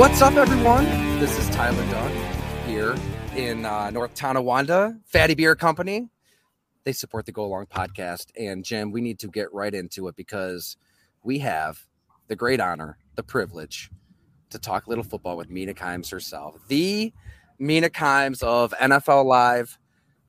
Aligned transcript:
What's 0.00 0.22
up, 0.22 0.32
everyone? 0.36 0.86
This 1.18 1.38
is 1.38 1.46
Tyler 1.54 1.84
Dunne 1.90 2.66
here 2.66 2.96
in 3.36 3.66
uh, 3.66 3.90
North 3.90 4.14
Tonawanda, 4.14 4.98
Fattey 5.12 5.36
Beer 5.36 5.54
Company. 5.54 6.08
They 6.84 6.92
support 6.92 7.26
the 7.26 7.32
Go 7.32 7.46
Long 7.46 7.66
podcast. 7.66 8.28
And 8.34 8.64
Jim, 8.64 8.92
we 8.92 9.02
need 9.02 9.18
to 9.18 9.28
get 9.28 9.52
right 9.52 9.74
into 9.74 10.08
it 10.08 10.16
because 10.16 10.78
we 11.22 11.38
have 11.40 11.84
the 12.28 12.34
great 12.34 12.60
honor, 12.60 12.96
the 13.16 13.22
privilege 13.22 13.90
to 14.48 14.58
talk 14.58 14.88
little 14.88 15.04
football 15.04 15.36
with 15.36 15.50
Mina 15.50 15.74
Kimes 15.74 16.10
herself. 16.10 16.56
The 16.68 17.12
Mina 17.58 17.90
Kimes 17.90 18.42
of 18.42 18.72
NFL 18.80 19.26
Live, 19.26 19.78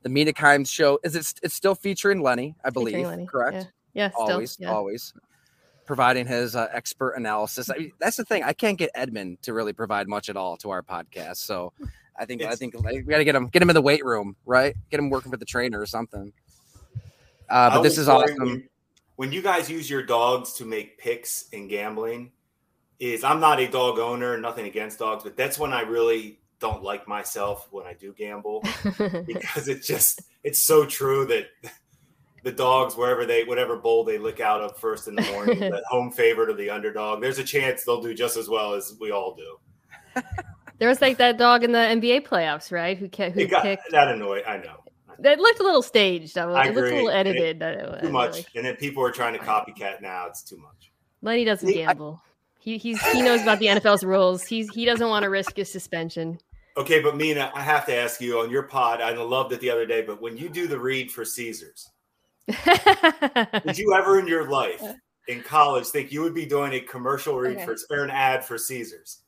the 0.01 0.09
Mina 0.09 0.33
Kimes 0.33 0.67
show. 0.69 0.99
Is 1.01 1.15
it 1.15 1.33
it's 1.41 1.55
still 1.55 1.75
featuring 1.75 2.21
Lenny, 2.21 2.57
I 2.65 2.71
believe, 2.71 3.07
Lenny. 3.07 3.25
correct? 3.25 3.55
Yeah, 3.55 3.63
yeah 3.93 4.09
still, 4.09 4.31
always, 4.31 4.57
yeah. 4.59 4.69
always 4.73 5.13
providing 5.91 6.25
his 6.25 6.55
uh, 6.55 6.69
expert 6.71 7.15
analysis. 7.15 7.69
I 7.69 7.75
mean, 7.77 7.91
that's 7.99 8.15
the 8.15 8.23
thing. 8.23 8.43
I 8.43 8.53
can't 8.53 8.77
get 8.77 8.91
Edmund 8.95 9.41
to 9.41 9.51
really 9.51 9.73
provide 9.73 10.07
much 10.07 10.29
at 10.29 10.37
all 10.37 10.55
to 10.59 10.69
our 10.69 10.81
podcast. 10.81 11.35
So 11.35 11.73
I 12.17 12.23
think 12.23 12.43
I 12.43 12.55
think 12.55 12.75
like, 12.75 12.93
we 12.93 13.01
got 13.01 13.17
to 13.17 13.25
get 13.25 13.35
him 13.35 13.47
get 13.49 13.61
him 13.61 13.69
in 13.69 13.73
the 13.73 13.81
weight 13.81 14.05
room, 14.05 14.37
right? 14.45 14.73
Get 14.89 15.01
him 15.01 15.09
working 15.09 15.33
for 15.33 15.37
the 15.37 15.43
trainer 15.43 15.81
or 15.81 15.85
something. 15.85 16.31
Uh, 17.49 17.71
but 17.71 17.81
this 17.81 17.97
is 17.97 18.07
awesome. 18.07 18.37
When, 18.39 18.69
when 19.17 19.31
you 19.33 19.41
guys 19.41 19.69
use 19.69 19.89
your 19.89 20.01
dogs 20.01 20.53
to 20.53 20.65
make 20.65 20.97
picks 20.97 21.49
in 21.49 21.67
gambling, 21.67 22.31
is 23.01 23.25
I'm 23.25 23.41
not 23.41 23.59
a 23.59 23.67
dog 23.67 23.99
owner, 23.99 24.37
nothing 24.37 24.65
against 24.65 24.99
dogs, 24.99 25.25
but 25.25 25.35
that's 25.35 25.59
when 25.59 25.73
I 25.73 25.81
really 25.81 26.39
don't 26.61 26.83
like 26.83 27.05
myself 27.05 27.67
when 27.69 27.85
I 27.85 27.95
do 27.95 28.13
gamble 28.13 28.63
because 29.27 29.67
it 29.67 29.83
just 29.83 30.21
it's 30.41 30.63
so 30.63 30.85
true 30.85 31.25
that 31.25 31.47
the 32.43 32.51
dogs 32.51 32.95
wherever 32.95 33.25
they 33.25 33.43
whatever 33.43 33.75
bowl 33.75 34.03
they 34.03 34.17
lick 34.17 34.39
out 34.39 34.61
of 34.61 34.77
first 34.77 35.07
in 35.07 35.15
the 35.15 35.21
morning, 35.31 35.59
the 35.59 35.83
home 35.89 36.11
favorite 36.11 36.49
or 36.49 36.53
the 36.53 36.69
underdog, 36.69 37.21
there's 37.21 37.39
a 37.39 37.43
chance 37.43 37.83
they'll 37.83 38.01
do 38.01 38.13
just 38.13 38.37
as 38.37 38.49
well 38.49 38.73
as 38.73 38.95
we 38.99 39.11
all 39.11 39.35
do. 39.35 40.21
There 40.81 40.89
was 40.89 40.99
like 40.99 41.19
that 41.19 41.37
dog 41.37 41.63
in 41.63 41.73
the 41.73 41.77
NBA 41.77 42.25
playoffs, 42.25 42.71
right? 42.71 42.97
Who, 42.97 43.05
who 43.05 43.47
got, 43.47 43.61
kicked 43.61 43.91
that 43.91 44.07
annoyed. 44.07 44.45
I 44.47 44.57
know. 44.57 44.77
That 45.19 45.37
looked 45.37 45.59
a 45.59 45.63
little 45.63 45.83
staged. 45.83 46.39
I, 46.39 46.45
I 46.45 46.63
it 46.63 46.69
agree. 46.69 46.81
looked 46.81 46.91
a 46.91 46.95
little 46.95 47.09
edited. 47.11 47.61
It, 47.61 48.01
too 48.01 48.09
much, 48.09 48.45
and 48.55 48.65
then 48.65 48.75
people 48.77 49.03
are 49.03 49.11
trying 49.11 49.33
to 49.33 49.39
copycat 49.39 50.01
now. 50.01 50.25
It's 50.25 50.41
too 50.41 50.57
much. 50.57 50.91
Lenny 51.21 51.45
doesn't 51.45 51.67
See, 51.67 51.75
gamble. 51.75 52.19
I, 52.25 52.29
he 52.57 52.79
he's 52.79 52.99
he 53.11 53.21
knows 53.21 53.43
about 53.43 53.59
the 53.59 53.67
NFL's 53.67 54.03
rules. 54.03 54.43
He's 54.43 54.73
he 54.73 54.85
doesn't 54.85 55.07
want 55.07 55.21
to 55.21 55.29
risk 55.29 55.55
his 55.55 55.71
suspension. 55.71 56.39
Okay, 56.75 56.99
but 56.99 57.15
Mina, 57.15 57.51
I 57.53 57.61
have 57.61 57.85
to 57.85 57.95
ask 57.95 58.19
you 58.19 58.39
on 58.39 58.49
your 58.49 58.63
pod. 58.63 59.01
I 59.01 59.13
loved 59.13 59.51
it 59.53 59.59
the 59.59 59.69
other 59.69 59.85
day, 59.85 60.01
but 60.01 60.19
when 60.19 60.35
you 60.35 60.49
do 60.49 60.65
the 60.65 60.79
read 60.79 61.11
for 61.11 61.23
Caesars, 61.23 61.91
did 62.47 63.77
you 63.77 63.93
ever 63.97 64.19
in 64.19 64.27
your 64.27 64.49
life 64.49 64.83
in 65.27 65.41
college 65.41 65.87
think 65.87 66.11
you 66.11 66.21
would 66.21 66.33
be 66.33 66.45
doing 66.45 66.73
a 66.73 66.81
commercial 66.81 67.37
read 67.37 67.57
okay. 67.57 67.65
for 67.65 67.75
or 67.91 68.03
an 68.03 68.09
ad 68.09 68.43
for 68.43 68.57
Caesars? 68.57 69.19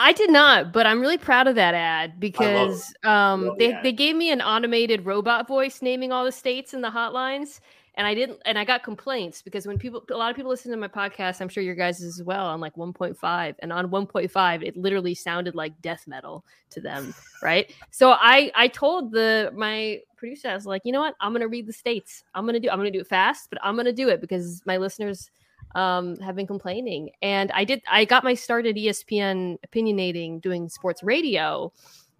I 0.00 0.12
did 0.12 0.30
not, 0.30 0.72
but 0.72 0.86
I'm 0.86 1.00
really 1.00 1.18
proud 1.18 1.48
of 1.48 1.56
that 1.56 1.74
ad 1.74 2.20
because 2.20 2.94
um, 3.02 3.56
they, 3.58 3.72
ad. 3.72 3.82
they 3.82 3.92
gave 3.92 4.14
me 4.14 4.30
an 4.30 4.40
automated 4.40 5.04
robot 5.04 5.48
voice 5.48 5.82
naming 5.82 6.12
all 6.12 6.24
the 6.24 6.30
states 6.30 6.72
and 6.72 6.84
the 6.84 6.88
hotlines. 6.88 7.58
And 7.96 8.06
I 8.06 8.14
didn't, 8.14 8.40
and 8.46 8.56
I 8.56 8.64
got 8.64 8.84
complaints 8.84 9.42
because 9.42 9.66
when 9.66 9.76
people, 9.76 10.04
a 10.12 10.16
lot 10.16 10.30
of 10.30 10.36
people 10.36 10.52
listen 10.52 10.70
to 10.70 10.76
my 10.76 10.86
podcast, 10.86 11.40
I'm 11.40 11.48
sure 11.48 11.64
your 11.64 11.74
guys 11.74 12.00
as 12.00 12.22
well 12.22 12.46
on 12.46 12.60
like 12.60 12.76
1.5, 12.76 13.54
and 13.58 13.72
on 13.72 13.88
1.5, 13.88 14.62
it 14.62 14.76
literally 14.76 15.16
sounded 15.16 15.56
like 15.56 15.82
death 15.82 16.04
metal 16.06 16.44
to 16.70 16.80
them, 16.80 17.12
right? 17.42 17.74
So 17.90 18.12
I, 18.12 18.52
I 18.54 18.68
told 18.68 19.10
the 19.10 19.50
my 19.52 20.00
producer, 20.18 20.48
I 20.48 20.54
was 20.54 20.66
like, 20.66 20.82
you 20.84 20.92
know 20.92 21.00
what, 21.00 21.14
I'm 21.20 21.32
gonna 21.32 21.48
read 21.48 21.66
the 21.66 21.72
states. 21.72 22.22
I'm 22.34 22.44
gonna 22.46 22.60
do, 22.60 22.68
I'm 22.68 22.78
gonna 22.78 22.90
do 22.90 23.00
it 23.00 23.06
fast, 23.06 23.48
but 23.50 23.58
I'm 23.62 23.76
gonna 23.76 23.92
do 23.92 24.08
it 24.08 24.20
because 24.20 24.62
my 24.66 24.76
listeners 24.76 25.30
um, 25.74 26.16
have 26.16 26.36
been 26.36 26.46
complaining. 26.46 27.10
And 27.22 27.50
I 27.52 27.64
did, 27.64 27.82
I 27.90 28.04
got 28.04 28.24
my 28.24 28.34
start 28.34 28.66
at 28.66 28.76
ESPN 28.76 29.58
opinionating 29.66 30.40
doing 30.40 30.68
sports 30.68 31.02
radio, 31.02 31.72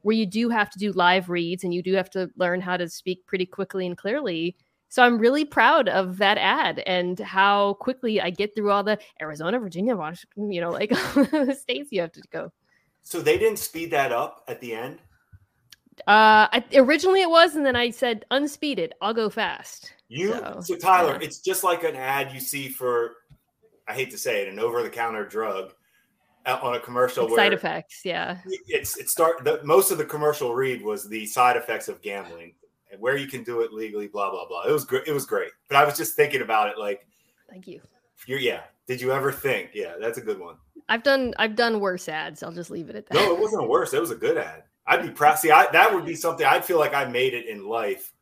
where 0.02 0.16
you 0.16 0.26
do 0.26 0.48
have 0.48 0.70
to 0.70 0.78
do 0.78 0.92
live 0.92 1.28
reads 1.28 1.64
and 1.64 1.74
you 1.74 1.82
do 1.82 1.94
have 1.94 2.10
to 2.10 2.30
learn 2.36 2.60
how 2.60 2.76
to 2.76 2.88
speak 2.88 3.26
pretty 3.26 3.46
quickly 3.46 3.86
and 3.86 3.96
clearly. 3.96 4.56
So 4.90 5.02
I'm 5.02 5.18
really 5.18 5.44
proud 5.44 5.88
of 5.88 6.16
that 6.18 6.38
ad 6.38 6.82
and 6.86 7.18
how 7.18 7.74
quickly 7.74 8.20
I 8.20 8.30
get 8.30 8.54
through 8.54 8.70
all 8.70 8.82
the 8.82 8.98
Arizona, 9.20 9.58
Virginia, 9.58 9.96
Washington, 9.96 10.50
you 10.50 10.60
know, 10.60 10.70
like 10.70 10.90
the 11.14 11.56
states 11.58 11.90
you 11.92 12.00
have 12.00 12.12
to 12.12 12.22
go. 12.32 12.52
So 13.02 13.20
they 13.20 13.38
didn't 13.38 13.58
speed 13.58 13.90
that 13.90 14.12
up 14.12 14.44
at 14.48 14.60
the 14.60 14.74
end? 14.74 14.98
Uh, 16.06 16.48
I, 16.52 16.64
originally 16.74 17.22
it 17.22 17.30
was, 17.30 17.56
and 17.56 17.64
then 17.64 17.76
I 17.76 17.90
said 17.90 18.24
unspeeded. 18.30 18.92
I'll 19.00 19.14
go 19.14 19.28
fast. 19.28 19.92
You 20.08 20.32
so, 20.32 20.60
so 20.62 20.76
Tyler, 20.76 21.12
yeah. 21.12 21.26
it's 21.26 21.40
just 21.40 21.64
like 21.64 21.84
an 21.84 21.96
ad 21.96 22.32
you 22.32 22.40
see 22.40 22.68
for 22.68 23.16
I 23.86 23.94
hate 23.94 24.10
to 24.10 24.18
say 24.18 24.42
it, 24.42 24.48
an 24.48 24.58
over-the-counter 24.58 25.26
drug 25.26 25.72
uh, 26.46 26.58
on 26.62 26.74
a 26.74 26.80
commercial. 26.80 27.24
Like 27.24 27.32
where 27.32 27.44
side 27.44 27.52
effects, 27.52 28.02
yeah. 28.04 28.38
It's 28.66 28.98
it 28.98 29.08
start 29.08 29.44
the 29.44 29.60
most 29.64 29.90
of 29.90 29.98
the 29.98 30.04
commercial 30.04 30.54
read 30.54 30.82
was 30.82 31.08
the 31.08 31.26
side 31.26 31.56
effects 31.56 31.88
of 31.88 32.00
gambling 32.02 32.54
and 32.90 33.00
where 33.00 33.16
you 33.16 33.26
can 33.26 33.42
do 33.42 33.60
it 33.62 33.72
legally, 33.72 34.08
blah 34.08 34.30
blah 34.30 34.46
blah. 34.46 34.62
It 34.62 34.72
was 34.72 34.84
great. 34.84 35.06
It 35.06 35.12
was 35.12 35.26
great. 35.26 35.50
But 35.68 35.76
I 35.76 35.84
was 35.84 35.96
just 35.96 36.14
thinking 36.14 36.42
about 36.42 36.68
it, 36.68 36.78
like, 36.78 37.06
thank 37.50 37.66
you. 37.66 37.80
You're 38.26 38.38
yeah. 38.38 38.62
Did 38.86 39.00
you 39.00 39.12
ever 39.12 39.30
think? 39.30 39.70
Yeah, 39.74 39.94
that's 40.00 40.18
a 40.18 40.22
good 40.22 40.38
one. 40.38 40.56
I've 40.88 41.02
done 41.02 41.34
I've 41.38 41.54
done 41.54 41.80
worse 41.80 42.08
ads. 42.08 42.42
I'll 42.42 42.52
just 42.52 42.70
leave 42.70 42.88
it 42.88 42.96
at 42.96 43.06
that. 43.06 43.14
No, 43.14 43.34
it 43.34 43.40
wasn't 43.40 43.68
worse. 43.68 43.92
It 43.92 44.00
was 44.00 44.10
a 44.10 44.16
good 44.16 44.38
ad. 44.38 44.62
I'd 44.88 45.02
be 45.02 45.10
proud. 45.10 45.38
See, 45.38 45.50
I, 45.50 45.70
that 45.72 45.94
would 45.94 46.06
be 46.06 46.14
something 46.14 46.46
I'd 46.46 46.64
feel 46.64 46.78
like 46.78 46.94
I 46.94 47.04
made 47.04 47.34
it 47.34 47.46
in 47.46 47.68
life. 47.68 48.12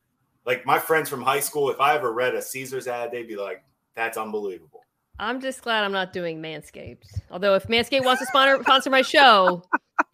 Like 0.45 0.67
my 0.67 0.79
friends 0.79 1.09
from 1.09 1.23
high 1.23 1.41
school, 1.41 1.71
if 1.71 1.81
I 1.81 1.95
ever 1.95 2.13
read 2.13 2.35
a 2.35 2.43
Caesars 2.43 2.89
ad, 2.89 3.13
they'd 3.13 3.29
be 3.29 3.37
like, 3.37 3.65
"That's 3.95 4.19
unbelievable." 4.19 4.81
I'm 5.19 5.41
just 5.41 5.63
glad 5.63 5.85
I'm 5.85 5.93
not 5.93 6.13
doing 6.13 6.43
Manscaped. 6.43 7.07
Although 7.31 7.55
if 7.55 7.69
Manscaped 7.69 8.05
wants 8.05 8.21
to 8.21 8.27
sponsor, 8.27 8.63
sponsor 8.63 8.91
my 8.91 9.03
show, 9.03 9.63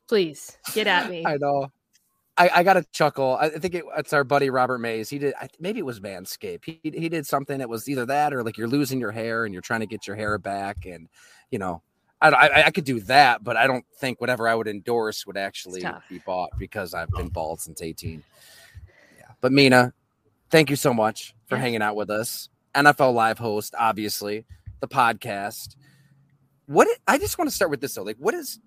please 0.09 0.59
get 0.75 0.87
at 0.87 1.11
me. 1.11 1.25
I 1.27 1.39
know. 1.39 1.69
I, 2.39 2.51
I 2.57 2.63
got 2.63 2.77
a 2.77 2.85
chuckle. 2.93 3.37
I 3.39 3.51
think 3.51 3.75
it, 3.75 3.85
it's 3.97 4.13
our 4.13 4.25
buddy 4.25 4.49
Robert 4.49 4.79
Mays. 4.79 5.11
He 5.11 5.19
did 5.19 5.35
I, 5.41 5.49
maybe 5.59 5.81
it 5.81 5.87
was 5.87 6.01
Manscaped. 6.01 6.65
He 6.65 6.81
he 6.83 7.09
did 7.09 7.27
something 7.27 7.59
that 7.59 7.69
was 7.69 7.89
either 7.89 8.07
that 8.07 8.33
or 8.33 8.43
like 8.43 8.57
you're 8.57 8.69
losing 8.69 9.01
your 9.01 9.11
hair 9.11 9.45
and 9.45 9.53
you're 9.53 9.63
trying 9.63 9.81
to 9.81 9.87
get 9.87 10.07
your 10.07 10.17
hair 10.17 10.39
back, 10.39 10.87
and 10.87 11.09
you 11.51 11.59
know, 11.59 11.83
I 12.23 12.29
I, 12.31 12.67
I 12.67 12.71
could 12.71 12.85
do 12.85 13.01
that, 13.01 13.45
but 13.45 13.57
I 13.57 13.67
don't 13.67 13.85
think 13.99 14.21
whatever 14.21 14.49
I 14.49 14.55
would 14.55 14.69
endorse 14.69 15.27
would 15.27 15.37
actually 15.37 15.83
be 16.09 16.19
bought 16.25 16.51
because 16.59 16.95
I've 16.95 17.11
been 17.11 17.27
oh. 17.27 17.31
bald 17.31 17.61
since 17.61 17.83
18. 17.83 18.23
Yeah, 19.19 19.25
but 19.41 19.53
Mina, 19.53 19.93
thank 20.51 20.71
you 20.71 20.77
so 20.77 20.95
much 20.95 21.35
for 21.47 21.57
Yeah. 21.57 21.63
hanging 21.63 21.83
out 21.83 21.97
with 21.97 22.11
us. 22.11 22.49
NFL 22.75 23.13
live 23.13 23.39
host, 23.39 23.75
obviously 23.79 24.47
the 24.83 24.89
podcast. 24.89 25.77
What 26.67 26.87
I 27.09 27.17
just 27.17 27.39
want 27.39 27.49
to 27.49 27.57
start 27.57 27.71
with 27.71 27.81
this 27.81 27.95
though, 27.95 28.03
like 28.03 28.19
what 28.19 28.35
is 28.35 28.59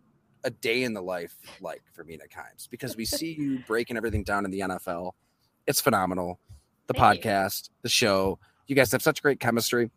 a 0.43 0.49
day 0.49 0.83
in 0.83 0.93
the 0.93 1.01
life 1.01 1.35
like 1.61 1.83
for 1.93 2.03
Mina 2.03 2.23
Kimes? 2.23 2.67
Because 2.69 2.97
we 2.97 3.05
see 3.05 3.33
you 3.39 3.59
breaking 3.67 3.97
everything 3.97 4.23
down 4.23 4.45
in 4.45 4.51
the 4.51 4.61
NFL. 4.61 5.11
It's 5.67 5.81
phenomenal. 5.81 6.39
The 6.87 6.93
Thank 6.93 7.23
you. 7.23 7.29
podcast, 7.29 7.69
the 7.83 7.89
show. 7.89 8.39
You 8.67 8.75
guys 8.75 8.91
have 8.91 9.03
such 9.03 9.21
great 9.21 9.39
chemistry. 9.39 9.91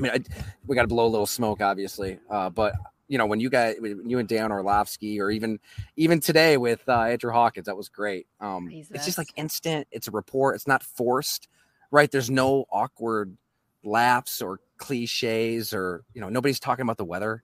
I 0.00 0.02
mean, 0.02 0.12
I, 0.12 0.44
we 0.66 0.74
got 0.74 0.82
to 0.82 0.88
blow 0.88 1.06
a 1.06 1.08
little 1.08 1.26
smoke, 1.26 1.60
obviously, 1.60 2.18
uh, 2.30 2.50
but 2.50 2.74
you 3.08 3.18
know 3.18 3.26
when 3.26 3.40
you 3.40 3.50
guys, 3.50 3.76
when 3.78 4.08
you 4.08 4.18
and 4.18 4.28
Dan 4.28 4.50
Orlovsky, 4.50 5.20
or 5.20 5.30
even 5.30 5.60
even 5.96 6.20
today 6.20 6.56
with 6.56 6.80
uh, 6.88 7.02
Andrew 7.02 7.32
Hawkins, 7.32 7.66
that 7.66 7.76
was 7.76 7.88
great. 7.88 8.26
Um, 8.40 8.70
it's 8.72 9.04
just 9.04 9.18
like 9.18 9.28
instant. 9.36 9.86
It's 9.90 10.08
a 10.08 10.10
rapport. 10.10 10.54
It's 10.54 10.66
not 10.66 10.82
forced, 10.82 11.48
right? 11.90 12.10
There's 12.10 12.30
no 12.30 12.64
awkward 12.72 13.36
laughs 13.82 14.42
or 14.42 14.60
cliches 14.78 15.72
or 15.72 16.02
you 16.14 16.20
know 16.20 16.28
nobody's 16.28 16.60
talking 16.60 16.82
about 16.82 16.96
the 16.96 17.04
weather 17.04 17.42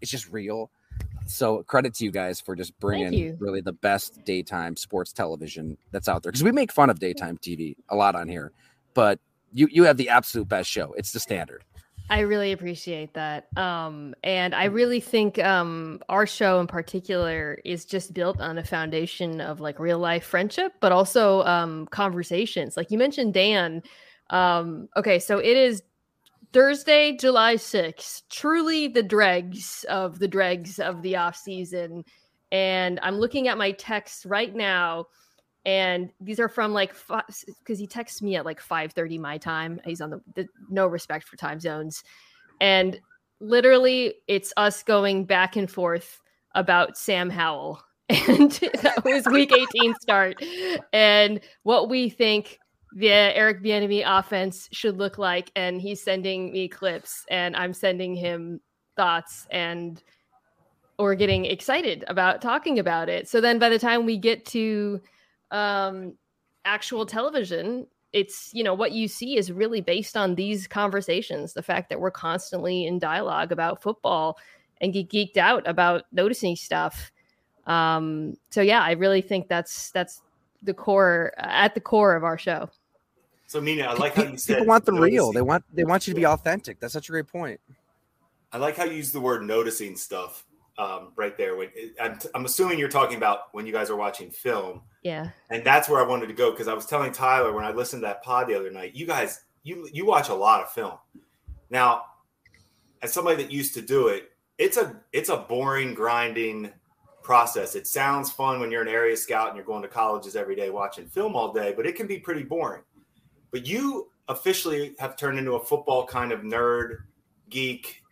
it's 0.00 0.10
just 0.10 0.30
real 0.30 0.70
so 1.26 1.62
credit 1.64 1.94
to 1.94 2.04
you 2.04 2.10
guys 2.10 2.40
for 2.40 2.54
just 2.54 2.78
bringing 2.80 3.36
really 3.38 3.60
the 3.60 3.72
best 3.72 4.24
daytime 4.24 4.76
sports 4.76 5.12
television 5.12 5.76
that's 5.92 6.08
out 6.08 6.22
there 6.22 6.32
because 6.32 6.42
we 6.42 6.52
make 6.52 6.72
fun 6.72 6.90
of 6.90 6.98
daytime 6.98 7.38
tv 7.38 7.74
a 7.88 7.96
lot 7.96 8.14
on 8.14 8.28
here 8.28 8.52
but 8.94 9.18
you 9.52 9.68
you 9.70 9.84
have 9.84 9.96
the 9.96 10.08
absolute 10.08 10.48
best 10.48 10.68
show 10.68 10.92
it's 10.96 11.12
the 11.12 11.20
standard 11.20 11.64
I 12.10 12.20
really 12.20 12.52
appreciate 12.52 13.14
that. 13.14 13.46
Um, 13.56 14.14
and 14.22 14.54
I 14.54 14.64
really 14.64 15.00
think 15.00 15.38
um, 15.38 16.00
our 16.08 16.26
show 16.26 16.60
in 16.60 16.66
particular 16.66 17.58
is 17.64 17.84
just 17.84 18.12
built 18.12 18.40
on 18.40 18.58
a 18.58 18.64
foundation 18.64 19.40
of 19.40 19.60
like 19.60 19.78
real 19.78 19.98
life 19.98 20.24
friendship, 20.24 20.74
but 20.80 20.92
also 20.92 21.42
um, 21.44 21.86
conversations. 21.86 22.76
Like 22.76 22.90
you 22.90 22.98
mentioned, 22.98 23.32
Dan. 23.32 23.82
Um, 24.30 24.88
okay, 24.96 25.18
so 25.18 25.38
it 25.38 25.56
is 25.56 25.82
Thursday, 26.52 27.16
July 27.16 27.54
6th, 27.54 28.22
truly 28.28 28.88
the 28.88 29.02
dregs 29.02 29.84
of 29.88 30.18
the 30.18 30.28
dregs 30.28 30.78
of 30.78 31.00
the 31.00 31.16
off 31.16 31.36
season. 31.36 32.04
And 32.50 33.00
I'm 33.02 33.16
looking 33.16 33.48
at 33.48 33.56
my 33.56 33.72
texts 33.72 34.26
right 34.26 34.54
now, 34.54 35.06
and 35.64 36.10
these 36.20 36.40
are 36.40 36.48
from 36.48 36.72
like 36.72 36.94
because 37.60 37.78
he 37.78 37.86
texts 37.86 38.20
me 38.22 38.36
at 38.36 38.44
like 38.44 38.60
5:30 38.60 39.18
my 39.18 39.38
time. 39.38 39.80
He's 39.84 40.00
on 40.00 40.10
the, 40.10 40.20
the 40.34 40.48
no 40.68 40.86
respect 40.86 41.26
for 41.26 41.36
time 41.36 41.60
zones, 41.60 42.02
and 42.60 43.00
literally 43.40 44.14
it's 44.28 44.52
us 44.56 44.82
going 44.82 45.24
back 45.24 45.56
and 45.56 45.70
forth 45.70 46.20
about 46.54 46.96
Sam 46.96 47.30
Howell. 47.30 47.82
And 48.28 48.50
that 48.82 49.02
was 49.04 49.24
week 49.32 49.52
18 49.52 49.94
start, 50.02 50.42
and 50.92 51.40
what 51.62 51.88
we 51.88 52.10
think 52.10 52.58
the 52.94 53.08
Eric 53.08 53.62
Bieniemy 53.62 54.02
offense 54.04 54.68
should 54.70 54.98
look 54.98 55.16
like. 55.16 55.50
And 55.56 55.80
he's 55.80 56.02
sending 56.02 56.52
me 56.52 56.68
clips, 56.68 57.24
and 57.30 57.56
I'm 57.56 57.72
sending 57.72 58.14
him 58.14 58.60
thoughts. 58.96 59.46
And 59.50 60.02
or 60.98 61.14
getting 61.14 61.46
excited 61.46 62.04
about 62.06 62.40
talking 62.42 62.78
about 62.78 63.08
it. 63.08 63.28
So 63.28 63.40
then 63.40 63.58
by 63.58 63.68
the 63.68 63.78
time 63.78 64.04
we 64.04 64.16
get 64.16 64.44
to 64.46 65.00
um, 65.52 66.14
actual 66.64 67.06
television, 67.06 67.86
it's 68.12 68.50
you 68.52 68.62
know 68.62 68.74
what 68.74 68.92
you 68.92 69.08
see 69.08 69.36
is 69.36 69.50
really 69.50 69.80
based 69.80 70.16
on 70.16 70.34
these 70.34 70.66
conversations 70.66 71.54
the 71.54 71.62
fact 71.62 71.88
that 71.88 72.00
we're 72.00 72.10
constantly 72.10 72.86
in 72.86 72.98
dialogue 72.98 73.52
about 73.52 73.82
football 73.82 74.38
and 74.80 74.92
get 74.92 75.08
geeked 75.08 75.36
out 75.36 75.66
about 75.66 76.04
noticing 76.12 76.56
stuff. 76.56 77.10
Um 77.66 78.36
so 78.50 78.60
yeah 78.60 78.82
i 78.82 78.92
really 78.92 79.22
think 79.22 79.48
that's 79.48 79.90
that's 79.92 80.20
the 80.62 80.74
core 80.74 81.32
at 81.38 81.74
the 81.74 81.80
core 81.80 82.16
of 82.16 82.24
our 82.24 82.36
show. 82.36 82.68
So 83.46 83.60
mina 83.60 83.84
i 83.84 83.94
like 83.94 84.14
how 84.14 84.24
you 84.24 84.36
said 84.36 84.54
people 84.54 84.66
want 84.66 84.84
the 84.84 84.92
noticing. 84.92 85.14
real 85.14 85.32
they 85.32 85.42
want 85.42 85.64
they 85.72 85.84
want 85.84 86.06
you 86.06 86.12
to 86.12 86.20
be 86.20 86.26
authentic. 86.26 86.80
That's 86.80 86.92
such 86.92 87.08
a 87.08 87.12
great 87.12 87.28
point. 87.28 87.60
I 88.52 88.58
like 88.58 88.76
how 88.76 88.84
you 88.84 88.96
use 88.96 89.12
the 89.12 89.20
word 89.20 89.42
noticing 89.42 89.96
stuff 89.96 90.44
um, 90.78 91.12
right 91.16 91.36
there 91.36 91.56
when 91.56 91.68
I'm, 92.00 92.18
I'm 92.34 92.44
assuming 92.44 92.78
you're 92.78 92.88
talking 92.88 93.16
about 93.16 93.52
when 93.52 93.66
you 93.66 93.72
guys 93.72 93.90
are 93.90 93.96
watching 93.96 94.30
film 94.30 94.82
yeah. 95.02 95.30
And 95.50 95.64
that's 95.64 95.88
where 95.88 96.00
I 96.00 96.06
wanted 96.06 96.28
to 96.28 96.32
go 96.32 96.52
because 96.52 96.68
I 96.68 96.74
was 96.74 96.86
telling 96.86 97.12
Tyler 97.12 97.52
when 97.52 97.64
I 97.64 97.72
listened 97.72 98.02
to 98.02 98.06
that 98.06 98.22
pod 98.22 98.48
the 98.48 98.54
other 98.54 98.70
night, 98.70 98.94
you 98.94 99.06
guys, 99.06 99.44
you 99.64 99.88
you 99.92 100.06
watch 100.06 100.28
a 100.28 100.34
lot 100.34 100.62
of 100.62 100.70
film. 100.70 100.96
Now, 101.70 102.04
as 103.02 103.12
somebody 103.12 103.42
that 103.42 103.52
used 103.52 103.74
to 103.74 103.82
do 103.82 104.08
it, 104.08 104.30
it's 104.58 104.76
a 104.76 105.00
it's 105.12 105.28
a 105.28 105.36
boring, 105.36 105.94
grinding 105.94 106.70
process. 107.22 107.74
It 107.74 107.86
sounds 107.86 108.30
fun 108.30 108.60
when 108.60 108.70
you're 108.70 108.82
an 108.82 108.88
area 108.88 109.16
scout 109.16 109.48
and 109.48 109.56
you're 109.56 109.66
going 109.66 109.82
to 109.82 109.88
colleges 109.88 110.36
every 110.36 110.54
day 110.54 110.70
watching 110.70 111.06
film 111.06 111.34
all 111.34 111.52
day, 111.52 111.72
but 111.76 111.86
it 111.86 111.96
can 111.96 112.06
be 112.06 112.18
pretty 112.18 112.42
boring. 112.44 112.82
But 113.50 113.66
you 113.66 114.10
officially 114.28 114.94
have 114.98 115.16
turned 115.16 115.38
into 115.38 115.52
a 115.52 115.64
football 115.64 116.06
kind 116.06 116.32
of 116.32 116.40
nerd, 116.40 116.98
geek, 117.50 118.02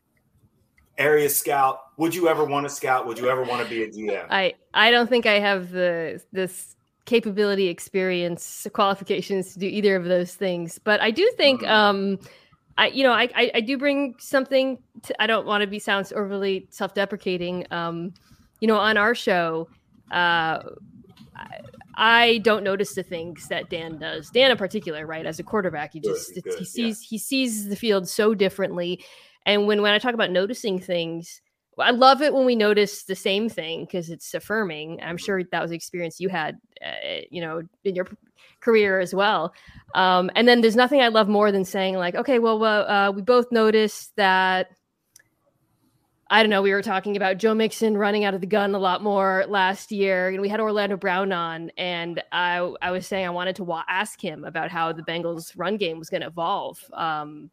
area 0.99 1.29
scout. 1.29 1.90
Would 2.01 2.15
you 2.15 2.29
ever 2.29 2.47
want 2.47 2.65
to 2.65 2.71
scout? 2.71 3.07
Would 3.07 3.19
you 3.19 3.29
ever 3.29 3.43
want 3.43 3.63
to 3.63 3.69
be 3.69 3.83
a 3.83 3.87
GM? 3.87 4.27
I 4.31 4.55
I 4.73 4.91
don't 4.91 5.07
think 5.07 5.27
I 5.27 5.39
have 5.39 5.71
the 5.71 6.23
this 6.33 6.75
capability, 7.05 7.69
experience, 7.69 8.67
qualifications 8.73 9.53
to 9.53 9.59
do 9.59 9.67
either 9.67 9.97
of 9.97 10.07
those 10.07 10.35
things. 10.35 10.79
But 10.79 11.03
I 11.03 11.11
do 11.11 11.31
think, 11.37 11.61
mm-hmm. 11.61 11.71
um, 11.71 12.19
I 12.79 12.87
you 12.87 13.03
know, 13.03 13.13
I, 13.13 13.29
I, 13.35 13.51
I 13.57 13.61
do 13.61 13.77
bring 13.77 14.15
something. 14.19 14.79
To, 15.03 15.23
I 15.23 15.27
don't 15.27 15.47
want 15.47 15.61
to 15.61 15.67
be 15.67 15.79
sounds 15.79 16.11
overly 16.11 16.69
self 16.71 16.95
deprecating. 16.95 17.67
Um, 17.71 18.15
you 18.61 18.69
know, 18.69 18.79
on 18.79 18.97
our 18.97 19.15
show, 19.15 19.69
uh, 20.11 20.63
I, 21.37 21.61
I 21.97 22.39
don't 22.39 22.65
notice 22.65 22.95
the 22.95 23.03
things 23.03 23.47
that 23.49 23.69
Dan 23.69 23.99
does. 23.99 24.31
Dan 24.31 24.51
in 24.51 24.57
particular, 24.57 25.07
right? 25.07 25.27
As 25.27 25.39
a 25.39 25.43
quarterback, 25.43 25.93
he 25.93 26.01
just 26.01 26.33
good, 26.33 26.45
good, 26.45 26.59
he 26.61 26.65
sees 26.65 27.03
yeah. 27.03 27.09
he 27.11 27.19
sees 27.19 27.69
the 27.69 27.77
field 27.77 28.09
so 28.09 28.35
differently. 28.35 29.05
And 29.45 29.67
when 29.67 29.83
when 29.83 29.93
I 29.93 29.99
talk 29.99 30.15
about 30.15 30.31
noticing 30.31 30.79
things, 30.79 31.43
I 31.81 31.91
love 31.91 32.23
it 32.23 32.35
when 32.35 32.47
we 32.47 32.57
notice 32.57 33.05
the 33.05 33.15
same 33.15 33.49
thing 33.49 33.85
because 33.85 34.11
it's 34.11 34.33
affirming. 34.35 35.01
I'm 35.03 35.17
sure 35.17 35.43
that 35.43 35.63
was 35.63 35.73
experience 35.73 36.21
you 36.21 36.29
had, 36.29 36.59
uh, 36.85 37.21
you 37.31 37.41
know, 37.41 37.63
in 37.85 37.95
your 37.95 38.07
career 38.61 39.01
as 39.01 39.15
well. 39.15 39.53
Um, 39.95 40.31
and 40.35 40.47
then 40.47 40.61
there's 40.61 40.77
nothing 40.77 41.01
I 41.01 41.09
love 41.09 41.29
more 41.29 41.51
than 41.51 41.65
saying 41.65 41.97
like, 41.97 42.15
okay, 42.15 42.39
well, 42.39 42.59
well 42.59 42.89
uh, 42.89 43.11
we 43.11 43.23
both 43.23 43.51
noticed 43.51 44.15
that. 44.17 44.69
I 46.33 46.45
don't 46.45 46.51
know. 46.51 46.63
We 46.63 46.73
were 46.73 46.83
talking 46.83 47.17
about 47.17 47.39
Joe 47.39 47.55
Mixon 47.55 47.99
running 47.99 48.25
out 48.25 48.35
of 48.35 48.41
the 48.41 48.47
gun 48.47 48.73
a 48.77 48.79
lot 48.79 49.03
more 49.03 49.45
last 49.49 49.91
year, 49.91 50.29
and 50.29 50.41
we 50.41 50.49
had 50.49 50.61
Orlando 50.61 50.97
Brown 50.97 51.33
on, 51.33 51.73
and 51.77 52.23
I 52.31 52.73
I 52.81 52.93
was 52.93 53.05
saying 53.05 53.27
I 53.27 53.31
wanted 53.31 53.57
to 53.57 53.65
wa- 53.65 53.83
ask 53.89 54.23
him 54.23 54.45
about 54.45 54.71
how 54.71 54.93
the 54.93 55.03
Bengals' 55.03 55.53
run 55.57 55.77
game 55.77 55.99
was 55.99 56.09
going 56.09 56.21
to 56.21 56.29
evolve. 56.29 56.79
Um, 56.93 57.51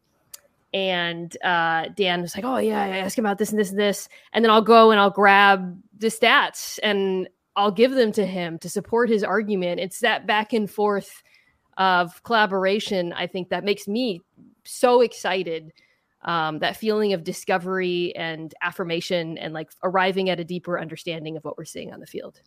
and 0.72 1.34
uh, 1.42 1.86
Dan 1.96 2.20
was 2.20 2.34
like, 2.34 2.44
"Oh 2.44 2.58
yeah, 2.58 2.82
I 2.82 2.98
ask 2.98 3.16
him 3.16 3.24
about 3.24 3.38
this 3.38 3.50
and 3.50 3.58
this 3.58 3.70
and 3.70 3.78
this," 3.78 4.08
and 4.32 4.44
then 4.44 4.50
I'll 4.50 4.62
go 4.62 4.90
and 4.90 5.00
I'll 5.00 5.10
grab 5.10 5.80
the 5.96 6.08
stats 6.08 6.78
and 6.82 7.28
I'll 7.56 7.70
give 7.70 7.92
them 7.92 8.12
to 8.12 8.26
him 8.26 8.58
to 8.60 8.68
support 8.68 9.08
his 9.08 9.24
argument. 9.24 9.80
It's 9.80 10.00
that 10.00 10.26
back 10.26 10.52
and 10.52 10.70
forth 10.70 11.22
of 11.76 12.22
collaboration. 12.22 13.12
I 13.12 13.26
think 13.26 13.48
that 13.48 13.64
makes 13.64 13.88
me 13.88 14.20
so 14.64 15.00
excited. 15.00 15.72
Um, 16.22 16.58
that 16.58 16.76
feeling 16.76 17.12
of 17.12 17.22
discovery 17.22 18.14
and 18.16 18.52
affirmation, 18.60 19.38
and 19.38 19.54
like 19.54 19.70
arriving 19.84 20.30
at 20.30 20.40
a 20.40 20.44
deeper 20.44 20.78
understanding 20.78 21.36
of 21.36 21.44
what 21.44 21.56
we're 21.56 21.64
seeing 21.64 21.92
on 21.92 22.00
the 22.00 22.06
field. 22.06 22.40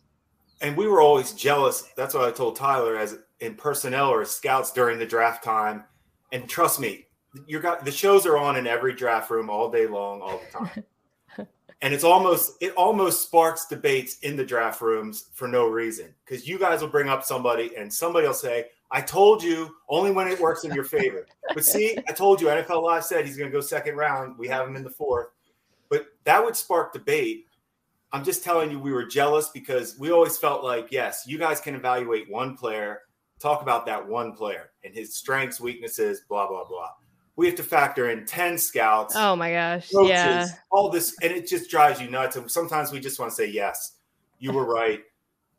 And 0.60 0.76
we 0.76 0.86
were 0.86 1.00
always 1.00 1.32
jealous. 1.32 1.90
That's 1.96 2.14
what 2.14 2.24
I 2.24 2.30
told 2.30 2.54
Tyler 2.54 2.96
as 2.96 3.18
in 3.40 3.56
personnel 3.56 4.10
or 4.10 4.24
scouts 4.26 4.72
during 4.72 4.98
the 4.98 5.06
draft 5.06 5.42
time. 5.42 5.84
And 6.30 6.48
trust 6.48 6.78
me, 6.80 7.06
you 7.46 7.60
got 7.60 7.84
the 7.84 7.90
shows 7.90 8.26
are 8.26 8.36
on 8.36 8.56
in 8.56 8.66
every 8.66 8.94
draft 8.94 9.30
room 9.30 9.50
all 9.50 9.70
day 9.70 9.86
long, 9.86 10.20
all 10.20 10.40
the 10.40 10.58
time. 10.58 10.84
and 11.82 11.92
it's 11.92 12.04
almost 12.04 12.56
it 12.60 12.72
almost 12.74 13.22
sparks 13.22 13.66
debates 13.66 14.18
in 14.20 14.36
the 14.36 14.44
draft 14.44 14.80
rooms 14.80 15.26
for 15.32 15.48
no 15.48 15.66
reason 15.66 16.14
because 16.24 16.46
you 16.46 16.58
guys 16.58 16.80
will 16.80 16.88
bring 16.88 17.08
up 17.08 17.24
somebody 17.24 17.76
and 17.76 17.92
somebody 17.92 18.26
will 18.26 18.32
say 18.32 18.66
i 18.90 19.00
told 19.00 19.42
you 19.42 19.74
only 19.88 20.10
when 20.10 20.28
it 20.28 20.40
works 20.40 20.64
in 20.64 20.72
your 20.72 20.84
favor. 20.84 21.26
But 21.52 21.64
see 21.64 21.98
i 22.08 22.12
told 22.12 22.40
you 22.40 22.46
nfl 22.46 22.82
live 22.82 23.04
said 23.04 23.26
he's 23.26 23.36
going 23.36 23.50
to 23.50 23.56
go 23.56 23.60
second 23.60 23.96
round. 23.96 24.38
We 24.38 24.48
have 24.48 24.66
him 24.66 24.76
in 24.76 24.84
the 24.84 24.90
fourth. 24.90 25.28
But 25.90 26.06
that 26.24 26.42
would 26.42 26.56
spark 26.56 26.94
debate. 26.94 27.46
I'm 28.12 28.24
just 28.24 28.44
telling 28.44 28.70
you 28.70 28.78
we 28.78 28.92
were 28.92 29.04
jealous 29.04 29.48
because 29.48 29.98
we 29.98 30.10
always 30.10 30.38
felt 30.38 30.64
like 30.64 30.92
yes 30.92 31.24
you 31.26 31.38
guys 31.38 31.60
can 31.60 31.74
evaluate 31.74 32.30
one 32.30 32.56
player 32.56 33.00
talk 33.40 33.60
about 33.62 33.86
that 33.86 34.06
one 34.06 34.32
player 34.32 34.70
and 34.84 34.94
his 34.94 35.16
strengths 35.16 35.60
weaknesses 35.60 36.22
blah 36.28 36.46
blah 36.46 36.64
blah 36.64 36.90
we 37.36 37.46
have 37.46 37.56
to 37.56 37.62
factor 37.62 38.10
in 38.10 38.26
10 38.26 38.58
scouts. 38.58 39.14
Oh 39.16 39.34
my 39.36 39.52
gosh. 39.52 39.90
Coaches, 39.90 40.10
yeah. 40.10 40.46
All 40.70 40.90
this, 40.90 41.14
and 41.22 41.32
it 41.32 41.48
just 41.48 41.70
drives 41.70 42.00
you 42.00 42.10
nuts. 42.10 42.36
And 42.36 42.50
sometimes 42.50 42.92
we 42.92 43.00
just 43.00 43.18
want 43.18 43.30
to 43.30 43.36
say, 43.36 43.46
yes, 43.46 43.96
you 44.38 44.52
were 44.52 44.64
right. 44.74 45.00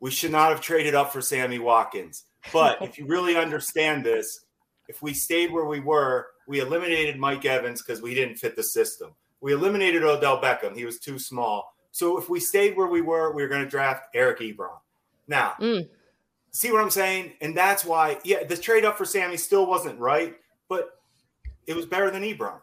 We 0.00 0.10
should 0.10 0.32
not 0.32 0.50
have 0.50 0.60
traded 0.60 0.94
up 0.94 1.12
for 1.12 1.20
Sammy 1.20 1.58
Watkins. 1.58 2.24
But 2.52 2.82
if 2.82 2.98
you 2.98 3.06
really 3.06 3.36
understand 3.36 4.04
this, 4.04 4.44
if 4.88 5.02
we 5.02 5.14
stayed 5.14 5.50
where 5.50 5.64
we 5.64 5.80
were, 5.80 6.28
we 6.46 6.60
eliminated 6.60 7.18
Mike 7.18 7.44
Evans 7.44 7.82
because 7.82 8.02
we 8.02 8.14
didn't 8.14 8.36
fit 8.36 8.54
the 8.54 8.62
system. 8.62 9.14
We 9.40 9.52
eliminated 9.52 10.02
Odell 10.02 10.40
Beckham. 10.40 10.76
He 10.76 10.84
was 10.84 10.98
too 10.98 11.18
small. 11.18 11.74
So 11.90 12.18
if 12.18 12.28
we 12.28 12.40
stayed 12.40 12.76
where 12.76 12.86
we 12.86 13.00
were, 13.00 13.32
we 13.32 13.42
were 13.42 13.48
going 13.48 13.64
to 13.64 13.70
draft 13.70 14.08
Eric 14.14 14.40
Ebron. 14.40 14.78
Now, 15.26 15.54
mm. 15.60 15.88
see 16.50 16.70
what 16.70 16.82
I'm 16.82 16.90
saying? 16.90 17.32
And 17.40 17.56
that's 17.56 17.84
why, 17.84 18.18
yeah, 18.24 18.44
the 18.44 18.56
trade 18.56 18.84
up 18.84 18.98
for 18.98 19.04
Sammy 19.04 19.36
still 19.36 19.66
wasn't 19.66 19.98
right. 19.98 20.36
But 20.68 20.90
it 21.66 21.74
was 21.74 21.86
better 21.86 22.10
than 22.10 22.22
Ebron. 22.22 22.60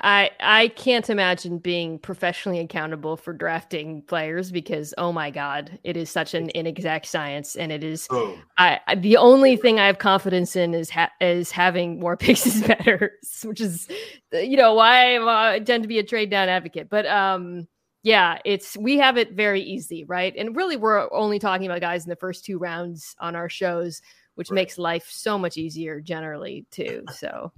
I 0.00 0.30
I 0.40 0.68
can't 0.68 1.08
imagine 1.08 1.58
being 1.58 1.98
professionally 1.98 2.58
accountable 2.58 3.16
for 3.16 3.32
drafting 3.32 4.02
players 4.02 4.50
because 4.50 4.92
oh 4.98 5.10
my 5.10 5.30
god, 5.30 5.78
it 5.84 5.96
is 5.96 6.10
such 6.10 6.34
an 6.34 6.50
inexact 6.54 7.06
science, 7.06 7.56
and 7.56 7.72
it 7.72 7.82
is. 7.82 8.06
Oh. 8.10 8.38
I, 8.58 8.80
I, 8.86 8.94
the 8.96 9.16
only 9.16 9.56
thing 9.56 9.80
I 9.80 9.86
have 9.86 9.98
confidence 9.98 10.54
in 10.54 10.74
is 10.74 10.90
ha- 10.90 11.12
is 11.20 11.50
having 11.50 11.98
more 11.98 12.16
picks 12.16 12.46
is 12.46 12.62
better, 12.62 13.12
which 13.42 13.60
is 13.60 13.88
you 14.32 14.58
know 14.58 14.74
why 14.74 15.16
I 15.16 15.60
tend 15.60 15.84
to 15.84 15.88
be 15.88 15.98
a 15.98 16.04
trade 16.04 16.30
down 16.30 16.50
advocate. 16.50 16.90
But 16.90 17.06
um, 17.06 17.66
yeah, 18.02 18.38
it's 18.44 18.76
we 18.76 18.98
have 18.98 19.16
it 19.16 19.32
very 19.32 19.62
easy, 19.62 20.04
right? 20.04 20.34
And 20.36 20.54
really, 20.54 20.76
we're 20.76 21.10
only 21.10 21.38
talking 21.38 21.66
about 21.66 21.80
guys 21.80 22.04
in 22.04 22.10
the 22.10 22.16
first 22.16 22.44
two 22.44 22.58
rounds 22.58 23.16
on 23.18 23.34
our 23.34 23.48
shows, 23.48 24.02
which 24.34 24.50
right. 24.50 24.56
makes 24.56 24.76
life 24.76 25.06
so 25.08 25.38
much 25.38 25.56
easier 25.56 26.02
generally 26.02 26.66
too. 26.70 27.04
So 27.14 27.50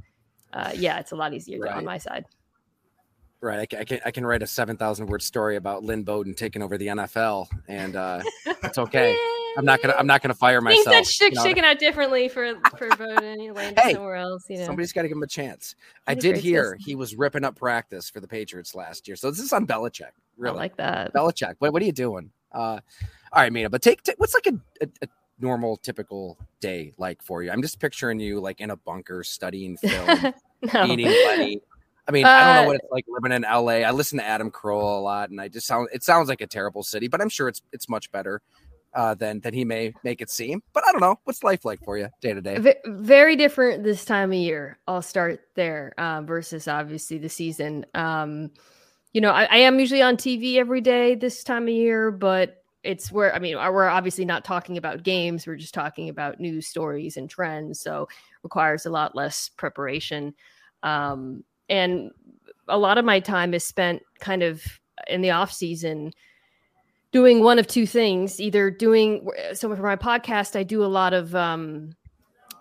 uh, 0.53 0.73
yeah, 0.75 0.99
it's 0.99 1.13
a 1.13 1.17
lot 1.17 1.35
easier 1.35 1.61
right. 1.61 1.75
on 1.75 1.85
my 1.85 1.99
side. 1.99 2.25
Right, 3.41 3.61
I 3.61 3.67
can, 3.67 3.79
I 3.79 3.85
can, 3.85 4.01
I 4.07 4.11
can 4.11 4.27
write 4.27 4.43
a 4.43 4.47
seven 4.47 4.77
thousand 4.77 5.07
word 5.07 5.23
story 5.23 5.57
about 5.57 5.85
Lynn 5.85 6.03
Bowden 6.03 6.35
taking 6.35 6.61
over 6.61 6.77
the 6.77 6.89
NFL, 6.89 7.47
and 7.69 7.95
uh, 7.95 8.21
it's 8.65 8.79
okay. 8.79 9.17
I'm 9.57 9.65
not 9.65 9.81
gonna 9.81 9.95
I'm 9.97 10.07
not 10.07 10.23
gonna 10.23 10.35
fire 10.35 10.61
myself. 10.61 10.87
Things 10.87 11.19
that's 11.19 11.39
sh- 11.39 11.43
shaken 11.43 11.65
out 11.65 11.79
differently 11.79 12.29
for 12.29 12.55
for 12.77 12.89
Bowden. 12.97 13.39
He 13.41 13.51
landed 13.53 13.81
hey, 13.81 13.95
somewhere 13.95 14.17
else. 14.17 14.45
You 14.49 14.59
know, 14.59 14.67
somebody's 14.67 14.93
got 14.93 15.03
to 15.03 15.09
give 15.09 15.17
him 15.17 15.23
a 15.23 15.29
chance. 15.29 15.77
I 16.07 16.15
did 16.15 16.37
hear 16.37 16.77
he 16.81 16.97
was 16.97 17.15
ripping 17.15 17.45
up 17.45 17.57
practice 17.57 18.11
for 18.11 18.21
the 18.21 18.29
Patriots 18.29 18.75
last 18.75 19.07
year, 19.07 19.17
so 19.17 19.31
this 19.31 19.41
is 19.41 19.53
on 19.53 19.67
Belichick. 19.67 20.11
Really, 20.37 20.57
I 20.57 20.59
like 20.59 20.77
that. 20.77 21.15
Belichick. 21.15 21.55
What 21.61 21.73
what 21.73 21.81
are 21.81 21.87
you 21.87 21.93
doing? 21.93 22.31
Uh, 22.53 22.81
all 23.33 23.43
right, 23.43 23.53
Mina. 23.53 23.71
But 23.71 23.83
take, 23.83 24.03
take 24.03 24.19
what's 24.19 24.35
like 24.35 24.47
a, 24.47 24.85
a, 24.85 24.89
a 25.03 25.09
normal 25.41 25.77
typical 25.77 26.39
day 26.61 26.93
like 26.99 27.23
for 27.23 27.43
you? 27.43 27.51
I'm 27.51 27.63
just 27.63 27.81
picturing 27.81 28.21
you 28.21 28.41
like 28.41 28.61
in 28.61 28.71
a 28.71 28.77
bunker 28.77 29.23
studying 29.25 29.77
film, 29.79 30.35
no. 30.73 30.87
eating 30.87 31.07
plenty. 31.07 31.61
I 32.07 32.11
mean, 32.11 32.25
uh, 32.25 32.29
I 32.29 32.45
don't 32.45 32.63
know 32.63 32.69
what 32.69 32.77
uh, 32.77 32.79
it's 32.83 32.93
like 32.93 33.05
living 33.09 33.33
in 33.33 33.43
LA. 33.43 33.85
I 33.85 33.91
listen 33.91 34.19
to 34.19 34.25
Adam 34.25 34.51
Carolla 34.51 34.99
a 34.99 35.01
lot, 35.01 35.31
and 35.31 35.41
I 35.41 35.49
just 35.49 35.67
sound 35.67 35.89
it 35.93 36.03
sounds 36.03 36.29
like 36.29 36.41
a 36.41 36.47
terrible 36.47 36.83
city, 36.83 37.09
but 37.09 37.21
I'm 37.21 37.29
sure 37.29 37.49
it's 37.49 37.63
it's 37.73 37.89
much 37.89 38.11
better 38.11 38.41
uh, 38.95 39.15
than 39.15 39.41
than 39.41 39.55
he 39.55 39.65
may 39.65 39.93
make 40.03 40.21
it 40.21 40.31
seem. 40.31 40.63
But 40.73 40.85
I 40.89 40.93
don't 40.93 41.01
know 41.01 41.21
what's 41.25 41.43
life 41.45 41.65
like 41.65 41.85
for 41.85 41.99
you 41.99 42.09
day 42.21 42.33
to 42.33 42.41
day. 42.41 42.75
Very 42.87 43.37
different 43.37 43.85
this 43.85 44.05
time 44.05 44.31
of 44.31 44.39
year. 44.39 44.79
I'll 44.87 45.03
start 45.03 45.41
there 45.55 45.95
uh, 45.99 46.23
versus 46.23 46.67
obviously 46.67 47.19
the 47.19 47.29
season. 47.29 47.85
Um, 47.95 48.51
you 49.13 49.21
know, 49.21 49.31
I, 49.31 49.45
I 49.45 49.57
am 49.59 49.79
usually 49.79 50.03
on 50.03 50.17
TV 50.17 50.57
every 50.57 50.81
day 50.81 51.15
this 51.15 51.45
time 51.45 51.65
of 51.65 51.69
year, 51.71 52.11
but 52.11 52.63
it's 52.85 53.11
where 53.11 53.35
I 53.35 53.39
mean 53.39 53.57
we're 53.57 53.89
obviously 53.89 54.25
not 54.25 54.45
talking 54.45 54.77
about 54.77 55.03
games 55.03 55.47
we're 55.47 55.57
just 55.57 55.75
talking 55.75 56.09
about 56.09 56.41
news 56.41 56.67
stories 56.67 57.17
and 57.17 57.29
trends 57.29 57.81
so 57.81 58.09
requires 58.43 58.87
a 58.87 58.91
lot 58.91 59.15
less 59.17 59.49
preparation. 59.57 60.35
Um, 60.83 61.45
and 61.69 62.11
a 62.69 62.79
lot 62.79 62.99
of 62.99 63.05
my 63.05 63.21
time 63.21 63.55
is 63.55 63.65
spent 63.65 64.03
kind 64.21 64.43
of 64.43 64.63
in 65.07 65.21
the 65.21 65.31
off 65.31 65.53
season 65.53 66.13
doing 67.13 67.43
one 67.43 67.59
of 67.59 67.67
two 67.67 67.87
things 67.87 68.41
either 68.41 68.71
doing 68.71 69.29
so 69.55 69.75
for 69.75 69.83
my 69.83 69.97
podcast 69.97 70.57
i 70.57 70.63
do 70.63 70.85
a 70.85 70.87
lot 70.87 71.15
of 71.15 71.35
um 71.35 71.91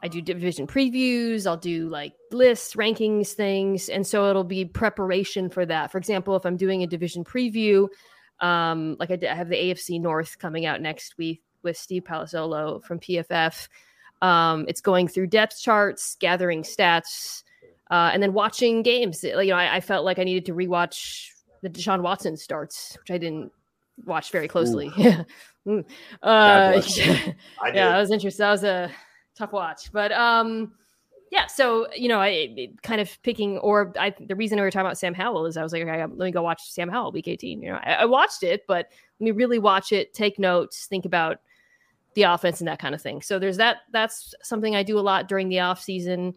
i 0.03 0.07
do 0.07 0.21
division 0.21 0.65
previews 0.65 1.45
i'll 1.45 1.57
do 1.57 1.89
like 1.89 2.13
lists 2.31 2.75
rankings 2.75 3.33
things 3.33 3.89
and 3.89 4.05
so 4.05 4.29
it'll 4.29 4.43
be 4.43 4.63
preparation 4.65 5.49
for 5.49 5.65
that. 5.65 5.91
For 5.91 5.97
example 5.97 6.35
if 6.35 6.45
i'm 6.45 6.57
doing 6.57 6.83
a 6.83 6.87
division 6.87 7.23
preview 7.23 7.87
um 8.39 8.95
like 8.99 9.11
i, 9.11 9.15
did, 9.15 9.29
I 9.29 9.35
have 9.35 9.49
the 9.49 9.55
afc 9.55 9.99
north 9.99 10.37
coming 10.39 10.65
out 10.65 10.81
next 10.81 11.17
week 11.17 11.41
with 11.63 11.77
steve 11.77 12.03
palazzolo 12.03 12.83
from 12.83 12.99
pff 12.99 13.67
um 14.21 14.65
it's 14.67 14.81
going 14.81 15.07
through 15.07 15.27
depth 15.27 15.59
charts 15.61 16.15
gathering 16.19 16.63
stats 16.63 17.43
uh, 17.89 18.09
and 18.11 18.21
then 18.21 18.33
watching 18.33 18.81
games 18.81 19.23
you 19.23 19.33
know 19.33 19.55
I, 19.55 19.77
I 19.77 19.79
felt 19.79 20.05
like 20.05 20.19
i 20.19 20.23
needed 20.23 20.45
to 20.47 20.53
rewatch 20.53 21.29
the 21.61 21.69
deshaun 21.69 22.01
watson 22.01 22.37
starts 22.37 22.97
which 22.99 23.11
i 23.11 23.17
didn't 23.17 23.51
watch 24.05 24.31
very 24.31 24.47
closely. 24.47 24.91
Yeah. 25.67 25.81
uh, 26.23 26.81
yeah, 26.95 27.33
yeah, 27.65 27.89
that 27.89 27.99
was 27.99 28.09
interesting. 28.09 28.41
That 28.41 28.51
was 28.51 28.63
a 28.63 28.89
tough 29.37 29.51
watch, 29.51 29.91
but 29.91 30.13
um, 30.13 30.71
yeah. 31.31 31.47
So 31.47 31.87
you 31.95 32.07
know, 32.07 32.19
I 32.19 32.69
kind 32.83 33.01
of 33.01 33.21
picking, 33.23 33.57
or 33.59 33.93
I 33.99 34.13
the 34.19 34.35
reason 34.35 34.57
we 34.57 34.61
were 34.61 34.71
talking 34.71 34.85
about 34.85 34.97
Sam 34.97 35.13
Howell 35.13 35.45
is 35.45 35.57
I 35.57 35.63
was 35.63 35.73
like, 35.73 35.83
okay, 35.83 35.99
let 35.99 36.17
me 36.17 36.31
go 36.31 36.41
watch 36.41 36.71
Sam 36.71 36.89
Howell 36.89 37.11
week 37.11 37.27
eighteen. 37.27 37.61
You 37.61 37.71
know, 37.71 37.79
I, 37.83 37.93
I 37.93 38.05
watched 38.05 38.43
it, 38.43 38.65
but 38.67 38.87
let 39.19 39.25
me 39.25 39.31
really 39.31 39.59
watch 39.59 39.91
it, 39.91 40.13
take 40.13 40.39
notes, 40.39 40.85
think 40.85 41.05
about 41.05 41.37
the 42.13 42.23
offense 42.23 42.61
and 42.61 42.67
that 42.67 42.79
kind 42.79 42.95
of 42.95 43.01
thing. 43.01 43.21
So 43.21 43.39
there's 43.39 43.57
that. 43.57 43.77
That's 43.91 44.33
something 44.41 44.75
I 44.75 44.83
do 44.83 44.99
a 44.99 45.01
lot 45.01 45.27
during 45.27 45.49
the 45.49 45.59
off 45.59 45.81
season 45.81 46.33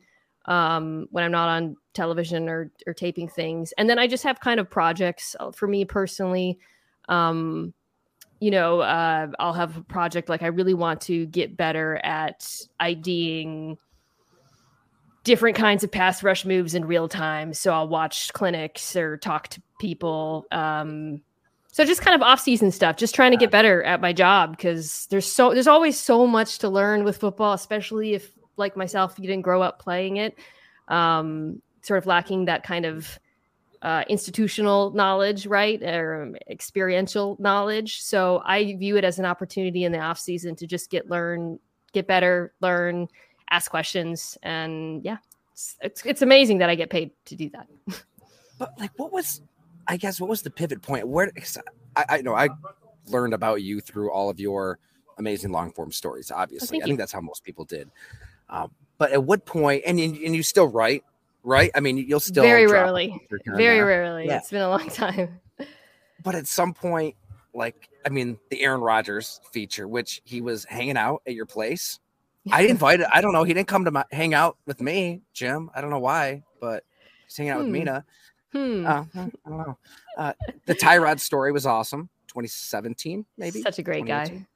um, 0.46 1.06
when 1.10 1.24
I'm 1.24 1.32
not 1.32 1.48
on 1.48 1.76
television 1.94 2.48
or 2.48 2.70
or 2.86 2.94
taping 2.94 3.28
things, 3.28 3.72
and 3.78 3.88
then 3.88 3.98
I 3.98 4.06
just 4.06 4.24
have 4.24 4.40
kind 4.40 4.60
of 4.60 4.68
projects 4.68 5.36
uh, 5.40 5.52
for 5.52 5.66
me 5.66 5.84
personally 5.84 6.58
um, 7.10 7.74
you 8.40 8.50
know, 8.50 8.80
uh, 8.80 9.28
I'll 9.38 9.52
have 9.52 9.76
a 9.76 9.82
project 9.82 10.30
like 10.30 10.42
I 10.42 10.46
really 10.46 10.72
want 10.72 11.02
to 11.02 11.26
get 11.26 11.56
better 11.56 12.00
at 12.02 12.50
IDing 12.80 13.76
different 15.24 15.56
kinds 15.56 15.84
of 15.84 15.90
pass 15.90 16.22
rush 16.22 16.44
moves 16.44 16.74
in 16.74 16.84
real 16.84 17.08
time. 17.08 17.52
So 17.52 17.72
I'll 17.72 17.88
watch 17.88 18.32
clinics 18.32 18.96
or 18.96 19.16
talk 19.16 19.48
to 19.48 19.62
people. 19.78 20.46
Um, 20.50 21.22
so 21.72 21.84
just 21.84 22.02
kind 22.02 22.14
of 22.14 22.22
off 22.22 22.40
season 22.40 22.70
stuff, 22.72 22.96
just 22.96 23.14
trying 23.14 23.30
to 23.30 23.36
get 23.36 23.50
better 23.50 23.82
at 23.84 24.00
my 24.00 24.12
job 24.12 24.56
because 24.56 25.06
there's 25.10 25.30
so 25.30 25.54
there's 25.54 25.68
always 25.68 25.98
so 25.98 26.26
much 26.26 26.58
to 26.58 26.68
learn 26.68 27.04
with 27.04 27.16
football, 27.16 27.52
especially 27.52 28.14
if 28.14 28.32
like 28.56 28.76
myself, 28.76 29.14
you 29.18 29.26
didn't 29.26 29.42
grow 29.42 29.62
up 29.62 29.80
playing 29.80 30.16
it. 30.16 30.36
Um, 30.88 31.62
sort 31.82 31.98
of 31.98 32.06
lacking 32.06 32.46
that 32.46 32.62
kind 32.62 32.84
of 32.84 33.18
uh, 33.82 34.04
institutional 34.08 34.90
knowledge, 34.90 35.46
right, 35.46 35.82
or 35.82 36.22
um, 36.22 36.36
experiential 36.48 37.36
knowledge. 37.38 38.02
So 38.02 38.42
I 38.44 38.76
view 38.76 38.96
it 38.96 39.04
as 39.04 39.18
an 39.18 39.24
opportunity 39.24 39.84
in 39.84 39.92
the 39.92 40.00
off 40.00 40.18
season 40.18 40.54
to 40.56 40.66
just 40.66 40.90
get 40.90 41.08
learn, 41.08 41.58
get 41.92 42.06
better, 42.06 42.52
learn, 42.60 43.08
ask 43.50 43.70
questions, 43.70 44.38
and 44.42 45.04
yeah, 45.04 45.18
it's 45.52 45.76
it's, 45.80 46.06
it's 46.06 46.22
amazing 46.22 46.58
that 46.58 46.70
I 46.70 46.74
get 46.74 46.90
paid 46.90 47.10
to 47.26 47.36
do 47.36 47.50
that. 47.50 47.66
but 48.58 48.72
like, 48.78 48.90
what 48.96 49.12
was, 49.12 49.42
I 49.88 49.96
guess, 49.96 50.20
what 50.20 50.30
was 50.30 50.42
the 50.42 50.50
pivot 50.50 50.82
point? 50.82 51.06
Where 51.08 51.30
I, 51.96 52.04
I 52.08 52.22
know 52.22 52.34
I 52.34 52.48
learned 53.06 53.34
about 53.34 53.62
you 53.62 53.80
through 53.80 54.10
all 54.10 54.30
of 54.30 54.40
your 54.40 54.78
amazing 55.18 55.52
long 55.52 55.72
form 55.72 55.92
stories. 55.92 56.30
Obviously, 56.30 56.80
oh, 56.80 56.84
I 56.84 56.86
think 56.86 56.98
that's 56.98 57.12
how 57.12 57.20
most 57.20 57.44
people 57.44 57.64
did. 57.64 57.90
Um, 58.48 58.70
but 58.98 59.12
at 59.12 59.22
what 59.24 59.46
point, 59.46 59.82
and 59.86 59.98
and 59.98 60.34
you 60.36 60.42
still 60.42 60.68
write 60.68 61.04
right? 61.42 61.70
I 61.74 61.80
mean, 61.80 61.96
you'll 61.96 62.20
still 62.20 62.42
very 62.42 62.66
rarely, 62.66 63.20
very 63.46 63.80
rarely. 63.80 64.26
Yeah. 64.26 64.38
It's 64.38 64.50
been 64.50 64.62
a 64.62 64.68
long 64.68 64.88
time. 64.90 65.40
but 66.22 66.34
at 66.34 66.46
some 66.46 66.74
point, 66.74 67.16
like 67.54 67.88
I 68.04 68.08
mean, 68.08 68.38
the 68.50 68.62
Aaron 68.62 68.80
Rodgers 68.80 69.40
feature, 69.52 69.88
which 69.88 70.22
he 70.24 70.40
was 70.40 70.64
hanging 70.64 70.96
out 70.96 71.22
at 71.26 71.34
your 71.34 71.46
place. 71.46 71.98
I 72.50 72.62
invited. 72.62 73.06
I 73.12 73.20
don't 73.20 73.32
know. 73.32 73.44
He 73.44 73.52
didn't 73.52 73.68
come 73.68 73.84
to 73.84 73.90
my, 73.90 74.04
hang 74.10 74.34
out 74.34 74.56
with 74.66 74.80
me, 74.80 75.22
Jim. 75.32 75.70
I 75.74 75.80
don't 75.80 75.90
know 75.90 75.98
why, 75.98 76.42
but 76.60 76.84
he's 77.26 77.36
hanging 77.36 77.50
out 77.50 77.58
hmm. 77.58 77.64
with 77.64 77.72
Mina. 77.72 78.04
Hmm. 78.52 78.86
Uh, 78.86 79.04
I 79.14 79.30
don't 79.48 79.58
know. 79.58 79.78
Uh, 80.16 80.32
the 80.66 80.74
Tyrod 80.74 81.20
story 81.20 81.52
was 81.52 81.66
awesome. 81.66 82.08
2017, 82.28 83.24
maybe. 83.36 83.62
Such 83.62 83.78
a 83.78 83.82
great 83.82 84.06
guy. 84.06 84.46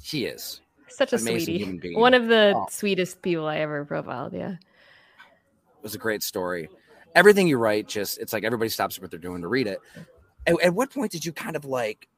He 0.00 0.26
is. 0.26 0.60
Such 0.88 1.12
a 1.12 1.18
sweetie. 1.18 1.94
One 1.94 2.14
of 2.14 2.28
the 2.28 2.54
oh. 2.56 2.66
sweetest 2.70 3.22
people 3.22 3.46
I 3.46 3.58
ever 3.58 3.84
profiled. 3.84 4.32
Yeah 4.32 4.52
It 4.52 5.82
was 5.82 5.94
a 5.94 5.98
great 5.98 6.22
story. 6.22 6.68
Everything 7.14 7.46
you 7.46 7.58
write, 7.58 7.88
just 7.88 8.18
it's 8.18 8.32
like 8.32 8.44
everybody 8.44 8.68
stops 8.68 9.00
what 9.00 9.10
they're 9.10 9.18
doing 9.18 9.42
to 9.42 9.48
read 9.48 9.66
it. 9.66 9.80
At, 10.46 10.60
at 10.62 10.74
what 10.74 10.90
point 10.90 11.12
did 11.12 11.24
you 11.24 11.32
kind 11.32 11.56
of 11.56 11.64
like, 11.64 12.08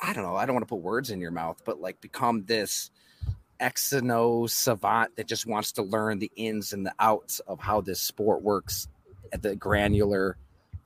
I 0.00 0.12
don't 0.12 0.24
know, 0.24 0.36
I 0.36 0.46
don't 0.46 0.54
want 0.54 0.66
to 0.66 0.68
put 0.68 0.80
words 0.80 1.10
in 1.10 1.20
your 1.20 1.30
mouth, 1.30 1.62
but 1.64 1.80
like 1.80 2.00
become 2.00 2.44
this 2.44 2.90
exono 3.60 4.48
savant 4.48 5.16
that 5.16 5.26
just 5.26 5.46
wants 5.46 5.72
to 5.72 5.82
learn 5.82 6.18
the 6.18 6.30
ins 6.36 6.72
and 6.72 6.84
the 6.86 6.94
outs 6.98 7.40
of 7.40 7.60
how 7.60 7.80
this 7.80 8.00
sport 8.00 8.42
works 8.42 8.88
at 9.32 9.42
the 9.42 9.56
granular 9.56 10.36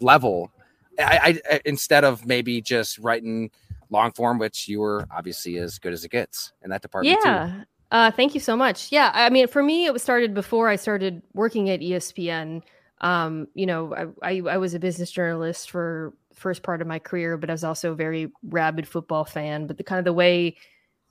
level. 0.00 0.50
I, 0.98 1.40
I 1.50 1.60
instead 1.64 2.04
of 2.04 2.26
maybe 2.26 2.60
just 2.60 2.98
writing 2.98 3.50
long 3.90 4.12
form, 4.12 4.38
which 4.38 4.68
you 4.68 4.80
were 4.80 5.06
obviously 5.10 5.58
as 5.58 5.78
good 5.78 5.92
as 5.92 6.04
it 6.04 6.10
gets 6.10 6.52
in 6.62 6.70
that 6.70 6.82
department. 6.82 7.18
Yeah. 7.24 7.46
Too. 7.46 7.64
Uh, 7.90 8.10
thank 8.10 8.34
you 8.34 8.40
so 8.40 8.54
much. 8.54 8.92
Yeah, 8.92 9.10
I 9.14 9.30
mean, 9.30 9.48
for 9.48 9.62
me, 9.62 9.86
it 9.86 9.92
was 9.92 10.02
started 10.02 10.34
before 10.34 10.68
I 10.68 10.76
started 10.76 11.22
working 11.32 11.70
at 11.70 11.80
ESPN. 11.80 12.62
Um, 13.00 13.48
you 13.54 13.64
know, 13.64 14.12
I, 14.22 14.30
I, 14.30 14.42
I 14.54 14.56
was 14.58 14.74
a 14.74 14.78
business 14.78 15.10
journalist 15.10 15.70
for 15.70 16.12
first 16.34 16.62
part 16.62 16.82
of 16.82 16.86
my 16.86 16.98
career, 16.98 17.38
but 17.38 17.48
I 17.48 17.54
was 17.54 17.64
also 17.64 17.92
a 17.92 17.94
very 17.94 18.30
rabid 18.42 18.86
football 18.86 19.24
fan. 19.24 19.66
But 19.66 19.78
the 19.78 19.84
kind 19.84 19.98
of 19.98 20.04
the 20.04 20.12
way 20.12 20.56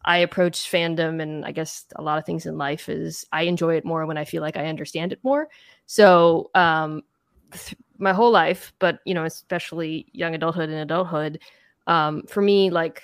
I 0.06 0.20
approach 0.20 0.72
fandom 0.72 1.22
and 1.22 1.46
I 1.46 1.52
guess 1.52 1.86
a 1.96 2.02
lot 2.02 2.18
of 2.18 2.26
things 2.26 2.46
in 2.46 2.58
life 2.58 2.88
is 2.90 3.26
I 3.32 3.44
enjoy 3.44 3.76
it 3.76 3.86
more 3.86 4.06
when 4.06 4.18
I 4.18 4.26
feel 4.26 4.42
like 4.42 4.58
I 4.58 4.68
understand 4.68 5.12
it 5.12 5.20
more. 5.24 5.48
So 5.86 6.50
um, 6.56 7.04
th- 7.52 7.76
my 7.98 8.14
whole 8.14 8.32
life, 8.32 8.74
but 8.80 9.00
you 9.06 9.14
know, 9.14 9.26
especially 9.26 10.08
young 10.14 10.36
adulthood 10.36 10.70
and 10.70 10.80
adulthood, 10.80 11.40
um, 11.88 12.24
for 12.24 12.42
me, 12.42 12.70
like 12.70 13.02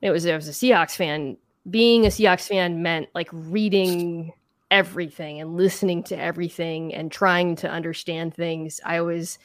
it 0.00 0.10
was 0.10 0.26
I 0.26 0.34
was 0.34 0.48
a 0.48 0.52
Seahawks 0.52 0.96
fan 0.96 1.36
being 1.70 2.04
a 2.04 2.08
Seahawks 2.08 2.48
fan 2.48 2.82
meant 2.82 3.08
like 3.14 3.28
reading 3.32 4.32
everything 4.70 5.40
and 5.40 5.56
listening 5.56 6.02
to 6.02 6.18
everything 6.18 6.94
and 6.94 7.12
trying 7.12 7.56
to 7.56 7.70
understand 7.70 8.34
things. 8.34 8.80
I 8.84 9.02
was, 9.02 9.38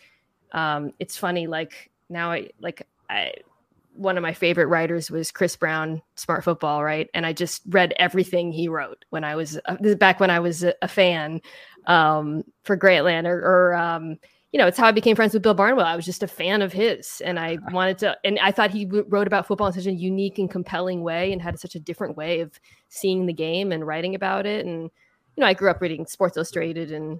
um, 0.53 0.93
it's 0.99 1.17
funny, 1.17 1.47
like 1.47 1.91
now 2.09 2.31
I 2.31 2.49
like 2.59 2.87
I 3.09 3.33
one 3.97 4.17
of 4.17 4.21
my 4.21 4.33
favorite 4.33 4.67
writers 4.67 5.09
was 5.09 5.31
Chris 5.31 5.55
Brown, 5.55 6.01
Smart 6.15 6.43
Football, 6.43 6.83
right? 6.83 7.09
And 7.13 7.25
I 7.25 7.33
just 7.33 7.63
read 7.67 7.93
everything 7.97 8.51
he 8.51 8.67
wrote 8.67 9.05
when 9.09 9.23
I 9.23 9.35
was 9.35 9.59
uh, 9.65 9.95
back 9.95 10.19
when 10.19 10.29
I 10.29 10.39
was 10.39 10.63
a, 10.63 10.73
a 10.81 10.87
fan 10.87 11.41
um, 11.87 12.43
for 12.63 12.77
Grantland 12.77 13.25
or, 13.25 13.39
or 13.39 13.75
um, 13.75 14.17
you 14.51 14.59
know, 14.59 14.67
it's 14.67 14.77
how 14.77 14.87
I 14.87 14.91
became 14.91 15.15
friends 15.15 15.33
with 15.33 15.43
Bill 15.43 15.53
Barnwell. 15.53 15.85
I 15.85 15.95
was 15.95 16.05
just 16.05 16.23
a 16.23 16.27
fan 16.27 16.61
of 16.61 16.71
his, 16.71 17.21
and 17.25 17.37
I 17.37 17.57
wanted 17.71 17.97
to, 17.99 18.17
and 18.23 18.39
I 18.39 18.51
thought 18.51 18.71
he 18.71 18.85
wrote 18.85 19.27
about 19.27 19.45
football 19.45 19.67
in 19.67 19.73
such 19.73 19.85
a 19.87 19.91
unique 19.91 20.39
and 20.39 20.49
compelling 20.49 21.01
way, 21.01 21.33
and 21.33 21.41
had 21.41 21.59
such 21.59 21.75
a 21.75 21.79
different 21.79 22.15
way 22.15 22.39
of 22.39 22.59
seeing 22.87 23.25
the 23.25 23.33
game 23.33 23.71
and 23.71 23.85
writing 23.85 24.15
about 24.15 24.45
it. 24.45 24.65
And 24.65 24.83
you 25.35 25.41
know, 25.41 25.47
I 25.47 25.53
grew 25.53 25.69
up 25.69 25.81
reading 25.81 26.05
Sports 26.05 26.37
Illustrated 26.37 26.91
and 26.91 27.19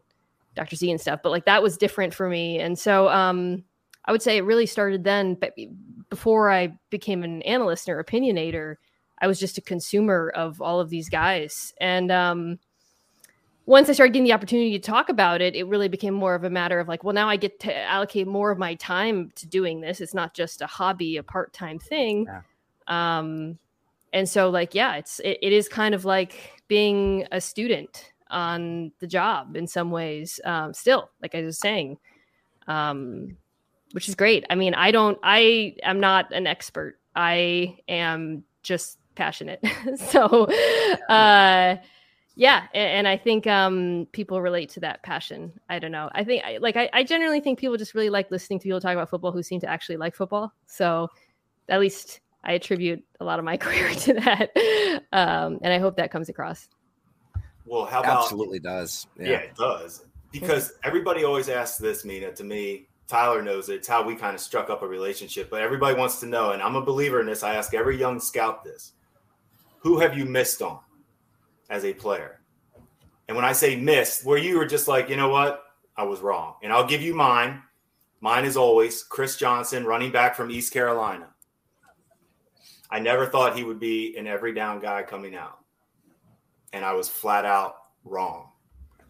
Dr. 0.56 0.76
Z 0.76 0.90
and 0.90 1.02
stuff, 1.02 1.20
but 1.22 1.32
like 1.32 1.46
that 1.46 1.62
was 1.62 1.78
different 1.78 2.14
for 2.14 2.30
me. 2.30 2.60
And 2.60 2.80
so, 2.80 3.10
um, 3.10 3.64
I 4.06 4.12
would 4.12 4.22
say 4.22 4.38
it 4.38 4.46
really 4.46 4.66
started 4.66 5.04
then. 5.04 5.36
But 5.36 5.54
before 6.10 6.52
I 6.52 6.78
became 6.90 7.24
an 7.24 7.42
analyst 7.44 7.90
or 7.90 8.04
opinionator, 8.04 8.76
I 9.20 9.28
was 9.28 9.40
just 9.40 9.58
a 9.58 9.62
consumer 9.62 10.32
of 10.36 10.62
all 10.62 10.80
of 10.80 10.90
these 10.90 11.10
guys, 11.10 11.74
and 11.80 12.12
um, 12.12 12.60
once 13.68 13.90
I 13.90 13.92
started 13.92 14.14
getting 14.14 14.24
the 14.24 14.34
opportunity 14.34 14.72
to 14.72 14.80
talk 14.80 15.10
about 15.10 15.42
it, 15.42 15.54
it 15.54 15.68
really 15.68 15.90
became 15.90 16.14
more 16.14 16.36
of 16.36 16.46
a 16.46 16.50
matter 16.50 16.80
of 16.80 16.88
like, 16.88 17.04
well, 17.04 17.14
now 17.14 17.28
I 17.28 17.36
get 17.36 17.60
to 17.60 17.76
allocate 17.76 18.26
more 18.26 18.50
of 18.50 18.58
my 18.58 18.76
time 18.76 19.30
to 19.36 19.46
doing 19.46 19.82
this. 19.82 20.00
It's 20.00 20.14
not 20.14 20.34
just 20.34 20.62
a 20.62 20.68
hobby, 20.68 21.18
a 21.18 21.24
part 21.24 21.52
time 21.52 21.78
thing. 21.78 22.26
Yeah. 22.26 22.42
Um, 22.88 23.60
and 24.14 24.28
so, 24.28 24.50
like, 24.50 24.74
yeah, 24.74 24.96
it's 24.96 25.20
it, 25.20 25.38
it 25.42 25.52
is 25.52 25.68
kind 25.68 25.94
of 25.94 26.06
like 26.06 26.62
being 26.70 27.28
a 27.34 27.42
student 27.42 28.14
on 28.30 28.94
the 29.00 29.08
job 29.08 29.58
in 29.58 29.68
some 29.68 29.92
ways. 29.92 30.40
Um, 30.46 30.74
still, 30.74 31.10
like 31.22 31.36
I 31.36 31.42
was 31.42 31.60
saying, 31.60 31.98
um, 32.68 33.36
which 33.92 34.08
is 34.08 34.16
great. 34.16 34.46
I 34.50 34.56
mean, 34.56 34.74
I 34.74 34.92
don't, 34.92 35.18
I 35.24 35.76
am 35.84 36.00
not 36.00 36.32
an 36.32 36.48
expert. 36.48 37.00
I 37.16 37.78
am 37.88 38.44
just 38.64 38.98
passionate. 39.16 39.64
so, 39.96 40.46
uh, 41.10 41.78
yeah 42.38 42.68
and, 42.74 42.90
and, 42.90 43.08
i 43.08 43.18
think 43.18 43.46
um, 43.48 44.08
people 44.14 44.42
relate 44.42 44.70
to 44.70 44.80
that 44.80 45.04
passion 45.04 45.52
i 45.70 45.78
don't 45.80 45.92
know 45.92 46.10
i 46.14 46.24
think 46.24 46.44
like 46.62 46.78
I, 46.78 46.90
I, 46.94 47.04
generally 47.04 47.42
think 47.42 47.60
people 47.60 47.76
just 47.76 47.94
really 47.96 48.10
like 48.10 48.32
listening 48.32 48.60
to 48.60 48.64
people 48.64 48.80
talk 48.80 48.94
about 48.94 49.10
football 49.10 49.32
who 49.32 49.44
seem 49.44 49.60
to 49.62 49.70
actually 49.70 49.98
like 49.98 50.16
football 50.16 50.54
so 50.68 51.10
at 51.68 51.80
least 51.80 52.22
i 52.44 52.54
attribute 52.54 53.04
a 53.20 53.26
lot 53.26 53.40
of 53.40 53.46
my 53.46 53.58
career 53.64 53.90
to 53.90 54.14
that 54.14 54.52
um, 55.12 55.60
and 55.62 55.74
i 55.74 55.80
hope 55.80 55.98
that 55.98 56.12
comes 56.12 56.30
across 56.30 56.70
well 57.66 57.86
how 57.86 58.00
about 58.00 58.24
absolutely 58.24 58.60
does 58.60 59.08
yeah. 59.20 59.30
yeah 59.30 59.38
it 59.38 59.56
does 59.56 60.06
because 60.32 60.74
everybody 60.84 61.24
always 61.24 61.50
asks 61.50 61.78
this 61.80 62.06
mina 62.06 62.32
to 62.32 62.44
me 62.44 62.87
Tyler 63.08 63.42
knows 63.42 63.70
it. 63.70 63.76
It's 63.76 63.88
how 63.88 64.04
we 64.04 64.16
kind 64.16 64.36
of 64.36 64.42
struck 64.42 64.70
up 64.70 64.82
a 64.82 64.88
relationship. 64.88 65.50
But 65.50 65.62
everybody 65.62 65.98
wants 65.98 66.20
to 66.20 66.26
know, 66.26 66.52
and 66.52 66.62
I'm 66.62 66.76
a 66.76 66.82
believer 66.82 67.20
in 67.22 67.26
this. 67.26 67.44
I 67.44 67.56
ask 67.56 67.74
every 67.74 67.98
young 67.98 68.20
scout 68.20 68.64
this: 68.64 68.94
Who 69.80 70.00
have 70.00 70.18
you 70.18 70.26
missed 70.26 70.62
on 70.62 70.80
as 71.70 71.86
a 71.86 71.94
player? 71.94 72.42
And 73.28 73.36
when 73.36 73.46
I 73.46 73.52
say 73.52 73.76
missed, 73.76 74.26
where 74.26 74.38
you 74.38 74.58
were 74.58 74.66
just 74.66 74.88
like, 74.88 75.10
you 75.10 75.18
know 75.18 75.30
what, 75.30 75.64
I 75.98 76.04
was 76.04 76.22
wrong, 76.22 76.56
and 76.64 76.72
I'll 76.72 76.88
give 76.88 77.02
you 77.02 77.14
mine. 77.14 77.62
Mine 78.20 78.46
is 78.46 78.58
always 78.58 79.04
Chris 79.04 79.38
Johnson, 79.38 79.86
running 79.86 80.12
back 80.12 80.36
from 80.36 80.50
East 80.50 80.74
Carolina. 80.74 81.28
I 82.90 83.00
never 83.00 83.26
thought 83.26 83.56
he 83.56 83.64
would 83.64 83.80
be 83.80 84.16
an 84.18 84.28
every 84.28 84.54
down 84.54 84.80
guy 84.80 85.04
coming 85.04 85.36
out. 85.36 85.60
And 86.74 86.86
I 86.86 86.94
was 86.94 87.10
flat 87.10 87.46
out 87.46 87.76
wrong. 88.04 88.50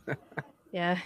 yeah. 0.71 0.97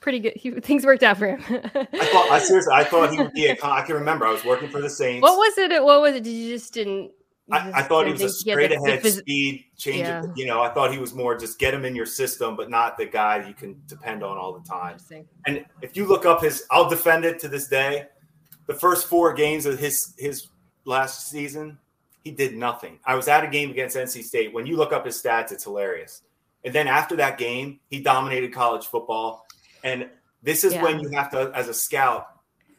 Pretty 0.00 0.20
good. 0.20 0.34
He, 0.36 0.50
things 0.50 0.84
worked 0.84 1.02
out 1.02 1.18
for 1.18 1.36
him. 1.36 1.42
I 1.42 2.06
thought, 2.06 2.30
I 2.30 2.38
seriously, 2.42 2.72
I 2.74 2.84
thought 2.84 3.10
he 3.10 3.18
would 3.18 3.32
be 3.32 3.46
a. 3.46 3.56
Con- 3.56 3.72
I 3.72 3.82
can 3.82 3.94
remember 3.94 4.26
I 4.26 4.32
was 4.32 4.44
working 4.44 4.68
for 4.68 4.80
the 4.80 4.90
Saints. 4.90 5.22
What 5.22 5.36
was 5.36 5.58
it? 5.58 5.82
What 5.82 6.00
was 6.00 6.14
it? 6.14 6.22
Did 6.24 6.32
you 6.32 6.54
just 6.54 6.74
didn't? 6.74 7.10
I, 7.50 7.70
I, 7.76 7.82
thought 7.82 8.06
he 8.06 8.12
was 8.12 8.22
a 8.22 8.28
straight 8.28 8.72
ahead 8.72 9.02
phys- 9.02 9.18
speed 9.18 9.66
change. 9.76 10.00
Yeah. 10.00 10.24
You 10.34 10.46
know, 10.46 10.62
I 10.62 10.68
thought 10.70 10.92
he 10.92 10.98
was 10.98 11.14
more 11.14 11.36
just 11.36 11.60
get 11.60 11.72
him 11.72 11.84
in 11.84 11.94
your 11.94 12.06
system, 12.06 12.56
but 12.56 12.70
not 12.70 12.98
the 12.98 13.06
guy 13.06 13.46
you 13.46 13.54
can 13.54 13.80
depend 13.86 14.24
on 14.24 14.36
all 14.36 14.52
the 14.52 14.68
time. 14.68 14.98
And 15.46 15.64
if 15.80 15.96
you 15.96 16.06
look 16.06 16.26
up 16.26 16.42
his, 16.42 16.64
I'll 16.72 16.88
defend 16.88 17.24
it 17.24 17.38
to 17.40 17.48
this 17.48 17.68
day. 17.68 18.06
The 18.66 18.74
first 18.74 19.06
four 19.06 19.32
games 19.32 19.64
of 19.64 19.78
his 19.78 20.14
his 20.18 20.48
last 20.84 21.28
season, 21.28 21.78
he 22.24 22.32
did 22.32 22.56
nothing. 22.56 22.98
I 23.04 23.14
was 23.14 23.28
at 23.28 23.44
a 23.44 23.48
game 23.48 23.70
against 23.70 23.96
NC 23.96 24.24
State. 24.24 24.52
When 24.52 24.66
you 24.66 24.76
look 24.76 24.92
up 24.92 25.06
his 25.06 25.22
stats, 25.22 25.52
it's 25.52 25.62
hilarious. 25.62 26.22
And 26.64 26.74
then 26.74 26.88
after 26.88 27.14
that 27.16 27.38
game, 27.38 27.78
he 27.90 28.00
dominated 28.00 28.52
college 28.52 28.86
football. 28.86 29.45
And 29.84 30.08
this 30.42 30.64
is 30.64 30.74
yeah. 30.74 30.82
when 30.82 31.00
you 31.00 31.08
have 31.10 31.30
to, 31.30 31.50
as 31.54 31.68
a 31.68 31.74
scout, 31.74 32.28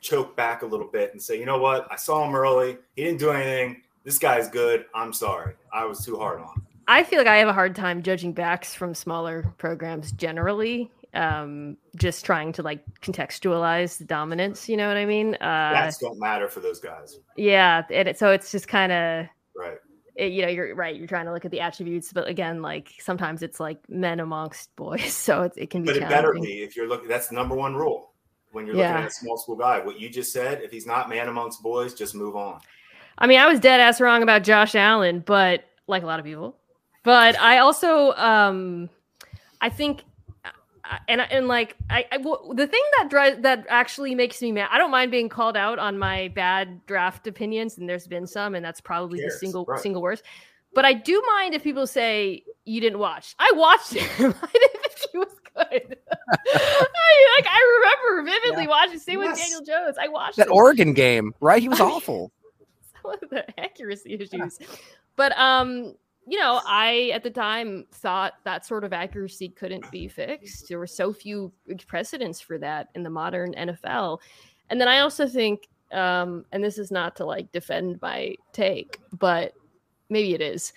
choke 0.02 0.36
back 0.36 0.62
a 0.62 0.66
little 0.66 0.88
bit 0.88 1.12
and 1.12 1.22
say, 1.22 1.40
you 1.40 1.46
know 1.46 1.58
what? 1.58 1.88
I 1.92 1.96
saw 1.96 2.28
him 2.28 2.36
early. 2.36 2.78
He 2.96 3.04
didn't 3.04 3.20
do 3.20 3.32
anything 3.32 3.82
this 4.08 4.20
guy's 4.20 4.48
good. 4.48 4.86
I'm 4.96 5.12
sorry. 5.12 5.56
I 5.74 5.84
was 5.84 6.04
too 6.06 6.16
hard 6.16 6.40
on. 6.40 6.66
I 6.88 7.04
feel 7.04 7.20
like 7.20 7.28
I 7.28 7.36
have 7.40 7.50
a 7.50 7.54
hard 7.54 7.76
time 7.76 8.04
judging 8.04 8.32
backs 8.32 8.74
from 8.74 8.96
smaller 8.96 9.54
programs 9.58 10.14
generally. 10.14 10.90
Um, 11.14 11.76
just 11.98 12.24
trying 12.24 12.54
to 12.54 12.64
like 12.64 12.86
contextualize 13.02 13.98
the 13.98 14.06
dominance. 14.06 14.70
You 14.70 14.78
know 14.78 14.88
what 14.88 14.96
I 14.96 15.06
mean? 15.06 15.36
Uh, 15.36 15.40
Backs 15.74 15.98
don't 15.98 16.18
matter 16.18 16.48
for 16.48 16.62
those 16.62 16.80
guys. 16.80 17.20
Yeah, 17.36 17.84
and 17.92 18.08
it, 18.08 18.18
so 18.18 18.32
it's 18.32 18.50
just 18.50 18.70
kind 18.70 18.94
of 18.94 19.26
right. 19.58 19.80
It, 20.18 20.32
you 20.32 20.42
know, 20.42 20.48
you're 20.48 20.74
right. 20.74 20.96
You're 20.96 21.08
trying 21.08 21.28
to 21.28 21.34
look 21.34 21.46
at 21.46 21.52
the 21.52 21.60
attributes, 21.60 22.12
but 22.12 22.28
again, 22.28 22.62
like 22.62 22.92
sometimes 23.00 23.44
it's 23.44 23.60
like 23.60 23.78
men 23.88 24.20
amongst 24.20 24.76
boys, 24.76 25.14
so 25.14 25.44
it, 25.44 25.54
it 25.56 25.70
can 25.70 25.84
be. 25.84 25.94
But 25.94 25.98
it 25.98 26.10
better 26.10 26.34
be 26.34 26.64
if 26.64 26.76
you're 26.76 26.88
looking. 26.88 27.08
That's 27.08 27.28
the 27.28 27.36
number 27.36 27.56
one 27.56 27.76
rule 27.76 28.12
when 28.52 28.66
you're 28.66 28.76
looking 28.76 28.92
at 28.92 29.08
a 29.08 29.12
small 29.12 29.38
school 29.38 29.56
guy. 29.56 29.80
What 29.80 30.00
you 30.00 30.10
just 30.10 30.34
said, 30.34 30.62
if 30.62 30.72
he's 30.72 30.88
not 30.88 31.10
man 31.10 31.28
amongst 31.28 31.62
boys, 31.62 31.94
just 31.94 32.16
move 32.16 32.36
on. 32.36 32.60
I 33.20 33.28
mean, 33.28 33.40
I 33.40 33.48
was 33.48 33.60
dead 33.60 33.80
ass 33.80 34.02
wrong 34.02 34.24
about 34.24 34.44
Josh 34.44 34.76
Allen, 34.76 35.24
but 35.26 35.64
like 35.88 36.04
a 36.04 36.06
lot 36.06 36.20
of 36.20 36.26
people. 36.26 36.58
But 37.04 37.40
I 37.40 37.60
also, 37.60 38.12
um, 38.14 38.90
I 39.62 39.70
think, 39.70 40.04
and 41.08 41.22
and 41.22 41.48
like 41.48 41.76
I, 41.90 42.06
I 42.12 42.18
well, 42.18 42.54
the 42.56 42.68
thing 42.68 42.82
that 42.98 43.10
drives 43.10 43.42
that 43.42 43.66
actually 43.70 44.16
makes 44.16 44.42
me 44.42 44.52
mad. 44.52 44.70
I 44.72 44.78
don't 44.78 44.92
mind 44.92 45.12
being 45.12 45.30
called 45.30 45.58
out 45.58 45.80
on 45.80 45.98
my 45.98 46.30
bad 46.30 46.86
draft 46.86 47.28
opinions, 47.28 47.78
and 47.78 47.88
there's 47.90 48.08
been 48.08 48.28
some, 48.28 48.56
and 48.56 48.64
that's 48.64 48.82
probably 48.82 49.22
the 49.22 49.32
single 49.32 49.66
right. 49.66 49.80
single 49.80 50.02
worst. 50.02 50.24
But 50.74 50.86
I 50.86 50.94
do 50.94 51.22
mind 51.36 51.54
if 51.54 51.64
people 51.64 51.88
say 51.88 52.44
you 52.66 52.82
didn't 52.82 53.00
watch. 53.00 53.36
I 53.40 53.52
watched 53.56 53.94
him. 53.94 54.08
I 54.20 54.48
didn't 54.52 54.82
think 54.84 55.12
he 55.12 55.18
was 55.18 55.34
good. 55.56 55.98
I, 56.32 57.38
like 57.38 57.48
I 57.48 57.82
remember 58.06 58.32
vividly 58.32 58.64
yeah. 58.64 58.70
watching. 58.70 59.00
Same 59.00 59.22
yes. 59.22 59.32
with 59.32 59.40
Daniel 59.40 59.62
Jones. 59.62 59.98
I 60.00 60.08
watched 60.08 60.38
that 60.38 60.48
him. 60.48 60.54
Oregon 60.54 60.94
game, 60.94 61.34
right? 61.40 61.62
He 61.62 61.70
was 61.70 61.80
awful. 61.82 62.32
the 63.30 63.46
accuracy 63.60 64.14
issues. 64.14 64.60
But 65.16 65.38
um, 65.38 65.96
you 66.28 66.38
know, 66.38 66.60
I 66.66 67.12
at 67.14 67.24
the 67.24 67.30
time 67.30 67.86
thought 67.92 68.34
that 68.44 68.66
sort 68.66 68.84
of 68.84 68.92
accuracy 68.92 69.48
couldn't 69.48 69.90
be 69.92 70.10
fixed. 70.10 70.68
There 70.68 70.78
were 70.78 70.86
so 70.86 71.14
few 71.14 71.54
precedents 71.88 72.42
for 72.42 72.58
that 72.58 72.90
in 72.96 73.04
the 73.04 73.10
modern 73.10 73.54
NFL. 73.54 74.20
And 74.70 74.82
then 74.82 74.90
I 74.90 75.00
also 75.00 75.26
think, 75.26 75.70
um, 75.94 76.44
and 76.52 76.62
this 76.62 76.78
is 76.78 76.92
not 76.92 77.16
to 77.16 77.26
like 77.26 77.50
defend 77.54 78.02
my 78.02 78.36
take, 78.52 79.00
but 79.18 79.54
maybe 80.10 80.34
it 80.34 80.42
is. 80.42 80.74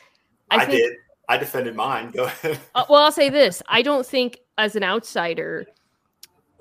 I, 0.53 0.59
I 0.59 0.67
think, 0.67 0.79
did. 0.79 0.97
I 1.29 1.37
defended 1.37 1.75
mine. 1.75 2.13
Go 2.13 2.25
ahead. 2.25 2.61
uh, 2.77 2.85
well, 2.89 3.03
I'll 3.03 3.13
say 3.13 3.29
this: 3.29 3.61
I 3.69 3.83
don't 3.83 4.07
think, 4.07 4.39
as 4.57 4.77
an 4.77 4.85
outsider, 4.85 5.67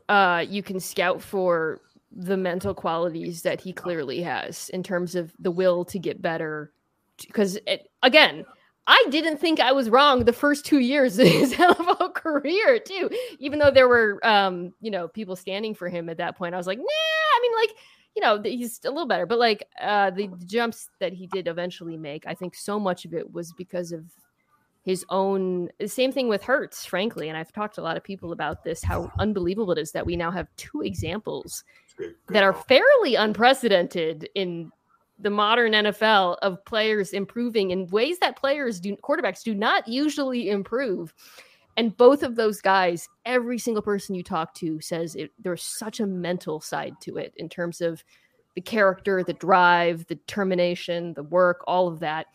uh, 0.07 0.43
you 0.47 0.63
can 0.63 0.79
scout 0.79 1.21
for 1.21 1.81
the 2.11 2.37
mental 2.37 2.73
qualities 2.73 3.43
that 3.43 3.61
he 3.61 3.71
clearly 3.71 4.23
has 4.23 4.69
in 4.69 4.81
terms 4.81 5.13
of 5.13 5.31
the 5.37 5.51
will 5.51 5.85
to 5.85 5.99
get 5.99 6.23
better. 6.23 6.71
Because 7.17 7.59
again, 8.01 8.45
I 8.87 9.05
didn't 9.09 9.37
think 9.37 9.59
I 9.59 9.71
was 9.71 9.89
wrong 9.89 10.25
the 10.25 10.33
first 10.33 10.65
two 10.65 10.79
years 10.79 11.19
of 11.19 11.27
his 11.27 11.53
NFL 11.55 12.13
career, 12.15 12.79
too. 12.79 13.09
Even 13.39 13.59
though 13.59 13.71
there 13.71 13.87
were, 13.87 14.19
um, 14.25 14.73
you 14.81 14.89
know, 14.89 15.07
people 15.07 15.35
standing 15.35 15.75
for 15.75 15.89
him 15.89 16.09
at 16.09 16.17
that 16.17 16.37
point, 16.37 16.55
I 16.55 16.57
was 16.57 16.67
like, 16.67 16.79
nah. 16.79 16.85
I 16.85 17.39
mean, 17.41 17.51
like, 17.55 17.77
you 18.15 18.21
know, 18.21 18.41
he's 18.41 18.79
a 18.85 18.89
little 18.89 19.07
better, 19.07 19.25
but 19.25 19.39
like 19.39 19.67
uh, 19.79 20.09
the, 20.09 20.27
the 20.27 20.45
jumps 20.45 20.89
that 20.99 21.13
he 21.13 21.27
did 21.27 21.47
eventually 21.47 21.97
make, 21.97 22.25
I 22.25 22.33
think 22.33 22.55
so 22.55 22.79
much 22.79 23.05
of 23.05 23.13
it 23.13 23.31
was 23.31 23.53
because 23.53 23.91
of 23.91 24.03
his 24.83 25.05
own 25.09 25.69
same 25.85 26.11
thing 26.11 26.27
with 26.27 26.41
Hurts, 26.43 26.85
frankly. 26.85 27.29
And 27.29 27.37
I've 27.37 27.51
talked 27.51 27.75
to 27.75 27.81
a 27.81 27.83
lot 27.83 27.97
of 27.97 28.03
people 28.03 28.31
about 28.31 28.63
this, 28.63 28.83
how 28.83 29.11
unbelievable 29.19 29.71
it 29.71 29.77
is 29.77 29.91
that 29.91 30.05
we 30.05 30.15
now 30.15 30.31
have 30.31 30.47
two 30.57 30.81
examples 30.81 31.63
that 32.29 32.43
are 32.43 32.53
fairly 32.53 33.15
unprecedented 33.15 34.29
in 34.35 34.71
the 35.19 35.29
modern 35.29 35.73
NFL 35.73 36.37
of 36.41 36.63
players 36.65 37.11
improving 37.11 37.71
in 37.71 37.87
ways 37.87 38.19
that 38.19 38.37
players 38.37 38.79
do 38.79 38.95
quarterbacks 38.97 39.43
do 39.43 39.53
not 39.53 39.87
usually 39.87 40.49
improve. 40.49 41.13
And 41.77 41.95
both 41.95 42.23
of 42.23 42.35
those 42.35 42.61
guys, 42.61 43.07
every 43.25 43.57
single 43.57 43.81
person 43.81 44.15
you 44.15 44.23
talk 44.23 44.53
to 44.55 44.81
says 44.81 45.15
it, 45.15 45.31
there's 45.39 45.63
such 45.63 45.99
a 45.99 46.05
mental 46.05 46.59
side 46.59 46.95
to 47.01 47.17
it 47.17 47.33
in 47.37 47.49
terms 47.49 47.81
of 47.81 48.03
the 48.55 48.61
character, 48.61 49.23
the 49.23 49.33
drive, 49.33 50.05
the 50.07 50.15
determination, 50.15 51.13
the 51.13 51.23
work, 51.23 51.63
all 51.67 51.87
of 51.87 51.99
that. 51.99 52.27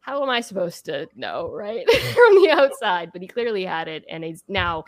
How 0.00 0.22
am 0.22 0.30
I 0.30 0.40
supposed 0.40 0.84
to 0.86 1.08
know, 1.14 1.50
right? 1.52 1.88
From 1.90 2.42
the 2.42 2.50
outside, 2.52 3.10
but 3.12 3.22
he 3.22 3.28
clearly 3.28 3.64
had 3.64 3.88
it 3.88 4.04
and 4.08 4.24
he's 4.24 4.44
now 4.48 4.84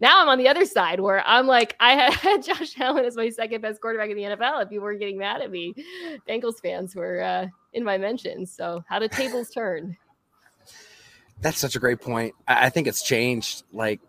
now 0.00 0.20
I'm 0.20 0.28
on 0.28 0.38
the 0.38 0.48
other 0.48 0.64
side 0.64 1.00
where 1.00 1.26
I'm 1.26 1.46
like, 1.46 1.76
I 1.80 2.10
had 2.10 2.42
Josh 2.42 2.78
Allen 2.78 3.04
as 3.04 3.16
my 3.16 3.28
second 3.30 3.60
best 3.60 3.80
quarterback 3.80 4.10
in 4.10 4.16
the 4.16 4.22
NFL. 4.22 4.64
If 4.64 4.70
you 4.70 4.80
weren't 4.80 5.00
getting 5.00 5.18
mad 5.18 5.42
at 5.42 5.50
me, 5.50 5.74
Bengals 6.28 6.60
fans 6.60 6.94
were 6.94 7.20
uh, 7.20 7.46
in 7.72 7.84
my 7.84 7.98
mentions. 7.98 8.52
So 8.52 8.84
how 8.88 8.98
the 8.98 9.08
tables 9.08 9.50
turn. 9.50 9.96
That's 11.40 11.58
such 11.58 11.76
a 11.76 11.78
great 11.78 12.00
point. 12.00 12.34
I 12.46 12.68
think 12.68 12.86
it's 12.86 13.02
changed. 13.02 13.64
Like 13.72 14.00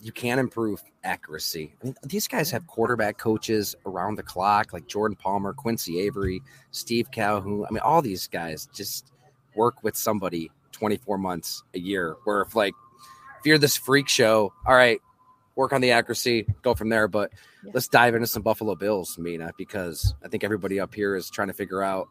you 0.00 0.12
can 0.12 0.38
improve 0.38 0.82
accuracy. 1.04 1.74
I 1.80 1.86
mean, 1.86 1.94
these 2.02 2.26
guys 2.26 2.50
have 2.50 2.66
quarterback 2.66 3.18
coaches 3.18 3.76
around 3.86 4.16
the 4.16 4.22
clock, 4.22 4.72
like 4.72 4.86
Jordan 4.88 5.16
Palmer, 5.16 5.52
Quincy 5.52 6.00
Avery, 6.00 6.42
Steve 6.72 7.10
Calhoun. 7.10 7.64
I 7.68 7.72
mean, 7.72 7.80
all 7.80 8.02
these 8.02 8.26
guys 8.26 8.68
just 8.74 9.12
work 9.54 9.82
with 9.82 9.96
somebody 9.96 10.50
24 10.72 11.18
months 11.18 11.62
a 11.74 11.78
year. 11.78 12.16
Where 12.24 12.42
if 12.42 12.56
like 12.56 12.74
if 13.38 13.46
you're 13.46 13.58
this 13.58 13.76
freak 13.76 14.08
show, 14.08 14.52
all 14.66 14.74
right, 14.74 15.00
work 15.56 15.72
on 15.72 15.80
the 15.80 15.92
accuracy, 15.92 16.46
go 16.62 16.74
from 16.74 16.88
there. 16.88 17.08
But 17.08 17.32
yeah. 17.64 17.72
let's 17.74 17.88
dive 17.88 18.14
into 18.14 18.26
some 18.26 18.42
Buffalo 18.42 18.74
Bills, 18.74 19.18
Mina, 19.18 19.52
because 19.56 20.14
I 20.24 20.28
think 20.28 20.44
everybody 20.44 20.80
up 20.80 20.94
here 20.94 21.16
is 21.16 21.30
trying 21.30 21.48
to 21.48 21.54
figure 21.54 21.82
out. 21.82 22.08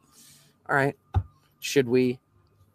All 0.70 0.76
right, 0.76 0.96
should 1.60 1.90
we 1.90 2.20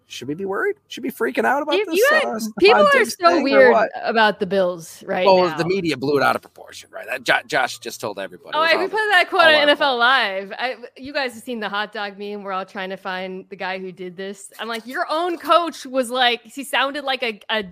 should 0.09 0.29
we 0.29 0.35
be 0.35 0.45
worried? 0.45 0.77
Should 0.87 1.03
be 1.03 1.11
freaking 1.11 1.45
out 1.45 1.63
about 1.63 1.75
you, 1.75 1.85
this? 1.85 1.97
You 1.97 2.11
uh, 2.23 2.39
people 2.61 2.89
are 2.95 3.05
so 3.05 3.43
weird 3.43 3.77
about 4.03 4.39
the 4.39 4.47
Bills 4.47 5.03
right 5.05 5.27
well, 5.27 5.49
now. 5.49 5.57
the 5.57 5.65
media 5.65 5.97
blew 5.97 6.17
it 6.17 6.23
out 6.23 6.37
of 6.37 6.43
proportion, 6.43 6.91
right? 6.93 7.07
That 7.07 7.25
jo- 7.25 7.47
Josh 7.47 7.79
just 7.79 8.01
told 8.01 8.19
everybody. 8.19 8.53
Oh, 8.55 8.61
I, 8.61 8.77
we 8.77 8.85
put 8.85 8.93
that 8.93 9.27
quote 9.29 9.43
on 9.43 9.69
NFL 9.69 9.99
Live. 9.99 10.53
I, 10.57 10.77
you 10.97 11.13
guys 11.13 11.35
have 11.35 11.43
seen 11.43 11.59
the 11.59 11.69
hot 11.69 11.93
dog 11.93 12.19
meme. 12.19 12.45
We're 12.45 12.53
all 12.53 12.65
trying 12.65 12.91
to 12.91 12.97
find 12.97 13.47
the 13.49 13.57
guy 13.57 13.81
who 13.81 13.91
did 13.91 14.17
this. 14.17 14.53
I'm 14.61 14.69
like, 14.69 14.87
your 14.87 15.07
own 15.11 15.39
coach 15.39 15.85
was 15.85 16.09
like, 16.09 16.43
he 16.45 16.63
sounded 16.63 17.03
like 17.03 17.25
a, 17.25 17.41
a 17.51 17.65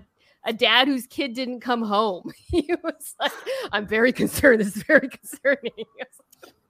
a 0.45 0.53
dad 0.53 0.87
whose 0.87 1.07
kid 1.07 1.33
didn't 1.33 1.59
come 1.59 1.81
home. 1.81 2.31
he 2.47 2.69
was 2.83 3.15
like, 3.19 3.31
I'm 3.71 3.87
very 3.87 4.11
concerned. 4.11 4.61
This 4.61 4.75
is 4.75 4.83
very 4.83 5.09
concerning. 5.09 5.85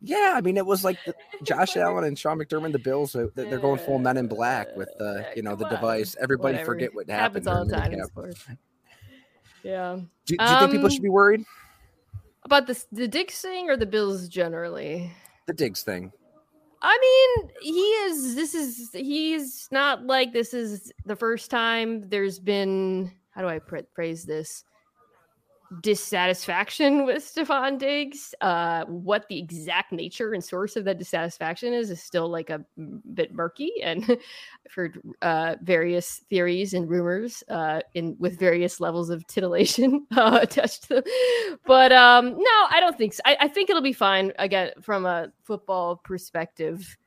yeah, 0.01 0.33
I 0.35 0.41
mean, 0.41 0.57
it 0.57 0.65
was 0.65 0.83
like 0.83 0.97
the, 1.05 1.13
Josh 1.43 1.77
Allen 1.77 2.05
and 2.05 2.17
Sean 2.17 2.39
McDermott, 2.39 2.71
the 2.71 2.79
Bills, 2.79 3.15
uh, 3.15 3.27
they're 3.35 3.59
going 3.59 3.79
full 3.79 3.99
Men 3.99 4.17
in 4.17 4.27
Black 4.27 4.75
with 4.75 4.89
the, 4.97 5.05
uh, 5.05 5.23
you 5.35 5.43
know, 5.43 5.55
the 5.55 5.67
device. 5.67 6.15
Everybody 6.19 6.55
Whatever. 6.55 6.73
forget 6.73 6.95
what 6.95 7.09
happened. 7.09 7.45
Happens 7.45 7.47
all 7.47 7.65
the 7.65 7.75
time. 7.75 8.35
Yeah. 9.63 9.95
Do, 10.25 10.37
do 10.37 10.43
you 10.43 10.49
um, 10.49 10.59
think 10.59 10.71
people 10.73 10.89
should 10.89 11.01
be 11.01 11.09
worried 11.09 11.43
about 12.43 12.67
this, 12.67 12.85
the 12.91 13.07
Diggs 13.07 13.39
thing 13.39 13.69
or 13.69 13.75
the 13.75 13.85
Bills 13.85 14.29
generally? 14.29 15.11
The 15.47 15.53
Diggs 15.53 15.81
thing. 15.81 16.11
I 16.81 16.97
mean, 17.41 17.49
he 17.61 17.79
is. 17.79 18.35
This 18.35 18.53
is. 18.53 18.91
He's 18.93 19.67
not 19.71 20.05
like 20.05 20.33
this 20.33 20.53
is 20.53 20.91
the 21.05 21.15
first 21.15 21.49
time. 21.49 22.07
There's 22.09 22.37
been 22.37 23.11
how 23.35 23.41
do 23.41 23.47
I 23.47 23.59
phrase 23.93 24.23
this? 24.23 24.63
dissatisfaction 25.81 27.05
with 27.05 27.23
Stefon 27.23 27.77
Diggs. 27.77 28.33
Uh, 28.41 28.85
what 28.85 29.27
the 29.29 29.37
exact 29.37 29.91
nature 29.91 30.33
and 30.33 30.43
source 30.43 30.75
of 30.75 30.85
that 30.85 30.97
dissatisfaction 30.97 31.73
is 31.73 31.89
is 31.89 32.01
still 32.01 32.29
like 32.29 32.49
a 32.49 32.63
bit 33.13 33.33
murky, 33.33 33.71
and 33.83 34.03
I've 34.09 34.73
heard 34.73 35.01
uh, 35.21 35.55
various 35.61 36.21
theories 36.29 36.73
and 36.73 36.89
rumors 36.89 37.43
uh, 37.49 37.81
in 37.93 38.15
with 38.19 38.39
various 38.39 38.79
levels 38.79 39.09
of 39.09 39.25
titillation 39.27 40.05
uh, 40.15 40.39
attached 40.41 40.83
to 40.83 40.95
them. 40.95 41.03
But 41.65 41.91
um, 41.91 42.31
no, 42.31 42.67
I 42.69 42.79
don't 42.79 42.97
think 42.97 43.13
so. 43.13 43.21
I, 43.25 43.37
I 43.41 43.47
think 43.47 43.69
it'll 43.69 43.81
be 43.81 43.93
fine 43.93 44.31
again 44.39 44.71
from 44.81 45.05
a 45.05 45.31
football 45.43 45.97
perspective. 45.97 46.97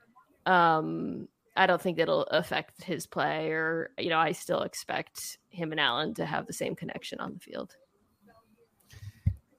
Um, 0.47 1.29
I 1.59 1.67
don't 1.67 1.83
think 1.83 1.99
it'll 1.99 2.23
affect 2.23 2.85
his 2.85 3.07
play, 3.07 3.51
or 3.51 3.91
you 3.99 4.09
know, 4.11 4.19
I 4.19 4.33
still 4.33 4.63
expect 4.63 5.39
him 5.49 5.73
and 5.73 5.81
Allen 5.81 6.15
to 6.15 6.25
have 6.25 6.47
the 6.47 6.53
same 6.53 6.75
connection 6.75 7.21
on 7.21 7.35
the 7.35 7.41
field 7.41 7.75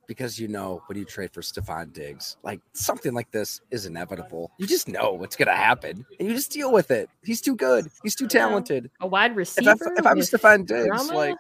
because 0.10 0.40
you 0.40 0.48
know 0.48 0.82
when 0.88 0.98
you 0.98 1.06
trade 1.06 1.32
for 1.32 1.42
Stefon 1.42 1.94
Diggs, 1.94 2.36
like 2.42 2.60
something 2.74 3.14
like 3.14 3.30
this 3.30 3.62
is 3.70 3.86
inevitable. 3.86 4.52
You 4.58 4.66
just 4.66 4.88
know 4.88 5.12
what's 5.14 5.36
going 5.36 5.50
to 5.50 5.56
happen, 5.56 6.04
and 6.20 6.28
you 6.28 6.34
just 6.34 6.52
deal 6.52 6.72
with 6.74 6.90
it. 6.90 7.10
He's 7.24 7.42
too 7.42 7.56
good. 7.56 7.92
He's 8.02 8.16
too 8.16 8.28
talented. 8.28 8.90
A 9.00 9.08
wide 9.08 9.36
receiver. 9.36 9.70
If, 9.70 9.82
I, 9.82 9.92
if 9.98 10.08
I'm 10.08 10.18
Stefon 10.18 10.66
Diggs, 10.66 10.88
drama? 10.88 11.14
like 11.14 11.36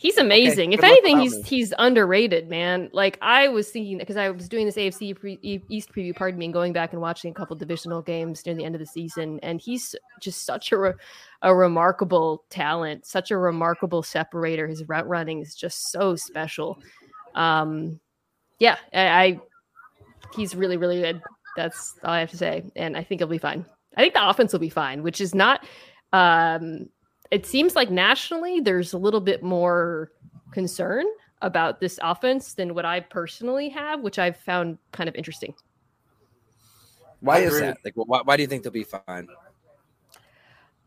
he's 0.00 0.16
amazing. 0.16 0.70
Okay, 0.70 0.78
if 0.78 0.84
anything, 0.84 1.20
he's 1.20 1.46
he's 1.46 1.74
underrated, 1.78 2.48
man. 2.48 2.88
Like 2.92 3.18
I 3.20 3.48
was 3.48 3.68
thinking 3.68 3.98
because 3.98 4.16
I 4.16 4.30
was 4.30 4.48
doing 4.48 4.66
this 4.66 4.76
AFC 4.76 5.18
pre- 5.18 5.38
East 5.68 5.92
preview, 5.92 6.16
pardon 6.16 6.38
me, 6.38 6.46
and 6.46 6.54
going 6.54 6.72
back 6.72 6.92
and 6.92 7.02
watching 7.02 7.30
a 7.30 7.34
couple 7.34 7.54
divisional 7.56 8.02
games 8.02 8.44
near 8.46 8.54
the 8.54 8.64
end 8.64 8.74
of 8.74 8.80
the 8.80 8.86
season, 8.86 9.38
and 9.42 9.60
he's 9.60 9.94
just 10.20 10.44
such 10.44 10.72
a 10.72 10.78
re- 10.78 10.92
a 11.42 11.54
remarkable 11.54 12.44
talent, 12.48 13.04
such 13.04 13.30
a 13.30 13.36
remarkable 13.36 14.02
separator. 14.02 14.66
His 14.66 14.88
route 14.88 15.08
running 15.08 15.40
is 15.40 15.54
just 15.54 15.90
so 15.92 16.16
special 16.16 16.80
um, 17.34 18.00
yeah, 18.58 18.76
I, 18.92 19.06
I 19.06 19.40
he's 20.34 20.54
really 20.54 20.76
really 20.76 21.00
good. 21.00 21.22
That's 21.56 21.94
all 22.04 22.12
I 22.12 22.20
have 22.20 22.30
to 22.30 22.36
say, 22.36 22.64
and 22.76 22.96
I 22.96 23.02
think 23.02 23.20
it'll 23.20 23.30
be 23.30 23.38
fine. 23.38 23.64
I 23.96 24.02
think 24.02 24.14
the 24.14 24.28
offense 24.28 24.52
will 24.52 24.60
be 24.60 24.70
fine, 24.70 25.02
which 25.02 25.20
is 25.20 25.34
not. 25.34 25.64
Um, 26.12 26.88
it 27.30 27.46
seems 27.46 27.76
like 27.76 27.90
nationally 27.90 28.60
there's 28.60 28.92
a 28.92 28.98
little 28.98 29.20
bit 29.20 29.42
more 29.42 30.10
concern 30.52 31.04
about 31.42 31.80
this 31.80 31.98
offense 32.02 32.54
than 32.54 32.74
what 32.74 32.84
I 32.84 33.00
personally 33.00 33.68
have, 33.70 34.00
which 34.00 34.18
I've 34.18 34.36
found 34.36 34.78
kind 34.92 35.08
of 35.08 35.14
interesting. 35.14 35.54
Why 37.20 37.38
is 37.38 37.58
that? 37.60 37.78
Like, 37.84 37.94
why, 37.94 38.20
why 38.24 38.36
do 38.36 38.42
you 38.42 38.46
think 38.46 38.62
they'll 38.62 38.72
be 38.72 38.84
fine? 38.84 39.28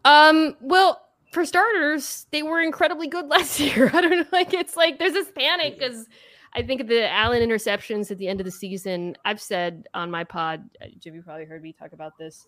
Um, 0.05 0.55
well, 0.61 1.01
for 1.31 1.45
starters, 1.45 2.27
they 2.31 2.43
were 2.43 2.61
incredibly 2.61 3.07
good 3.07 3.27
last 3.29 3.59
year. 3.59 3.89
I 3.93 4.01
don't 4.01 4.11
know, 4.11 4.25
like 4.31 4.53
it's 4.53 4.75
like 4.75 4.99
there's 4.99 5.13
this 5.13 5.31
panic 5.31 5.79
because 5.79 6.07
I 6.53 6.61
think 6.61 6.87
the 6.87 7.09
Allen 7.09 7.47
interceptions 7.47 8.11
at 8.11 8.17
the 8.17 8.27
end 8.27 8.39
of 8.39 8.45
the 8.45 8.51
season, 8.51 9.15
I've 9.25 9.41
said 9.41 9.87
on 9.93 10.11
my 10.11 10.23
pod, 10.23 10.69
uh, 10.81 10.85
Jimmy 10.99 11.21
probably 11.21 11.45
heard 11.45 11.63
me 11.63 11.73
talk 11.73 11.93
about 11.93 12.17
this. 12.17 12.47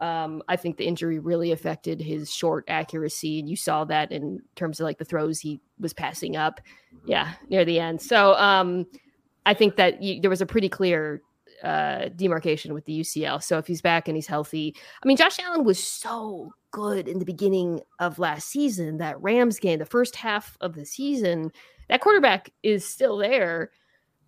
Um, 0.00 0.42
I 0.48 0.56
think 0.56 0.76
the 0.76 0.86
injury 0.86 1.18
really 1.18 1.52
affected 1.52 2.00
his 2.00 2.32
short 2.32 2.64
accuracy, 2.68 3.38
and 3.38 3.48
you 3.48 3.56
saw 3.56 3.84
that 3.84 4.12
in 4.12 4.42
terms 4.54 4.80
of 4.80 4.84
like 4.84 4.98
the 4.98 5.04
throws 5.04 5.40
he 5.40 5.60
was 5.78 5.92
passing 5.92 6.36
up, 6.36 6.60
yeah, 7.04 7.34
near 7.48 7.64
the 7.64 7.80
end. 7.80 8.02
So 8.02 8.34
um, 8.34 8.86
I 9.46 9.54
think 9.54 9.76
that 9.76 10.02
you, 10.02 10.20
there 10.20 10.30
was 10.30 10.42
a 10.42 10.46
pretty 10.46 10.68
clear 10.68 11.22
uh, 11.62 12.08
demarcation 12.16 12.74
with 12.74 12.84
the 12.84 13.00
UCL. 13.00 13.42
So 13.42 13.58
if 13.58 13.66
he's 13.66 13.80
back 13.80 14.08
and 14.08 14.16
he's 14.16 14.26
healthy, 14.26 14.74
I 15.02 15.06
mean, 15.06 15.16
Josh 15.16 15.38
Allen 15.38 15.64
was 15.64 15.82
so 15.82 16.52
good 16.70 17.08
in 17.08 17.18
the 17.18 17.24
beginning 17.24 17.80
of 17.98 18.18
last 18.18 18.48
season. 18.48 18.98
That 18.98 19.20
Rams 19.22 19.58
game, 19.58 19.78
the 19.78 19.86
first 19.86 20.16
half 20.16 20.56
of 20.60 20.74
the 20.74 20.84
season, 20.84 21.50
that 21.88 22.00
quarterback 22.00 22.50
is 22.62 22.86
still 22.86 23.16
there. 23.16 23.70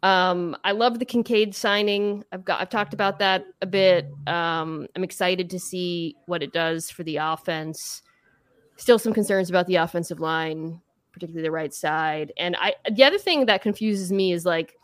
Um, 0.02 0.56
I 0.62 0.72
love 0.72 0.98
the 0.98 1.04
Kincaid 1.04 1.54
signing. 1.54 2.24
I've 2.30 2.44
got 2.44 2.60
I've 2.60 2.70
talked 2.70 2.94
about 2.94 3.18
that 3.18 3.44
a 3.62 3.66
bit. 3.66 4.06
Um, 4.26 4.86
I'm 4.94 5.02
excited 5.02 5.50
to 5.50 5.58
see 5.58 6.16
what 6.26 6.42
it 6.42 6.52
does 6.52 6.90
for 6.90 7.02
the 7.02 7.16
offense. 7.16 8.02
Still 8.76 8.98
some 8.98 9.12
concerns 9.12 9.50
about 9.50 9.66
the 9.66 9.76
offensive 9.76 10.20
line, 10.20 10.80
particularly 11.12 11.42
the 11.42 11.50
right 11.50 11.74
side. 11.74 12.32
And 12.36 12.56
I 12.60 12.74
the 12.90 13.02
other 13.02 13.18
thing 13.18 13.46
that 13.46 13.62
confuses 13.62 14.12
me 14.12 14.32
is 14.32 14.44
like 14.44 14.76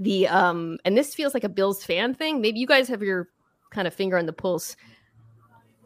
the 0.00 0.26
um 0.26 0.78
and 0.84 0.96
this 0.96 1.14
feels 1.14 1.32
like 1.32 1.44
a 1.44 1.48
Bills 1.48 1.84
fan 1.84 2.14
thing. 2.14 2.40
Maybe 2.40 2.58
you 2.58 2.66
guys 2.66 2.88
have 2.88 3.02
your 3.02 3.28
kind 3.70 3.86
of 3.86 3.94
finger 3.94 4.18
on 4.18 4.26
the 4.26 4.32
pulse. 4.32 4.74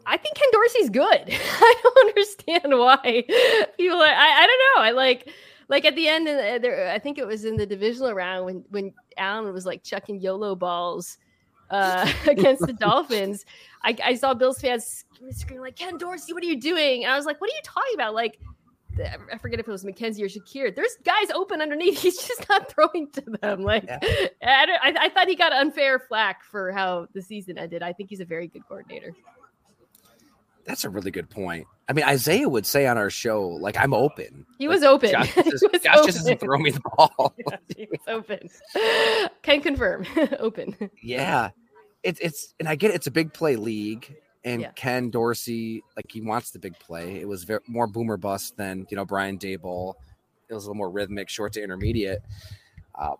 I 0.07 0.17
think 0.17 0.35
Ken 0.35 0.49
Dorsey's 0.51 0.89
good. 0.89 1.03
I 1.29 1.75
don't 1.83 2.07
understand 2.07 2.79
why 2.79 3.23
people 3.77 3.99
are, 3.99 4.05
I, 4.07 4.43
I 4.43 4.47
don't 4.47 4.59
know. 4.75 4.81
I 4.83 4.91
like 4.91 5.31
like 5.69 5.85
at 5.85 5.95
the 5.95 6.07
end, 6.07 6.27
uh, 6.27 6.57
there, 6.59 6.91
I 6.91 6.99
think 6.99 7.17
it 7.17 7.25
was 7.25 7.45
in 7.45 7.55
the 7.55 7.65
divisional 7.65 8.13
round 8.13 8.45
when 8.45 8.65
when 8.69 8.93
Allen 9.17 9.53
was 9.53 9.65
like 9.65 9.83
chucking 9.83 10.19
YOLO 10.19 10.55
balls 10.55 11.17
uh, 11.69 12.11
against 12.27 12.65
the 12.65 12.73
Dolphins. 12.73 13.45
I, 13.83 13.95
I, 14.03 14.15
saw 14.15 14.33
Bills 14.33 14.59
fans 14.59 15.05
screaming 15.31 15.61
like, 15.61 15.75
"Ken 15.75 15.97
Dorsey, 15.97 16.33
what 16.33 16.43
are 16.43 16.47
you 16.47 16.59
doing?" 16.59 17.03
And 17.03 17.13
I 17.13 17.15
was 17.15 17.25
like, 17.25 17.39
"What 17.39 17.49
are 17.49 17.53
you 17.53 17.61
talking 17.63 17.93
about?" 17.93 18.15
Like, 18.15 18.39
I 19.31 19.37
forget 19.37 19.59
if 19.59 19.67
it 19.67 19.71
was 19.71 19.85
McKenzie 19.85 20.21
or 20.21 20.27
Shakir. 20.27 20.75
There's 20.75 20.97
guys 21.03 21.29
open 21.33 21.61
underneath. 21.61 21.99
He's 22.01 22.17
just 22.17 22.47
not 22.49 22.71
throwing 22.71 23.09
to 23.11 23.21
them. 23.41 23.61
Like, 23.63 23.85
yeah. 23.85 23.99
I, 24.41 24.93
I, 24.99 25.09
thought 25.09 25.27
he 25.27 25.35
got 25.35 25.53
unfair 25.53 25.99
flack 25.99 26.43
for 26.43 26.71
how 26.71 27.07
the 27.13 27.21
season 27.21 27.57
ended. 27.57 27.83
I 27.83 27.93
think 27.93 28.09
he's 28.09 28.19
a 28.19 28.25
very 28.25 28.47
good 28.47 28.67
coordinator. 28.67 29.13
That's 30.69 30.85
a 30.85 30.89
really 30.89 31.09
good 31.09 31.31
point. 31.31 31.65
I 31.89 31.93
mean, 31.93 32.05
Isaiah 32.05 32.47
would 32.47 32.67
say 32.67 32.85
on 32.85 32.95
our 32.95 33.09
show, 33.09 33.47
like, 33.47 33.75
I'm 33.75 33.91
open. 33.91 34.45
He 34.59 34.67
like, 34.67 34.75
was 34.75 34.83
open. 34.83 35.09
Josh, 35.09 35.33
just, 35.49 35.65
was 35.71 35.81
Josh 35.81 35.95
open. 35.95 36.05
just 36.05 36.17
doesn't 36.19 36.39
throw 36.39 36.59
me 36.59 36.69
the 36.69 36.79
ball. 36.95 37.33
yeah, 37.49 37.57
he 37.75 37.87
was 37.89 38.01
open. 38.07 38.47
Can 39.41 39.61
confirm. 39.61 40.05
open. 40.37 40.75
Yeah. 41.01 41.49
It's 42.03 42.19
it's 42.19 42.53
and 42.59 42.69
I 42.69 42.75
get 42.75 42.91
it, 42.91 42.95
it's 42.95 43.07
a 43.07 43.11
big 43.11 43.33
play 43.33 43.55
league. 43.55 44.15
And 44.45 44.61
yeah. 44.61 44.71
Ken 44.75 45.09
Dorsey, 45.09 45.83
like 45.95 46.05
he 46.07 46.21
wants 46.21 46.51
the 46.51 46.59
big 46.59 46.77
play. 46.77 47.19
It 47.19 47.27
was 47.27 47.45
very, 47.45 47.61
more 47.67 47.87
boomer 47.87 48.15
bust 48.15 48.55
than 48.55 48.85
you 48.91 48.95
know 48.95 49.05
Brian 49.05 49.39
Daboll. 49.39 49.95
It 50.49 50.53
was 50.53 50.65
a 50.65 50.67
little 50.67 50.77
more 50.77 50.91
rhythmic, 50.91 51.29
short 51.29 51.53
to 51.53 51.63
intermediate. 51.63 52.19
Uh, 52.93 53.15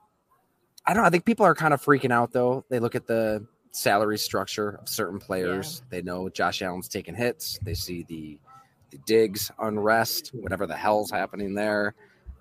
I 0.86 0.94
don't 0.94 1.02
know. 1.02 1.08
I 1.08 1.10
think 1.10 1.26
people 1.26 1.48
are 1.48 1.56
kind 1.56 1.74
of 1.74 1.84
freaking 1.84 2.12
out 2.12 2.32
though. 2.32 2.64
They 2.70 2.80
look 2.80 2.94
at 2.94 3.08
the 3.08 3.48
salary 3.72 4.18
structure 4.18 4.80
of 4.82 4.90
certain 4.90 5.20
players. 5.20 5.82
Yeah. 5.82 5.98
They 5.98 6.02
know 6.02 6.30
Josh 6.30 6.62
Allen's 6.62 6.88
taking 6.88 7.16
hits. 7.16 7.60
They 7.62 7.74
see 7.74 8.04
the 8.04 8.40
the 8.92 8.98
Diggs 9.06 9.52
unrest, 9.60 10.30
whatever 10.34 10.66
the 10.66 10.76
hell's 10.76 11.12
happening 11.12 11.54
there. 11.54 11.94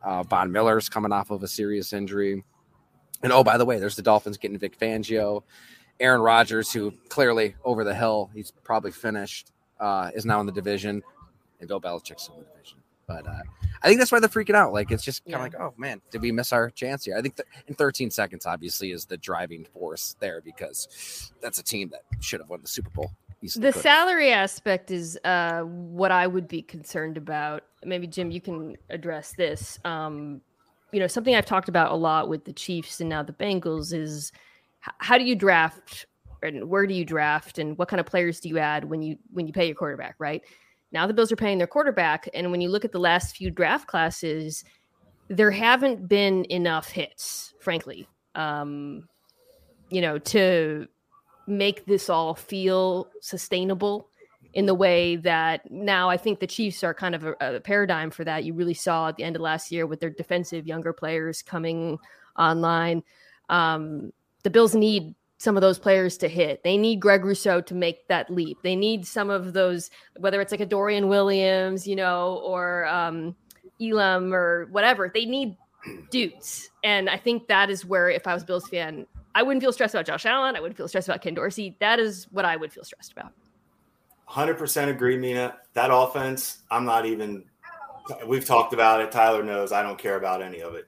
Uh, 0.02 0.22
Von 0.22 0.50
Miller's 0.50 0.88
coming 0.88 1.12
off 1.12 1.30
of 1.30 1.42
a 1.42 1.48
serious 1.48 1.92
injury. 1.92 2.42
And 3.22 3.32
oh, 3.32 3.44
by 3.44 3.58
the 3.58 3.64
way, 3.64 3.78
there's 3.78 3.96
the 3.96 4.02
Dolphins 4.02 4.38
getting 4.38 4.58
Vic 4.58 4.78
Fangio. 4.78 5.42
Aaron 6.00 6.20
Rodgers, 6.20 6.72
who 6.72 6.92
clearly 7.08 7.54
over 7.64 7.84
the 7.84 7.94
hill, 7.94 8.30
he's 8.34 8.52
probably 8.64 8.92
finished, 8.92 9.52
uh, 9.80 10.10
is 10.14 10.24
now 10.24 10.40
in 10.40 10.46
the 10.46 10.52
division. 10.52 11.02
And 11.60 11.68
Bill 11.68 11.80
Belichick's 11.80 12.28
in 12.28 12.36
the 12.38 12.44
division. 12.44 12.77
But 13.08 13.26
uh, 13.26 13.40
I 13.82 13.88
think 13.88 13.98
that's 13.98 14.12
why 14.12 14.20
they're 14.20 14.28
freaking 14.28 14.54
out. 14.54 14.72
Like 14.72 14.92
it's 14.92 15.02
just 15.02 15.24
kind 15.24 15.46
of 15.46 15.52
yeah. 15.52 15.58
like, 15.58 15.72
oh 15.72 15.74
man, 15.78 16.00
did 16.10 16.20
we 16.20 16.30
miss 16.30 16.52
our 16.52 16.70
chance 16.70 17.06
here? 17.06 17.16
I 17.16 17.22
think 17.22 17.40
in 17.66 17.74
13 17.74 18.10
seconds, 18.10 18.44
obviously, 18.46 18.92
is 18.92 19.06
the 19.06 19.16
driving 19.16 19.64
force 19.64 20.14
there 20.20 20.42
because 20.42 21.32
that's 21.40 21.58
a 21.58 21.62
team 21.62 21.90
that 21.90 22.02
should 22.22 22.40
have 22.40 22.50
won 22.50 22.60
the 22.60 22.68
Super 22.68 22.90
Bowl. 22.90 23.10
The 23.40 23.72
salary 23.72 24.32
aspect 24.32 24.90
is 24.90 25.18
uh, 25.24 25.62
what 25.62 26.10
I 26.10 26.26
would 26.26 26.48
be 26.48 26.60
concerned 26.60 27.16
about. 27.16 27.64
Maybe 27.84 28.06
Jim, 28.06 28.30
you 28.30 28.40
can 28.40 28.76
address 28.90 29.32
this. 29.32 29.78
Um, 29.84 30.40
you 30.92 31.00
know, 31.00 31.06
something 31.06 31.34
I've 31.34 31.46
talked 31.46 31.68
about 31.68 31.92
a 31.92 31.94
lot 31.94 32.28
with 32.28 32.44
the 32.44 32.52
Chiefs 32.52 33.00
and 33.00 33.08
now 33.08 33.22
the 33.22 33.32
Bengals 33.32 33.92
is 33.92 34.32
h- 34.86 34.94
how 34.98 35.18
do 35.18 35.24
you 35.24 35.36
draft 35.36 36.06
and 36.42 36.68
where 36.68 36.86
do 36.86 36.94
you 36.94 37.04
draft 37.04 37.58
and 37.58 37.78
what 37.78 37.88
kind 37.88 38.00
of 38.00 38.06
players 38.06 38.40
do 38.40 38.48
you 38.48 38.58
add 38.58 38.84
when 38.84 39.02
you 39.02 39.18
when 39.30 39.46
you 39.46 39.52
pay 39.52 39.66
your 39.66 39.76
quarterback, 39.76 40.16
right? 40.18 40.42
Now 40.92 41.06
the 41.06 41.14
Bills 41.14 41.30
are 41.30 41.36
paying 41.36 41.58
their 41.58 41.66
quarterback, 41.66 42.28
and 42.34 42.50
when 42.50 42.60
you 42.60 42.70
look 42.70 42.84
at 42.84 42.92
the 42.92 42.98
last 42.98 43.36
few 43.36 43.50
draft 43.50 43.86
classes, 43.86 44.64
there 45.28 45.50
haven't 45.50 46.08
been 46.08 46.46
enough 46.50 46.88
hits, 46.88 47.54
frankly. 47.60 48.08
Um, 48.34 49.08
you 49.90 50.00
know, 50.00 50.18
to 50.18 50.86
make 51.46 51.86
this 51.86 52.08
all 52.08 52.34
feel 52.34 53.08
sustainable 53.20 54.08
in 54.54 54.66
the 54.66 54.74
way 54.74 55.16
that 55.16 55.70
now 55.70 56.08
I 56.08 56.16
think 56.16 56.40
the 56.40 56.46
Chiefs 56.46 56.82
are 56.82 56.94
kind 56.94 57.14
of 57.14 57.24
a, 57.24 57.34
a, 57.40 57.60
paradigm 57.60 58.10
for 58.10 58.24
that. 58.24 58.44
You 58.44 58.54
really 58.54 58.74
saw 58.74 59.08
at 59.08 59.16
the 59.16 59.24
end 59.24 59.36
of 59.36 59.42
last 59.42 59.70
year 59.70 59.86
with 59.86 60.00
their 60.00 60.10
defensive 60.10 60.66
younger 60.66 60.92
players 60.92 61.42
coming 61.42 61.98
online. 62.38 63.02
Um, 63.48 64.12
the 64.42 64.50
Bills 64.50 64.74
need 64.74 65.14
some 65.38 65.56
of 65.56 65.60
those 65.60 65.78
players 65.78 66.16
to 66.18 66.28
hit. 66.28 66.62
They 66.64 66.76
need 66.76 67.00
Greg 67.00 67.24
Rousseau 67.24 67.60
to 67.62 67.74
make 67.74 68.06
that 68.08 68.28
leap. 68.28 68.58
They 68.62 68.76
need 68.76 69.06
some 69.06 69.30
of 69.30 69.52
those, 69.52 69.90
whether 70.18 70.40
it's 70.40 70.50
like 70.50 70.60
a 70.60 70.66
Dorian 70.66 71.08
Williams, 71.08 71.86
you 71.86 71.96
know, 71.96 72.42
or 72.44 72.86
um, 72.86 73.36
Elam 73.80 74.34
or 74.34 74.66
whatever. 74.72 75.10
They 75.12 75.24
need 75.24 75.56
dudes, 76.10 76.68
and 76.82 77.08
I 77.08 77.16
think 77.16 77.46
that 77.48 77.70
is 77.70 77.84
where, 77.84 78.10
if 78.10 78.26
I 78.26 78.34
was 78.34 78.44
Bills 78.44 78.68
fan, 78.68 79.06
I 79.34 79.42
wouldn't 79.42 79.62
feel 79.62 79.72
stressed 79.72 79.94
about 79.94 80.06
Josh 80.06 80.26
Allen. 80.26 80.56
I 80.56 80.60
wouldn't 80.60 80.76
feel 80.76 80.88
stressed 80.88 81.08
about 81.08 81.22
Ken 81.22 81.34
Dorsey. 81.34 81.76
That 81.78 82.00
is 82.00 82.26
what 82.32 82.44
I 82.44 82.56
would 82.56 82.72
feel 82.72 82.84
stressed 82.84 83.12
about. 83.12 83.32
100% 84.28 84.88
agree, 84.88 85.16
Mina. 85.16 85.56
That 85.74 85.90
offense, 85.92 86.62
I'm 86.70 86.84
not 86.84 87.06
even, 87.06 87.44
we've 88.26 88.44
talked 88.44 88.74
about 88.74 89.00
it. 89.00 89.12
Tyler 89.12 89.42
knows 89.42 89.70
I 89.70 89.82
don't 89.82 89.98
care 89.98 90.16
about 90.16 90.42
any 90.42 90.60
of 90.60 90.74
it. 90.74 90.86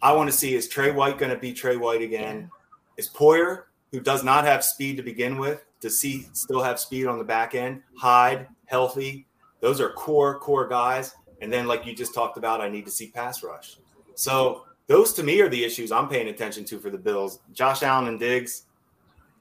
I 0.00 0.12
want 0.12 0.30
to 0.30 0.36
see 0.36 0.54
is 0.54 0.68
Tre 0.68 0.90
White 0.90 1.18
going 1.18 1.30
to 1.30 1.38
be 1.38 1.52
Tre 1.52 1.76
White 1.76 2.02
again? 2.02 2.40
Yeah. 2.40 2.48
Is 2.96 3.08
Poyer, 3.08 3.64
who 3.94 4.00
does 4.00 4.24
not 4.24 4.44
have 4.44 4.64
speed 4.64 4.96
to 4.96 5.04
begin 5.04 5.38
with, 5.38 5.64
to 5.78 5.88
see 5.88 6.26
still 6.32 6.60
have 6.60 6.80
speed 6.80 7.06
on 7.06 7.16
the 7.16 7.24
back 7.24 7.54
end? 7.54 7.80
Hyde, 7.96 8.48
healthy. 8.66 9.24
Those 9.60 9.80
are 9.80 9.92
core, 9.92 10.40
core 10.40 10.66
guys. 10.66 11.14
And 11.40 11.52
then, 11.52 11.68
like 11.68 11.86
you 11.86 11.94
just 11.94 12.12
talked 12.12 12.36
about, 12.36 12.60
I 12.60 12.68
need 12.68 12.84
to 12.86 12.90
see 12.90 13.12
pass 13.12 13.44
rush. 13.44 13.76
So 14.16 14.64
those 14.88 15.12
to 15.12 15.22
me 15.22 15.40
are 15.40 15.48
the 15.48 15.62
issues 15.62 15.92
I'm 15.92 16.08
paying 16.08 16.26
attention 16.26 16.64
to 16.64 16.80
for 16.80 16.90
the 16.90 16.98
Bills. 16.98 17.38
Josh 17.52 17.84
Allen 17.84 18.08
and 18.08 18.18
Diggs. 18.18 18.64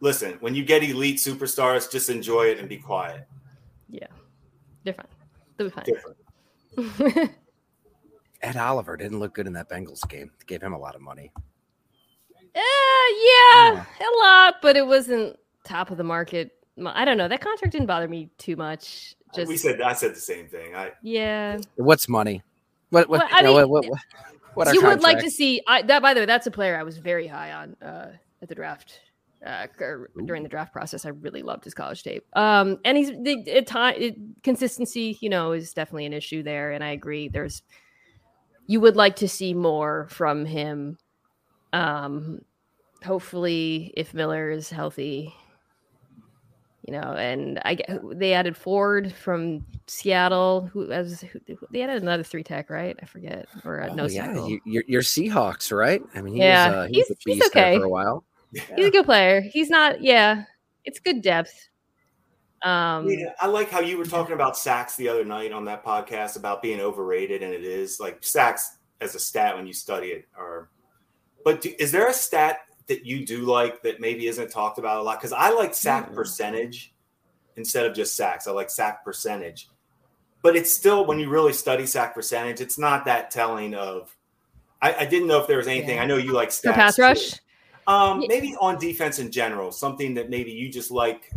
Listen, 0.02 0.38
when 0.40 0.54
you 0.54 0.64
get 0.64 0.84
elite 0.84 1.18
superstars, 1.18 1.92
just 1.92 2.12
enjoy 2.12 2.44
it 2.44 2.60
and 2.60 2.70
be 2.70 2.78
quiet. 2.78 3.28
Yeah, 3.90 4.06
different. 4.86 5.10
They'll 5.58 5.70
be 5.70 5.74
fine. 5.74 5.86
Different. 6.76 7.32
Ed 8.44 8.58
Oliver 8.58 8.98
didn't 8.98 9.20
look 9.20 9.34
good 9.34 9.48
in 9.48 9.54
that 9.54 9.68
Bengals 9.68 10.08
game. 10.08 10.30
Gave 10.46 10.62
him 10.62 10.74
a 10.74 10.78
lot 10.78 10.94
of 10.94 11.02
money. 11.02 11.32
Uh, 12.56 12.60
yeah, 12.60 13.74
yeah, 13.74 13.86
a 14.00 14.12
lot, 14.24 14.56
but 14.62 14.76
it 14.78 14.86
wasn't 14.86 15.38
top 15.64 15.92
of 15.92 15.98
the 15.98 16.04
market. 16.04 16.52
I 16.86 17.06
don't 17.06 17.18
know. 17.18 17.28
That 17.28 17.42
contract 17.42 17.72
didn't 17.72 17.88
bother 17.88 18.08
me 18.08 18.30
too 18.38 18.56
much. 18.56 19.16
Just 19.34 19.50
we 19.50 19.58
said 19.58 19.82
I 19.82 19.94
said 19.94 20.12
the 20.12 20.20
same 20.20 20.48
thing. 20.48 20.76
I 20.76 20.92
yeah. 21.02 21.60
What's 21.76 22.08
money? 22.08 22.44
What 22.90 23.10
what, 23.10 23.22
well, 23.22 23.30
I 23.32 23.42
mean, 23.42 23.54
what, 23.54 23.70
what, 23.70 24.00
what 24.54 24.74
you 24.74 24.84
would 24.84 25.02
like 25.02 25.20
to 25.20 25.32
see 25.32 25.62
I, 25.68 25.82
that? 25.84 26.02
By 26.02 26.14
the 26.14 26.22
way, 26.22 26.26
that's 26.26 26.46
a 26.46 26.52
player 26.52 26.78
I 26.78 26.84
was 26.84 26.98
very 26.98 27.28
high 27.28 27.52
on 27.52 27.76
uh, 27.82 28.12
at 28.42 28.50
the 28.50 28.56
draft. 28.56 29.00
Uh, 29.46 29.68
during 30.26 30.42
the 30.42 30.48
draft 30.48 30.72
process, 30.72 31.06
I 31.06 31.10
really 31.10 31.42
loved 31.42 31.66
his 31.66 31.74
college 31.74 32.02
tape. 32.02 32.26
Um, 32.34 32.80
and 32.86 32.98
he's 32.98 33.10
the 33.10 33.62
time 33.68 34.36
consistency, 34.42 35.18
you 35.20 35.30
know, 35.30 35.52
is 35.52 35.74
definitely 35.74 36.06
an 36.06 36.14
issue 36.14 36.44
there. 36.44 36.72
And 36.72 36.82
I 36.82 36.92
agree. 36.92 37.28
There's 37.28 37.62
you 38.68 38.80
would 38.80 38.96
like 38.96 39.18
to 39.18 39.28
see 39.28 39.54
more 39.54 40.08
from 40.10 40.46
him. 40.46 40.98
Um, 41.74 42.40
hopefully, 43.04 43.92
if 43.98 44.14
Miller 44.14 44.50
is 44.50 44.70
healthy, 44.70 45.34
you 46.88 46.94
know, 46.94 47.14
and 47.14 47.60
I 47.66 47.76
get 47.76 48.00
they 48.18 48.34
added 48.34 48.56
Ford 48.56 49.12
from 49.12 49.66
Seattle. 49.88 50.70
Who 50.72 50.92
as 50.92 51.22
who, 51.22 51.40
they 51.72 51.82
added 51.82 52.02
another 52.02 52.24
three 52.24 52.44
tech, 52.44 52.70
right? 52.70 52.98
I 53.02 53.06
forget 53.06 53.48
or 53.66 53.82
uh, 53.82 53.90
oh, 53.90 53.96
no. 53.96 54.06
Yeah, 54.06 54.34
you, 54.66 54.82
are 54.98 55.02
Seahawks, 55.02 55.76
right? 55.76 56.02
I 56.14 56.22
mean, 56.22 56.36
he 56.36 56.40
yeah, 56.42 56.68
was, 56.68 56.76
uh, 56.76 56.88
he 56.88 56.94
he's, 56.96 57.12
he's 57.26 57.48
okay 57.48 57.78
for 57.78 57.86
a 57.86 57.90
while. 57.90 58.24
Yeah. 58.52 58.62
He's 58.76 58.88
a 58.88 58.92
good 58.92 59.06
player. 59.06 59.42
He's 59.42 59.70
not. 59.70 60.02
Yeah, 60.02 60.44
it's 60.86 61.00
good 61.00 61.22
depth. 61.22 61.70
Um, 62.64 63.10
yeah, 63.10 63.34
I 63.42 63.48
like 63.48 63.70
how 63.70 63.82
you 63.82 63.98
were 63.98 64.06
talking 64.06 64.36
about 64.36 64.58
sacks 64.58 64.96
the 64.96 65.10
other 65.10 65.26
night 65.26 65.52
on 65.52 65.66
that 65.66 65.84
podcast 65.84 66.38
about 66.38 66.62
being 66.62 66.80
overrated, 66.80 67.44
and 67.44 67.54
it 67.54 67.64
is 67.64 68.00
like 68.00 68.24
sacks 68.24 68.78
as 69.02 69.16
a 69.16 69.20
stat 69.20 69.56
when 69.56 69.68
you 69.68 69.74
study 69.74 70.08
it. 70.08 70.26
Or, 70.38 70.70
but 71.44 71.62
do, 71.62 71.74
is 71.80 71.92
there 71.92 72.08
a 72.08 72.14
stat 72.14 72.60
that 72.88 73.06
you 73.06 73.26
do 73.26 73.42
like 73.42 73.82
that 73.84 74.00
maybe 74.00 74.28
isn't 74.28 74.52
talked 74.52 74.78
about 74.78 75.00
a 75.00 75.04
lot? 75.04 75.20
Because 75.20 75.34
I 75.34 75.52
like 75.52 75.74
sack 75.74 76.06
mm-hmm. 76.06 76.16
percentage 76.16 76.94
instead 77.56 77.86
of 77.86 77.94
just 77.94 78.16
sacks. 78.16 78.48
I 78.48 78.52
like 78.52 78.70
sack 78.70 79.04
percentage, 79.04 79.70
but 80.42 80.56
it's 80.56 80.74
still 80.74 81.06
when 81.06 81.20
you 81.20 81.30
really 81.30 81.54
study 81.54 81.86
sack 81.86 82.14
percentage, 82.14 82.62
it's 82.62 82.78
not 82.78 83.06
that 83.06 83.32
telling 83.32 83.74
of. 83.74 84.16
I, 84.82 84.94
I 84.96 85.06
didn't 85.06 85.28
know 85.28 85.40
if 85.40 85.48
there 85.48 85.58
was 85.58 85.68
anything. 85.68 85.96
Yeah. 85.96 86.04
I 86.04 86.06
know 86.06 86.18
you 86.18 86.34
like 86.34 86.50
stats. 86.50 86.74
pass 86.74 87.00
rush. 87.00 87.36
Um, 87.88 88.24
maybe 88.28 88.56
on 88.60 88.78
defense 88.78 89.20
in 89.20 89.32
general, 89.32 89.72
something 89.72 90.14
that 90.14 90.30
maybe 90.30 90.52
you 90.52 90.70
just 90.70 90.92
like 90.92 91.32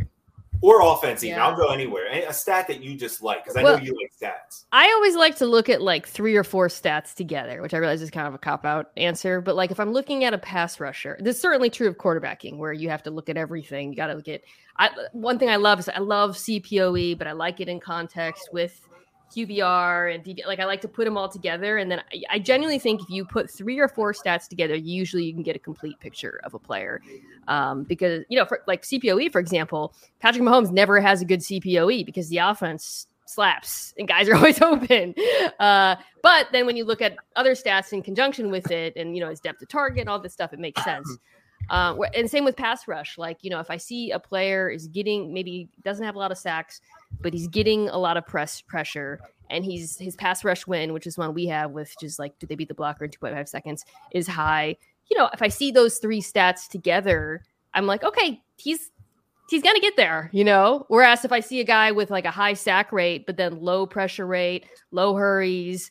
or 0.60 0.80
offense 0.82 1.22
even. 1.24 1.36
Yeah. 1.36 1.46
I'll 1.46 1.56
go 1.56 1.68
anywhere. 1.68 2.06
A 2.06 2.32
stat 2.32 2.66
that 2.68 2.82
you 2.82 2.96
just 2.96 3.22
like 3.22 3.44
because 3.44 3.56
I 3.56 3.62
well, 3.62 3.78
know 3.78 3.84
you 3.84 3.96
like 4.00 4.12
stats. 4.20 4.64
I 4.72 4.90
always 4.90 5.14
like 5.14 5.36
to 5.36 5.46
look 5.46 5.68
at 5.68 5.82
like 5.82 6.06
three 6.06 6.36
or 6.36 6.44
four 6.44 6.68
stats 6.68 7.14
together, 7.14 7.62
which 7.62 7.74
I 7.74 7.78
realize 7.78 8.02
is 8.02 8.10
kind 8.10 8.26
of 8.26 8.34
a 8.34 8.38
cop 8.38 8.64
out 8.64 8.90
answer. 8.96 9.40
But 9.40 9.56
like 9.56 9.70
if 9.70 9.80
I'm 9.80 9.92
looking 9.92 10.24
at 10.24 10.34
a 10.34 10.38
pass 10.38 10.80
rusher, 10.80 11.16
this 11.20 11.36
is 11.36 11.42
certainly 11.42 11.70
true 11.70 11.88
of 11.88 11.96
quarterbacking, 11.96 12.58
where 12.58 12.72
you 12.72 12.88
have 12.90 13.02
to 13.04 13.10
look 13.10 13.28
at 13.28 13.36
everything. 13.36 13.90
You 13.90 13.96
got 13.96 14.08
to 14.08 14.14
look 14.14 14.28
at. 14.28 14.42
I, 14.78 14.90
one 15.12 15.38
thing 15.38 15.48
I 15.48 15.56
love 15.56 15.78
is 15.78 15.88
I 15.88 16.00
love 16.00 16.36
CPOE, 16.36 17.16
but 17.16 17.26
I 17.26 17.32
like 17.32 17.60
it 17.60 17.68
in 17.68 17.80
context 17.80 18.50
with 18.52 18.80
QBR 19.34 20.14
and 20.14 20.24
DB. 20.24 20.46
Like 20.46 20.60
I 20.60 20.64
like 20.64 20.80
to 20.82 20.88
put 20.88 21.04
them 21.04 21.16
all 21.16 21.28
together, 21.28 21.78
and 21.78 21.90
then 21.90 22.00
I, 22.12 22.22
I, 22.30 22.38
genuinely 22.38 22.78
think 22.78 23.02
if 23.02 23.10
you 23.10 23.24
put 23.24 23.50
three 23.50 23.78
or 23.78 23.88
four 23.88 24.12
stats 24.12 24.48
together, 24.48 24.74
usually 24.74 25.24
you 25.24 25.32
can 25.32 25.42
get 25.42 25.56
a 25.56 25.58
complete 25.58 25.98
picture 26.00 26.40
of 26.44 26.54
a 26.54 26.58
player. 26.58 27.00
Um, 27.48 27.84
because 27.84 28.24
you 28.28 28.38
know, 28.38 28.44
for, 28.44 28.62
like 28.66 28.82
CPOE, 28.82 29.32
for 29.32 29.40
example, 29.40 29.94
Patrick 30.20 30.44
Mahomes 30.44 30.70
never 30.70 31.00
has 31.00 31.22
a 31.22 31.24
good 31.24 31.40
CPOE 31.40 32.06
because 32.06 32.28
the 32.28 32.38
offense 32.38 33.06
slaps 33.26 33.92
and 33.98 34.08
guys 34.08 34.28
are 34.28 34.34
always 34.36 34.60
open. 34.62 35.14
Uh, 35.58 35.96
but 36.22 36.46
then 36.52 36.66
when 36.66 36.76
you 36.76 36.84
look 36.84 37.02
at 37.02 37.16
other 37.34 37.52
stats 37.52 37.92
in 37.92 38.02
conjunction 38.02 38.50
with 38.50 38.70
it, 38.70 38.94
and 38.96 39.14
you 39.14 39.20
know 39.20 39.30
his 39.30 39.40
depth 39.40 39.62
of 39.62 39.68
target 39.68 40.00
and 40.00 40.08
all 40.08 40.18
this 40.18 40.32
stuff, 40.32 40.52
it 40.52 40.58
makes 40.58 40.82
sense. 40.84 41.08
Um, 41.70 42.00
and 42.14 42.30
same 42.30 42.44
with 42.44 42.56
pass 42.56 42.86
rush. 42.86 43.18
Like, 43.18 43.38
you 43.42 43.50
know, 43.50 43.60
if 43.60 43.70
I 43.70 43.76
see 43.76 44.10
a 44.10 44.18
player 44.18 44.68
is 44.68 44.86
getting 44.88 45.32
maybe 45.32 45.68
doesn't 45.82 46.04
have 46.04 46.14
a 46.14 46.18
lot 46.18 46.30
of 46.30 46.38
sacks, 46.38 46.80
but 47.20 47.32
he's 47.32 47.48
getting 47.48 47.88
a 47.88 47.98
lot 47.98 48.16
of 48.16 48.26
press 48.26 48.60
pressure 48.60 49.20
and 49.50 49.64
he's 49.64 49.96
his 49.98 50.16
pass 50.16 50.44
rush 50.44 50.66
win, 50.66 50.92
which 50.92 51.06
is 51.06 51.18
one 51.18 51.34
we 51.34 51.46
have 51.46 51.72
with 51.72 51.94
just 52.00 52.18
like, 52.18 52.38
do 52.38 52.46
they 52.46 52.54
beat 52.54 52.68
the 52.68 52.74
blocker 52.74 53.04
in 53.04 53.10
2.5 53.10 53.48
seconds, 53.48 53.84
is 54.12 54.26
high. 54.26 54.76
You 55.10 55.18
know, 55.18 55.28
if 55.32 55.42
I 55.42 55.48
see 55.48 55.70
those 55.70 55.98
three 55.98 56.20
stats 56.20 56.68
together, 56.68 57.42
I'm 57.74 57.86
like, 57.86 58.04
okay, 58.04 58.42
he's 58.56 58.90
he's 59.48 59.62
gonna 59.62 59.80
get 59.80 59.96
there, 59.96 60.30
you 60.32 60.44
know. 60.44 60.84
Whereas 60.88 61.24
if 61.24 61.32
I 61.32 61.40
see 61.40 61.60
a 61.60 61.64
guy 61.64 61.92
with 61.92 62.10
like 62.10 62.24
a 62.24 62.30
high 62.30 62.54
sack 62.54 62.92
rate, 62.92 63.26
but 63.26 63.36
then 63.36 63.60
low 63.60 63.86
pressure 63.86 64.26
rate, 64.26 64.66
low 64.90 65.14
hurries, 65.14 65.90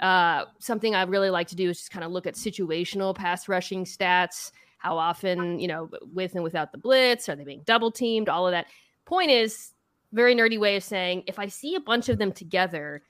uh, 0.00 0.44
something 0.58 0.94
I 0.94 1.02
really 1.02 1.30
like 1.30 1.48
to 1.48 1.56
do 1.56 1.70
is 1.70 1.78
just 1.78 1.90
kind 1.90 2.04
of 2.04 2.10
look 2.10 2.26
at 2.26 2.34
situational 2.34 3.14
pass 3.14 3.48
rushing 3.48 3.84
stats 3.84 4.50
how 4.82 4.98
often, 4.98 5.60
you 5.60 5.68
know, 5.68 5.88
with 6.12 6.34
and 6.34 6.42
without 6.42 6.72
the 6.72 6.78
blitz, 6.78 7.28
are 7.28 7.36
they 7.36 7.44
being 7.44 7.62
double 7.64 7.92
teamed, 7.92 8.28
all 8.28 8.48
of 8.48 8.50
that. 8.50 8.66
Point 9.04 9.30
is, 9.30 9.72
very 10.12 10.34
nerdy 10.34 10.58
way 10.58 10.76
of 10.76 10.82
saying 10.82 11.22
if 11.26 11.38
I 11.38 11.46
see 11.46 11.76
a 11.76 11.80
bunch 11.80 12.08
of 12.08 12.18
them 12.18 12.32
together, 12.32 13.02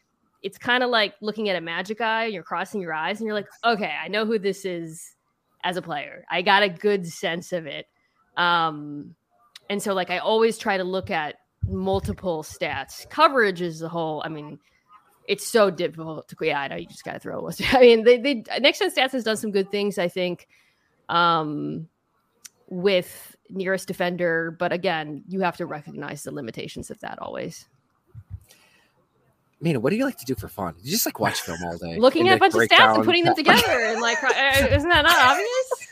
it's 0.43 0.59
kind 0.59 0.83
of 0.83 0.91
like 0.91 1.15
looking 1.21 1.49
at 1.49 1.57
a 1.57 1.61
magic 1.61 2.01
eye, 2.01 2.27
you're 2.27 2.43
crossing 2.43 2.81
your 2.81 2.93
eyes 2.93 3.19
and 3.19 3.27
you're 3.27 3.35
like, 3.35 3.49
okay, 3.65 3.95
I 4.03 4.09
know 4.09 4.27
who 4.27 4.39
this 4.39 4.65
is 4.65 5.15
as 5.65 5.77
a 5.77 5.83
player. 5.83 6.25
I 6.31 6.43
got 6.43 6.63
a 6.63 6.69
good 6.69 7.07
sense 7.07 7.53
of 7.53 7.67
it. 7.67 7.87
Um, 8.37 9.15
and 9.71 9.83
so 9.83 9.95
like 9.95 10.11
I 10.11 10.19
always 10.19 10.59
try 10.59 10.77
to 10.77 10.85
look 10.85 11.11
at 11.11 11.37
multiple 11.67 12.43
stats. 12.43 13.09
Coverage 13.09 13.63
as 13.63 13.81
a 13.81 13.89
whole, 13.89 14.23
I 14.25 14.29
mean, 14.29 14.59
it's 15.27 15.47
so 15.47 15.71
difficult 15.71 16.29
to 16.29 16.37
yeah, 16.43 16.61
I 16.61 16.69
know 16.69 16.77
you 16.77 16.87
just 16.87 17.05
gotta 17.05 17.19
throw 17.19 17.47
it. 17.49 17.61
I 17.75 17.81
mean, 17.81 18.05
they 18.05 18.19
they 18.19 18.45
next 18.61 18.81
gen 18.81 18.91
stats 18.91 19.13
has 19.13 19.25
done 19.25 19.39
some 19.39 19.53
good 19.53 19.71
things, 19.71 19.97
I 19.97 20.09
think 20.09 20.49
um, 21.13 21.89
with 22.69 23.37
nearest 23.51 23.87
defender. 23.87 24.57
But 24.59 24.73
again, 24.73 25.23
you 25.29 25.41
have 25.41 25.57
to 25.59 25.67
recognize 25.67 26.25
the 26.25 26.33
limitations 26.33 26.91
of 26.91 26.99
that 27.01 27.19
always. 27.21 27.67
Mina, 29.61 29.79
what 29.79 29.91
do 29.91 29.97
you 29.97 30.05
like 30.05 30.19
to 30.19 30.25
do 30.25 30.35
for 30.35 30.49
fun? 30.49 30.75
You 30.83 30.91
just 30.91 31.07
like 31.07 31.21
watch 31.21 31.41
film 31.43 31.59
all 31.65 31.77
day, 31.77 31.97
looking 31.99 32.29
at 32.29 32.37
a 32.37 32.41
bunch 32.41 32.55
of 32.55 32.61
stats 32.63 32.79
down. 32.79 32.97
and 32.97 33.05
putting 33.05 33.25
them 33.25 33.37
together, 33.37 33.81
and 33.85 34.01
like, 34.01 34.21
uh, 34.25 34.67
isn't 34.71 34.89
that 34.89 35.03
not 35.03 35.17
obvious? 35.17 35.89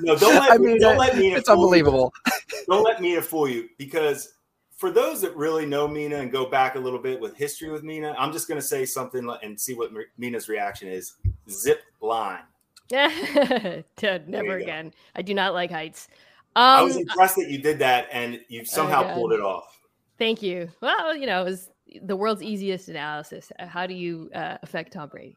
No, 0.00 0.16
don't 0.16 0.34
let 0.34 0.52
I 0.52 0.58
mean, 0.58 0.78
don't 0.78 0.98
let 0.98 1.16
Mina. 1.16 1.38
It's 1.38 1.48
unbelievable. 1.48 2.12
You. 2.26 2.64
Don't 2.68 2.82
let 2.82 3.00
Mina 3.00 3.22
fool 3.22 3.48
you 3.48 3.70
because 3.78 4.34
for 4.76 4.90
those 4.90 5.22
that 5.22 5.34
really 5.36 5.64
know 5.64 5.88
Mina 5.88 6.16
and 6.16 6.30
go 6.30 6.50
back 6.50 6.74
a 6.74 6.78
little 6.78 6.98
bit 6.98 7.18
with 7.18 7.34
history 7.34 7.70
with 7.70 7.82
Mina, 7.82 8.14
I'm 8.18 8.30
just 8.30 8.46
going 8.46 8.60
to 8.60 8.66
say 8.66 8.84
something 8.84 9.28
and 9.42 9.58
see 9.58 9.74
what 9.74 9.90
Mina's 10.18 10.48
reaction 10.48 10.86
is. 10.86 11.14
Zip 11.48 11.80
line. 12.00 12.42
Yeah, 12.90 14.18
never 14.26 14.56
again. 14.56 14.94
I 15.14 15.22
do 15.22 15.34
not 15.34 15.52
like 15.52 15.70
heights. 15.70 16.08
Um, 16.56 16.64
I 16.64 16.82
was 16.82 16.96
impressed 16.96 17.36
that 17.36 17.48
you 17.48 17.58
did 17.58 17.78
that 17.80 18.08
and 18.10 18.40
you 18.48 18.64
somehow 18.64 19.10
oh 19.10 19.14
pulled 19.14 19.32
it 19.32 19.40
off. 19.40 19.80
Thank 20.18 20.42
you. 20.42 20.70
Well, 20.80 21.14
you 21.14 21.26
know, 21.26 21.42
it 21.42 21.44
was 21.44 21.70
the 22.02 22.16
world's 22.16 22.42
easiest 22.42 22.88
analysis. 22.88 23.52
How 23.58 23.86
do 23.86 23.94
you 23.94 24.30
uh, 24.34 24.58
affect 24.62 24.94
Tom 24.94 25.08
Brady? 25.08 25.36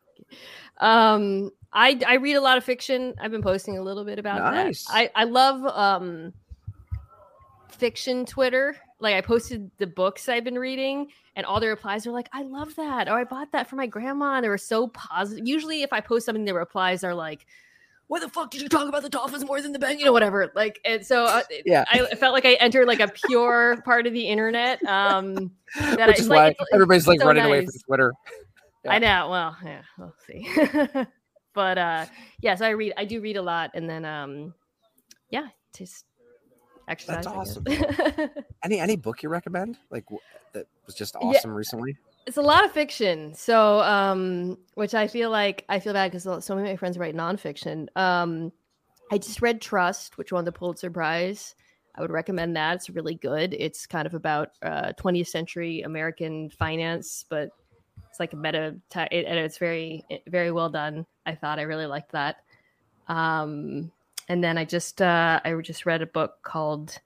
Um, 0.77 1.51
I 1.73 1.99
I 2.07 2.15
read 2.15 2.35
a 2.35 2.41
lot 2.41 2.57
of 2.57 2.63
fiction. 2.63 3.13
I've 3.19 3.31
been 3.31 3.41
posting 3.41 3.77
a 3.77 3.81
little 3.81 4.03
bit 4.03 4.19
about 4.19 4.53
nice. 4.53 4.85
that. 4.85 4.95
I 4.95 5.09
I 5.15 5.23
love 5.25 5.63
um 5.65 6.33
fiction 7.69 8.25
Twitter. 8.25 8.75
Like 9.01 9.15
I 9.15 9.21
posted 9.21 9.71
the 9.77 9.87
books 9.87 10.29
I've 10.29 10.43
been 10.43 10.59
reading, 10.59 11.07
and 11.35 11.45
all 11.45 11.59
the 11.59 11.67
replies 11.67 12.05
are 12.05 12.11
like, 12.11 12.29
"I 12.31 12.43
love 12.43 12.75
that," 12.75 13.09
or 13.09 13.17
"I 13.17 13.23
bought 13.23 13.51
that 13.51 13.67
for 13.67 13.75
my 13.75 13.87
grandma." 13.87 14.35
And 14.35 14.43
they 14.43 14.49
were 14.49 14.59
so 14.59 14.87
positive. 14.89 15.47
Usually, 15.47 15.81
if 15.81 15.91
I 15.91 16.01
post 16.01 16.27
something, 16.27 16.45
the 16.45 16.53
replies 16.53 17.03
are 17.03 17.15
like, 17.15 17.47
"Why 18.07 18.19
the 18.19 18.29
fuck 18.29 18.51
did 18.51 18.61
you 18.61 18.69
talk 18.69 18.87
about 18.87 19.01
the 19.01 19.09
Dolphins 19.09 19.43
more 19.43 19.59
than 19.59 19.71
the 19.71 19.79
Bengals?" 19.79 19.99
You 19.99 20.05
know, 20.05 20.13
whatever. 20.13 20.51
Like, 20.55 20.79
and 20.85 21.03
so 21.03 21.25
uh, 21.25 21.41
yeah, 21.65 21.83
I 21.91 22.15
felt 22.15 22.33
like 22.33 22.45
I 22.45 22.53
entered 22.53 22.87
like 22.87 22.99
a 22.99 23.07
pure 23.07 23.81
part 23.81 24.05
of 24.05 24.13
the 24.13 24.27
internet. 24.27 24.83
Um, 24.85 25.51
that 25.79 26.07
Which 26.07 26.19
I, 26.19 26.21
is 26.21 26.29
why 26.29 26.43
like, 26.49 26.57
everybody's 26.71 27.07
like 27.07 27.21
so 27.21 27.27
running 27.27 27.43
nice. 27.43 27.49
away 27.49 27.65
from 27.65 27.73
Twitter. 27.87 28.13
Yeah. 28.83 28.93
I 28.93 28.97
know. 28.97 29.29
Well, 29.29 29.57
yeah, 29.63 29.81
we'll 29.99 30.15
see. 30.25 30.49
but 31.53 31.77
uh, 31.77 32.05
yes, 32.07 32.09
yeah, 32.41 32.55
so 32.55 32.65
I 32.65 32.69
read. 32.69 32.93
I 32.97 33.05
do 33.05 33.21
read 33.21 33.37
a 33.37 33.41
lot, 33.43 33.69
and 33.75 33.87
then 33.87 34.05
um, 34.05 34.55
yeah, 35.29 35.49
just 35.77 36.05
exercise. 36.91 37.25
That's 37.25 37.27
awesome. 37.27 37.65
any 38.63 38.80
any 38.80 38.95
book 38.95 39.23
you 39.23 39.30
recommend? 39.30 39.77
Like 39.89 40.06
that 40.54 40.67
was 40.86 40.95
just 40.95 41.15
awesome 41.15 41.51
yeah. 41.51 41.58
recently? 41.58 41.97
It's 42.27 42.38
a 42.38 42.41
lot 42.41 42.63
of 42.63 42.71
fiction. 42.71 43.34
So, 43.34 43.80
um, 43.82 44.58
which 44.75 44.93
I 44.93 45.08
feel 45.08 45.32
like 45.32 45.65
I 45.69 45.80
feel 45.80 45.93
bad 45.93 46.12
because 46.12 46.23
so 46.45 46.56
many 46.56 46.69
of 46.69 46.73
my 46.73 46.77
friends 46.77 46.97
write 46.97 47.15
nonfiction. 47.15 47.88
Um, 47.95 48.51
I 49.12 49.17
just 49.17 49.41
read 49.41 49.60
Trust, 49.60 50.17
which 50.17 50.32
won 50.32 50.45
the 50.45 50.51
Pulitzer 50.51 50.91
Prize. 50.91 51.56
I 51.95 52.01
would 52.01 52.12
recommend 52.12 52.56
that. 52.56 52.75
It's 52.75 52.89
really 52.89 53.15
good. 53.15 53.54
It's 53.54 53.86
kind 53.86 54.06
of 54.06 54.13
about 54.13 54.51
uh, 54.62 54.93
20th 54.97 55.27
century 55.27 55.82
American 55.82 56.49
finance, 56.49 57.25
but 57.27 57.49
it's 58.10 58.19
like 58.19 58.32
a 58.32 58.38
meta, 58.38 58.75
t- 58.89 59.08
it, 59.12 59.25
and 59.25 59.38
it's 59.38 59.58
very, 59.58 60.06
very 60.27 60.51
well 60.51 60.69
done. 60.69 61.06
I 61.25 61.36
thought 61.36 61.60
I 61.60 61.63
really 61.63 61.86
liked 61.86 62.13
that. 62.13 62.38
Um, 63.10 63.91
and 64.29 64.43
then 64.43 64.57
I 64.57 64.65
just, 64.65 65.01
uh, 65.01 65.39
I 65.43 65.53
just 65.62 65.86
read 65.86 66.01
a 66.01 66.07
book 66.07 66.36
called 66.43 66.97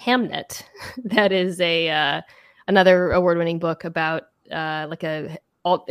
Hamnet. 0.00 0.62
that 1.04 1.32
is 1.32 1.60
a 1.60 1.88
uh, 1.90 2.20
another 2.68 3.12
award-winning 3.12 3.58
book 3.58 3.84
about 3.84 4.24
uh, 4.50 4.86
like 4.88 5.04
a 5.04 5.36
all. 5.62 5.86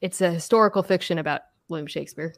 It's 0.00 0.20
a 0.20 0.30
historical 0.30 0.82
fiction 0.82 1.18
about 1.18 1.42
William 1.68 1.86
Shakespeare. 1.86 2.34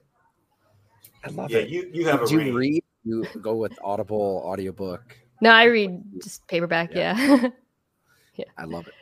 I 1.25 1.31
love 1.31 1.51
Yeah, 1.51 1.59
it. 1.59 1.69
you 1.69 1.91
you 1.93 2.07
have 2.09 2.23
a 2.23 2.27
Do 2.27 2.41
you 2.41 2.57
read? 2.57 2.83
You 3.05 3.27
go 3.41 3.55
with 3.55 3.73
Audible 3.83 4.43
audiobook. 4.45 5.17
No, 5.41 5.51
I 5.51 5.65
read 5.65 6.03
just 6.23 6.47
paperback. 6.47 6.95
Yeah. 6.95 7.49
Yeah. 8.37 8.45
I 8.59 8.65
love 8.65 8.87
it. 8.87 8.95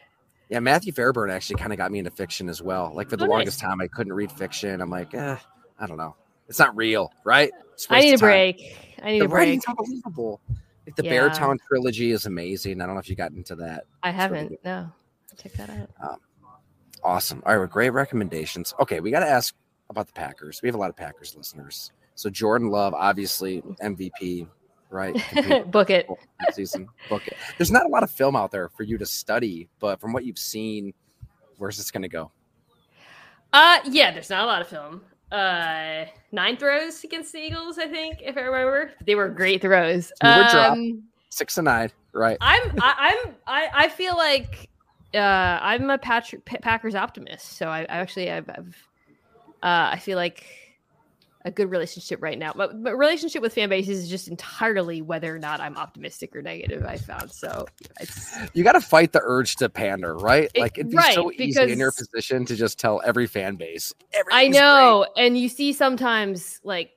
Yeah, 0.49 0.59
Matthew 0.61 0.93
Fairburn 0.93 1.31
actually 1.31 1.57
kind 1.57 1.73
of 1.73 1.77
got 1.79 1.93
me 1.93 2.01
into 2.01 2.11
fiction 2.11 2.49
as 2.49 2.61
well. 2.61 2.93
Like 2.95 3.09
for 3.09 3.17
the 3.17 3.25
Oh, 3.25 3.27
nice. 3.27 3.37
longest 3.37 3.61
time, 3.61 3.81
I 3.81 3.87
couldn't 3.87 4.13
read 4.13 4.33
fiction. 4.33 4.81
I'm 4.81 4.91
like, 4.91 5.15
eh, 5.15 5.37
I 5.79 5.87
don't 5.87 5.97
know. 5.97 6.17
It's 6.51 6.59
not 6.59 6.77
real, 6.77 7.11
right? 7.25 7.51
I 7.89 8.01
need 8.01 8.13
a 8.15 8.19
time. 8.19 8.29
break. 8.29 8.77
I 9.03 9.13
need 9.13 9.21
The 9.21 9.25
a 9.25 9.29
break. 9.29 9.39
writing's 9.39 9.65
unbelievable. 9.67 10.41
Like 10.87 10.97
the 10.97 11.05
Yeah. 11.05 11.13
Beartown 11.29 11.57
trilogy 11.67 12.11
is 12.11 12.27
amazing. 12.27 12.83
I 12.83 12.87
don't 12.87 12.95
know 12.97 13.01
if 13.01 13.09
you 13.09 13.17
got 13.17 13.33
into 13.33 13.55
that. 13.57 13.85
I 14.03 14.09
really 14.09 14.17
haven't. 14.21 14.49
good. 14.49 14.59
No, 14.65 14.93
check 15.43 15.53
that 15.55 15.71
out. 15.71 16.21
Awesome. 17.03 17.43
All 17.47 17.53
right, 17.53 17.59
well, 17.59 17.67
great 17.67 17.91
recommendations. 17.91 18.75
Okay, 18.81 19.01
we 19.01 19.11
got 19.11 19.21
to 19.21 19.27
ask 19.29 19.55
about 19.89 20.07
the 20.07 20.13
Packers. 20.13 20.61
We 20.63 20.69
have 20.69 20.75
a 20.75 20.79
lot 20.79 20.91
of 20.91 20.97
Packers 20.97 21.35
listeners. 21.35 21.93
So 22.15 22.29
Jordan 22.29 22.69
Love, 22.69 22.93
obviously 22.93 23.63
MVP, 23.83 24.47
right? 24.91 25.15
Book 25.71 25.89
it. 25.89 26.07
season. 26.53 26.89
Book 27.09 27.27
it. 27.27 27.35
There's 27.57 27.71
not 27.71 27.87
a 27.87 27.89
lot 27.89 28.03
of 28.03 28.11
film 28.11 28.37
out 28.37 28.51
there 28.51 28.69
for 28.69 28.83
you 28.83 28.99
to 28.99 29.07
study, 29.07 29.69
but 29.79 29.99
from 30.01 30.13
what 30.13 30.25
you've 30.25 30.39
seen, 30.39 30.93
where's 31.57 31.79
this 31.79 31.91
going 31.91 32.03
to 32.03 32.09
go? 32.09 32.31
Uh, 33.55 33.79
yeah. 33.87 34.11
There's 34.13 34.29
not 34.29 34.45
a 34.45 34.47
lot 34.47 34.61
of 34.61 34.69
film. 34.69 35.01
Uh, 35.31 36.07
nine 36.33 36.57
throws 36.57 37.05
against 37.05 37.33
the 37.33 37.39
Eagles. 37.39 37.79
I 37.79 37.87
think, 37.87 38.19
if 38.21 38.37
I 38.37 38.41
remember, 38.41 38.93
they 39.05 39.15
were 39.15 39.29
great 39.29 39.63
throws. 39.63 40.13
You 40.23 40.29
were 40.29 40.45
dropped. 40.45 40.77
Um, 40.77 41.03
Six 41.29 41.57
and 41.59 41.67
nine, 41.67 41.91
right? 42.13 42.37
I'm 42.41 42.63
I, 42.81 42.95
I'm 42.99 43.35
I, 43.47 43.69
I 43.73 43.89
feel 43.89 44.17
like 44.17 44.69
uh 45.15 45.19
I'm 45.19 45.89
a 45.91 45.99
Patri- 45.99 46.41
Pa- 46.41 46.59
Packers 46.61 46.97
optimist. 46.97 47.57
So 47.57 47.69
I, 47.69 47.83
I 47.83 47.99
actually 47.99 48.31
I've, 48.33 48.51
I've 48.51 48.89
uh 49.63 49.91
I 49.93 49.99
feel 49.99 50.17
like 50.17 50.45
a 51.45 51.51
good 51.51 51.71
relationship 51.71 52.23
right 52.23 52.39
now. 52.39 52.53
But, 52.55 52.83
but 52.83 52.97
relationship 52.97 53.41
with 53.43 53.55
fan 53.55 53.69
bases 53.71 54.05
is 54.05 54.11
just 54.11 54.29
entirely 54.29 55.01
whether 55.01 55.35
or 55.35 55.39
not 55.39 55.61
I'm 55.61 55.77
optimistic 55.77 56.37
or 56.37 56.43
negative. 56.43 56.85
I 56.85 56.97
found 56.99 57.33
so 57.33 57.67
it's 58.01 58.37
You 58.53 58.63
got 58.63 58.73
to 58.73 58.81
fight 58.81 59.13
the 59.13 59.21
urge 59.25 59.57
to 59.57 59.69
pander, 59.69 60.17
right? 60.17 60.51
It- 60.55 60.61
Like 60.61 60.77
it'd 60.79 60.91
be 60.91 60.97
right, 60.97 61.15
so 61.15 61.33
easy 61.33 61.61
in 61.73 61.79
your 61.79 61.93
position 61.93 62.45
to 62.47 62.57
just 62.57 62.79
tell 62.79 63.01
every 63.05 63.27
fan 63.27 63.57
base. 63.57 63.95
I 64.15 64.19
"Everything's 64.19 64.57
know, 64.57 65.07
and 65.17 65.39
you 65.39 65.49
see 65.49 65.73
sometimes 65.73 66.61
like 66.63 66.91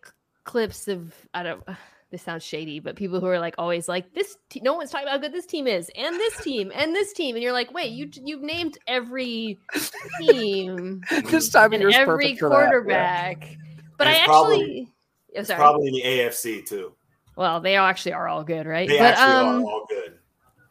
clips 0.44 0.88
of 0.88 1.14
I 1.34 1.44
don't. 1.44 1.64
This 2.12 2.22
sounds 2.22 2.44
shady, 2.44 2.80
but 2.80 2.96
people 2.96 3.20
who 3.20 3.26
are 3.26 3.40
like 3.40 3.56
always 3.58 3.90
like 3.90 4.14
this. 4.14 4.38
Te- 4.52 4.60
no 4.60 4.76
one's 4.76 4.92
talking 4.92 5.08
about 5.08 5.14
how 5.14 5.18
good 5.18 5.34
this 5.34 5.48
team 5.48 5.66
is, 5.66 5.90
and 5.98 6.14
this 6.16 6.44
team, 6.44 6.72
and 6.76 6.94
this 6.94 7.12
team, 7.12 7.36
and 7.36 7.42
you're 7.42 7.52
like, 7.54 7.74
wait, 7.74 7.92
you 7.92 8.08
you've 8.24 8.44
named 8.44 8.78
every 8.88 9.58
team 10.20 11.02
this 11.32 11.50
time 11.50 11.74
and 11.74 11.82
every 11.92 12.36
quarterback. 12.38 13.40
that. 13.40 13.48
Yeah. 13.50 13.63
But 14.06 14.14
And 14.14 14.22
I 14.22 14.26
probably- 14.26 14.94
actually, 15.30 15.46
sorry. 15.46 15.58
probably 15.58 15.88
in 15.88 15.94
the 15.94 16.04
AFC 16.04 16.62
too. 16.68 16.94
well, 17.36 17.60
they 17.60 17.76
actually 17.76 18.14
are 18.14 18.28
all 18.28 18.44
good, 18.44 18.66
right? 18.66 18.88
They 18.88 18.98
but 18.98 19.16
actually 19.16 19.34
um, 19.34 19.64
are 19.64 19.72
all 19.72 19.86
good. 19.90 20.20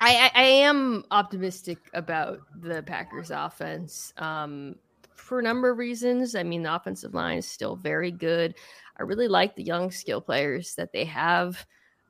I, 0.01 0.31
I 0.35 0.43
I 0.43 0.45
am 0.45 1.05
optimistic 1.11 1.79
about 1.95 2.41
the 2.61 2.83
Packers 2.83 3.31
offense 3.31 4.13
um, 4.19 4.75
for 5.15 5.39
a 5.39 5.43
number 5.43 5.71
of 5.71 5.79
reasons. 5.79 6.35
I 6.35 6.43
mean, 6.43 6.63
the 6.63 6.75
offensive 6.75 7.15
line 7.15 7.39
is 7.39 7.47
still 7.49 7.77
very 7.77 8.11
good. 8.11 8.55
I 8.99 9.05
really 9.05 9.29
like 9.29 9.55
the 9.57 9.63
young 9.63 9.91
skill 9.91 10.21
players 10.21 10.75
that 10.75 10.93
they 10.93 11.05
have. 11.05 11.65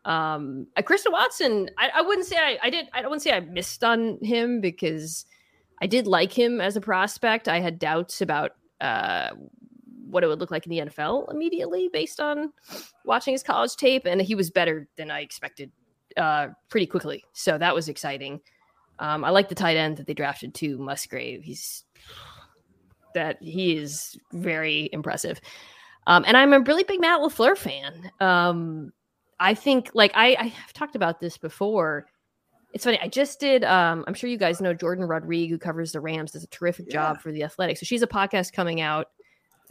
Um, 0.05 0.67
uh, 0.77 0.83
Christian 0.83 1.13
Watson, 1.13 1.71
I, 1.79 1.91
I 1.97 2.03
wouldn't 2.03 2.27
say 2.27 2.37
I, 2.37 2.59
I 2.63 2.71
did. 2.71 2.89
I 2.93 3.03
wouldn't 3.03 3.23
say 3.23 3.33
I 3.33 3.41
missed 3.41 3.85
on 3.85 4.19
him 4.23 4.61
because 4.61 5.25
I 5.81 5.87
did 5.87 6.07
like 6.07 6.33
him 6.33 6.61
as 6.61 6.77
a 6.77 6.81
prospect. 6.81 7.47
I 7.49 7.61
had 7.61 7.79
doubts 7.79 8.21
about 8.21 8.53
uh, 8.81 9.31
what 10.13 10.23
it 10.23 10.27
would 10.27 10.41
look 10.41 10.51
like 10.51 10.67
in 10.67 10.71
the 10.71 10.91
NFL 10.91 11.31
immediately 11.33 11.89
based 11.91 12.21
on 12.21 12.53
watching 13.07 13.33
his 13.33 13.43
college 13.43 13.75
tape, 13.77 14.03
and 14.05 14.21
he 14.21 14.35
was 14.35 14.51
better 14.51 14.87
than 14.97 15.11
I 15.11 15.21
expected 15.21 15.73
uh, 16.19 16.49
pretty 16.69 16.87
quickly. 16.87 17.25
So 17.33 17.57
that 17.57 17.75
was 17.75 17.89
exciting. 17.89 18.41
Um, 18.99 19.25
I 19.25 19.31
like 19.31 19.49
the 19.49 19.55
tight 19.55 19.79
end 19.79 19.97
that 19.97 20.07
they 20.07 20.15
drafted 20.15 20.55
too, 20.55 20.77
Musgrave. 20.79 21.43
He's 21.43 21.85
that 23.15 23.43
he 23.43 23.77
is 23.77 24.19
very 24.33 24.91
impressive. 24.93 25.41
Um, 26.07 26.25
and 26.27 26.37
I'm 26.37 26.53
a 26.53 26.61
really 26.61 26.85
big 26.85 27.01
Matt 27.01 27.21
LaFleur 27.21 27.57
fan. 27.57 28.11
Um, 28.21 28.93
I 29.41 29.55
think 29.55 29.91
like 29.95 30.13
I, 30.15 30.37
I've 30.39 30.73
talked 30.75 30.95
about 30.95 31.21
this 31.21 31.39
before. 31.39 32.07
It's 32.75 32.85
funny. 32.85 32.99
I 33.03 33.09
just 33.09 33.41
did. 33.41 33.65
Um, 33.65 34.05
I'm 34.07 34.15
sure 34.15 34.31
you 34.31 34.39
guys 34.39 34.61
know 34.61 34.75
Jourdan 34.75 35.09
Rodrigue, 35.09 35.51
who 35.51 35.59
covers 35.59 35.93
the 35.93 36.01
Rams, 36.01 36.33
does 36.33 36.45
a 36.45 36.49
terrific 36.49 36.89
job 36.89 37.21
for 37.21 37.31
the 37.33 37.45
Athletic. 37.45 37.77
So 37.77 37.85
she's 37.85 38.03
a 38.03 38.07
podcast 38.07 38.53
coming 38.53 38.81
out. 38.81 39.09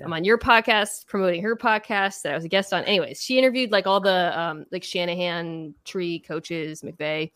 I'm 0.04 0.14
on 0.14 0.24
your 0.24 0.38
podcast, 0.38 1.06
promoting 1.08 1.44
her 1.44 1.56
podcast 1.56 2.24
that 2.24 2.32
I 2.32 2.36
was 2.36 2.46
a 2.46 2.50
guest 2.50 2.74
on. 2.74 2.84
Anyways, 2.86 3.22
she 3.22 3.38
interviewed 3.38 3.72
like 3.72 3.86
all 3.86 4.00
the 4.00 4.40
um, 4.40 4.66
like 4.72 4.84
Shanahan 4.84 5.76
tree 5.86 6.20
coaches, 6.20 6.82
McVay, 6.82 7.32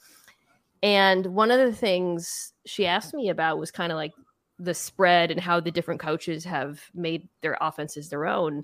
and 0.81 1.25
one 1.27 1.51
of 1.51 1.59
the 1.59 1.75
things 1.75 2.53
she 2.65 2.85
asked 2.85 3.13
me 3.13 3.29
about 3.29 3.59
was 3.59 3.71
kind 3.71 3.91
of 3.91 3.97
like 3.97 4.13
the 4.59 4.73
spread 4.73 5.31
and 5.31 5.39
how 5.39 5.59
the 5.59 5.71
different 5.71 5.99
coaches 5.99 6.43
have 6.45 6.81
made 6.93 7.27
their 7.41 7.57
offenses 7.61 8.09
their 8.09 8.25
own. 8.25 8.63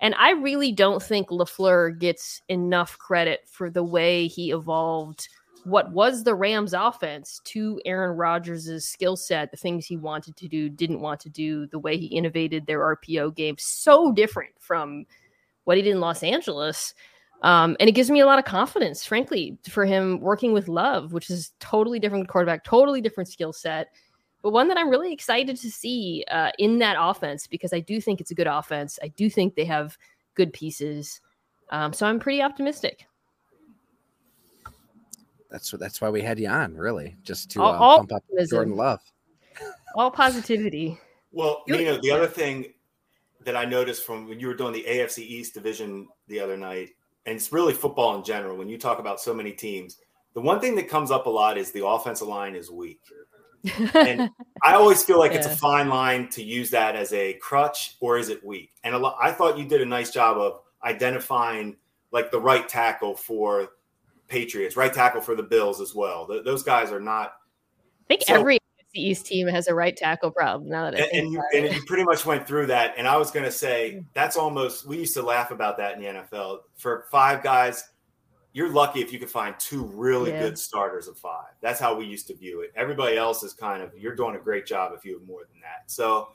And 0.00 0.14
I 0.16 0.32
really 0.32 0.72
don't 0.72 1.02
think 1.02 1.28
LaFleur 1.28 1.98
gets 1.98 2.40
enough 2.48 2.98
credit 2.98 3.40
for 3.46 3.70
the 3.70 3.84
way 3.84 4.26
he 4.26 4.50
evolved 4.50 5.28
what 5.64 5.90
was 5.92 6.24
the 6.24 6.34
Rams 6.34 6.74
offense 6.74 7.40
to 7.44 7.80
Aaron 7.84 8.16
Rodgers' 8.16 8.84
skill 8.84 9.16
set, 9.16 9.50
the 9.50 9.56
things 9.56 9.86
he 9.86 9.96
wanted 9.96 10.36
to 10.36 10.48
do, 10.48 10.68
didn't 10.68 11.00
want 11.00 11.20
to 11.20 11.28
do, 11.28 11.66
the 11.66 11.78
way 11.78 11.96
he 11.96 12.06
innovated 12.06 12.66
their 12.66 12.80
RPO 12.96 13.34
game, 13.34 13.56
so 13.58 14.12
different 14.12 14.52
from 14.58 15.04
what 15.64 15.76
he 15.76 15.82
did 15.82 15.92
in 15.92 16.00
Los 16.00 16.22
Angeles. 16.22 16.94
Um, 17.42 17.76
and 17.80 17.88
it 17.88 17.92
gives 17.92 18.10
me 18.10 18.20
a 18.20 18.26
lot 18.26 18.38
of 18.38 18.44
confidence, 18.44 19.04
frankly, 19.04 19.58
for 19.68 19.86
him 19.86 20.20
working 20.20 20.52
with 20.52 20.68
Love, 20.68 21.12
which 21.12 21.30
is 21.30 21.52
totally 21.60 21.98
different 21.98 22.28
quarterback, 22.28 22.64
totally 22.64 23.00
different 23.00 23.28
skill 23.28 23.52
set, 23.52 23.88
but 24.42 24.52
one 24.52 24.68
that 24.68 24.78
I'm 24.78 24.88
really 24.88 25.12
excited 25.12 25.56
to 25.56 25.70
see 25.70 26.24
uh, 26.30 26.50
in 26.58 26.78
that 26.78 26.96
offense 26.98 27.46
because 27.46 27.72
I 27.72 27.80
do 27.80 28.00
think 28.00 28.20
it's 28.20 28.30
a 28.30 28.34
good 28.34 28.46
offense. 28.46 28.98
I 29.02 29.08
do 29.08 29.28
think 29.28 29.54
they 29.54 29.64
have 29.66 29.98
good 30.34 30.52
pieces. 30.52 31.20
Um, 31.70 31.92
so 31.92 32.06
I'm 32.06 32.18
pretty 32.18 32.42
optimistic. 32.42 33.06
That's 35.50 35.72
what. 35.72 35.80
That's 35.80 36.00
why 36.00 36.10
we 36.10 36.22
had 36.22 36.38
you 36.38 36.48
on, 36.48 36.74
really, 36.76 37.16
just 37.22 37.50
to 37.52 37.62
All- 37.62 37.74
uh, 37.74 37.78
all 37.78 37.98
pump 37.98 38.12
up 38.12 38.22
optimism. 38.22 38.56
Jordan 38.56 38.76
Love. 38.76 39.00
All 39.96 40.10
positivity. 40.10 40.98
Well, 41.32 41.62
you 41.66 41.84
know, 41.84 41.98
the 42.00 42.10
other 42.10 42.26
thing 42.26 42.72
that 43.44 43.56
I 43.56 43.64
noticed 43.64 44.04
from 44.04 44.28
when 44.28 44.40
you 44.40 44.48
were 44.48 44.54
doing 44.54 44.72
the 44.72 44.84
AFC 44.84 45.18
East 45.18 45.54
division 45.54 46.08
the 46.28 46.40
other 46.40 46.56
night, 46.56 46.90
and 47.26 47.36
it's 47.36 47.52
really 47.52 47.72
football 47.72 48.16
in 48.16 48.24
general, 48.24 48.56
when 48.56 48.68
you 48.68 48.78
talk 48.78 48.98
about 48.98 49.20
so 49.20 49.32
many 49.34 49.52
teams, 49.52 49.98
the 50.34 50.40
one 50.40 50.60
thing 50.60 50.74
that 50.76 50.88
comes 50.88 51.10
up 51.10 51.26
a 51.26 51.30
lot 51.30 51.58
is 51.58 51.72
the 51.72 51.86
offensive 51.86 52.28
line 52.28 52.54
is 52.54 52.70
weak. 52.70 53.00
And 53.94 54.30
I 54.64 54.74
always 54.74 55.04
feel 55.04 55.18
like 55.18 55.32
it's 55.32 55.46
a 55.46 55.56
fine 55.56 55.88
line 55.88 56.28
to 56.30 56.42
use 56.42 56.70
that 56.70 56.96
as 56.96 57.12
a 57.12 57.34
crutch 57.34 57.96
or 58.00 58.18
is 58.18 58.28
it 58.28 58.44
weak? 58.44 58.72
And 58.84 58.94
a 58.94 58.98
lot, 58.98 59.16
I 59.20 59.32
thought 59.32 59.58
you 59.58 59.64
did 59.64 59.80
a 59.80 59.86
nice 59.86 60.10
job 60.10 60.38
of 60.38 60.60
identifying 60.84 61.76
like 62.12 62.30
the 62.30 62.40
right 62.40 62.68
tackle 62.68 63.14
for 63.14 63.68
Patriots, 64.30 64.76
right 64.76 64.92
tackle 64.92 65.20
for 65.20 65.34
the 65.34 65.42
Bills 65.42 65.80
as 65.80 65.94
well. 65.94 66.26
Th- 66.26 66.44
those 66.44 66.62
guys 66.62 66.90
are 66.92 67.00
not 67.00 67.34
I 68.10 68.14
think 68.14 68.22
So- 68.22 68.34
every 68.34 68.58
East 68.92 69.26
team 69.26 69.46
has 69.46 69.68
a 69.68 69.74
right 69.74 69.96
tackle 69.96 70.30
problem. 70.30 70.68
Now 70.68 70.90
that 70.90 71.00
I 71.00 71.04
and, 71.04 71.26
and 71.26 71.32
you 71.32 71.42
and 71.54 71.74
you 71.74 71.82
pretty 71.86 72.02
much 72.02 72.26
went 72.26 72.46
through 72.46 72.66
that. 72.66 72.94
And 72.96 73.06
I 73.06 73.16
was 73.16 73.30
going 73.30 73.44
to 73.44 73.52
say 73.52 73.98
mm. 73.98 74.04
that's 74.14 74.36
almost 74.36 74.84
we 74.86 74.98
used 74.98 75.14
to 75.14 75.22
laugh 75.22 75.52
about 75.52 75.76
that 75.78 75.94
in 75.96 76.02
the 76.02 76.08
NFL. 76.08 76.60
For 76.76 77.06
five 77.10 77.42
guys, 77.42 77.84
you're 78.52 78.72
lucky 78.72 79.00
if 79.00 79.12
you 79.12 79.18
could 79.18 79.30
find 79.30 79.54
two 79.58 79.84
really 79.84 80.32
Yeah. 80.32 80.40
good 80.40 80.58
starters 80.58 81.06
of 81.06 81.16
five. 81.16 81.52
That's 81.60 81.78
how 81.78 81.94
we 81.94 82.04
used 82.04 82.26
to 82.28 82.34
view 82.34 82.62
it. 82.62 82.72
Everybody 82.74 83.16
else 83.16 83.44
is 83.44 83.52
kind 83.52 83.82
of 83.82 83.96
you're 83.96 84.16
doing 84.16 84.34
a 84.34 84.40
great 84.40 84.66
job 84.66 84.92
if 84.96 85.04
you 85.04 85.18
have 85.18 85.26
more 85.26 85.44
than 85.48 85.60
that. 85.60 85.88
So, 85.88 86.30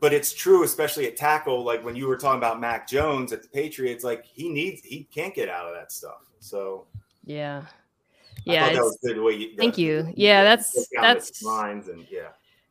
but 0.00 0.14
it's 0.14 0.32
true, 0.32 0.64
especially 0.64 1.06
at 1.06 1.16
tackle. 1.16 1.62
Like 1.62 1.84
when 1.84 1.94
you 1.94 2.06
were 2.08 2.16
talking 2.16 2.38
about 2.38 2.58
Mac 2.58 2.88
Jones 2.88 3.34
at 3.34 3.42
the 3.42 3.48
Patriots, 3.48 4.02
like 4.02 4.24
he 4.24 4.48
needs 4.48 4.80
he 4.82 5.04
can't 5.12 5.34
get 5.34 5.50
out 5.50 5.66
of 5.66 5.74
that 5.74 5.92
stuff. 5.92 6.22
So 6.40 6.86
yeah, 7.26 7.64
I 8.48 8.52
yeah. 8.52 8.64
thought 8.66 8.74
that 8.74 8.82
was 8.82 8.98
good 9.04 9.18
way. 9.20 9.34
You, 9.34 9.56
Thank 9.58 9.76
you. 9.76 10.10
Yeah, 10.16 10.42
that's- 10.44 10.72
break 10.74 10.86
down 10.94 11.02
the 11.02 11.14
that's- 11.20 11.42
lines 11.42 11.88
and 11.88 12.06
yeah. 12.10 12.28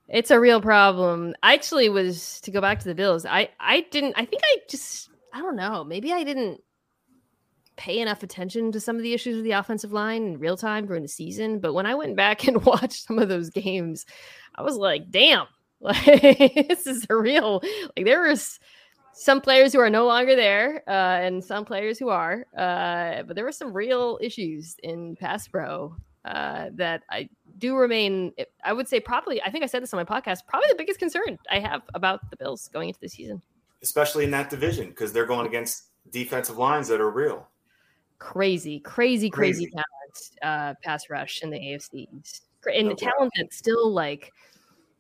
It's 0.07 0.29
a 0.29 0.39
real 0.39 0.61
problem. 0.61 1.33
I 1.41 1.53
actually 1.55 1.89
was 1.89 2.39
to 2.41 2.51
go 2.51 2.61
back 2.61 2.79
to 2.79 2.85
the 2.87 2.93
Bills. 2.95 3.25
I 3.25 3.49
I 3.59 3.81
didn't. 3.91 4.13
I 4.15 4.25
think 4.25 4.41
I 4.45 4.57
just 4.69 5.09
I 5.33 5.39
don't 5.39 5.55
know. 5.55 5.83
Maybe 5.83 6.13
I 6.13 6.23
didn't 6.23 6.61
pay 7.75 7.99
enough 7.99 8.21
attention 8.23 8.71
to 8.71 8.79
some 8.79 8.95
of 8.97 9.01
the 9.01 9.13
issues 9.13 9.35
with 9.35 9.43
the 9.43 9.51
offensive 9.51 9.91
line 9.91 10.25
in 10.27 10.39
real 10.39 10.55
time 10.57 10.85
during 10.85 11.01
the 11.01 11.07
season. 11.09 11.59
But 11.59 11.73
when 11.73 11.85
I 11.87 11.95
went 11.95 12.15
back 12.23 12.47
and 12.47 12.63
watched 12.63 13.07
some 13.07 13.17
of 13.17 13.29
those 13.29 13.49
games, 13.49 14.05
I 14.53 14.61
was 14.61 14.77
like, 14.77 15.09
damn, 15.09 15.47
like 15.81 16.05
this 16.05 16.85
is 16.85 17.07
a 17.09 17.15
real 17.15 17.61
like 17.97 18.05
there 18.05 18.21
was 18.29 18.59
some 19.15 19.39
players 19.39 19.71
who 19.73 19.79
are 19.79 19.89
no 19.89 20.05
longer 20.05 20.35
there 20.35 20.83
uh, 20.87 20.91
and 21.25 21.43
some 21.43 21.65
players 21.65 21.97
who 21.97 22.09
are 22.09 22.45
uh, 22.57 23.23
but 23.23 23.35
there 23.35 23.45
were 23.45 23.51
some 23.51 23.73
real 23.73 24.19
issues 24.21 24.75
in 24.83 25.15
pass 25.15 25.47
pro 25.47 25.95
uh, 26.25 26.69
that 26.73 27.03
i 27.09 27.27
do 27.57 27.75
remain 27.75 28.31
i 28.63 28.73
would 28.73 28.87
say 28.87 28.99
probably 28.99 29.41
i 29.43 29.49
think 29.49 29.63
i 29.63 29.67
said 29.67 29.81
this 29.81 29.93
on 29.93 29.97
my 29.97 30.03
podcast 30.03 30.39
probably 30.47 30.67
the 30.69 30.75
biggest 30.75 30.99
concern 30.99 31.37
i 31.49 31.59
have 31.59 31.81
about 31.93 32.29
the 32.29 32.37
bills 32.37 32.69
going 32.73 32.89
into 32.89 32.99
the 32.99 33.09
season. 33.09 33.41
Especially 33.81 34.23
in 34.23 34.31
that 34.31 34.49
division 34.49 34.89
because 34.89 35.13
they're 35.13 35.27
going 35.27 35.45
against 35.45 35.85
defensive 36.09 36.57
lines 36.57 36.87
that 36.87 36.99
are 36.99 37.11
real. 37.11 37.47
Crazy 38.19 38.79
crazy 38.79 39.29
crazy, 39.29 39.67
crazy. 39.67 39.71
talent 39.71 40.31
uh, 40.41 40.73
pass 40.83 41.09
rush 41.09 41.43
in 41.43 41.49
the 41.51 41.59
afc 41.59 42.07
and 42.73 42.89
the 42.89 42.95
talent 42.95 43.31
that's 43.37 43.57
still 43.57 43.91
like 43.91 44.31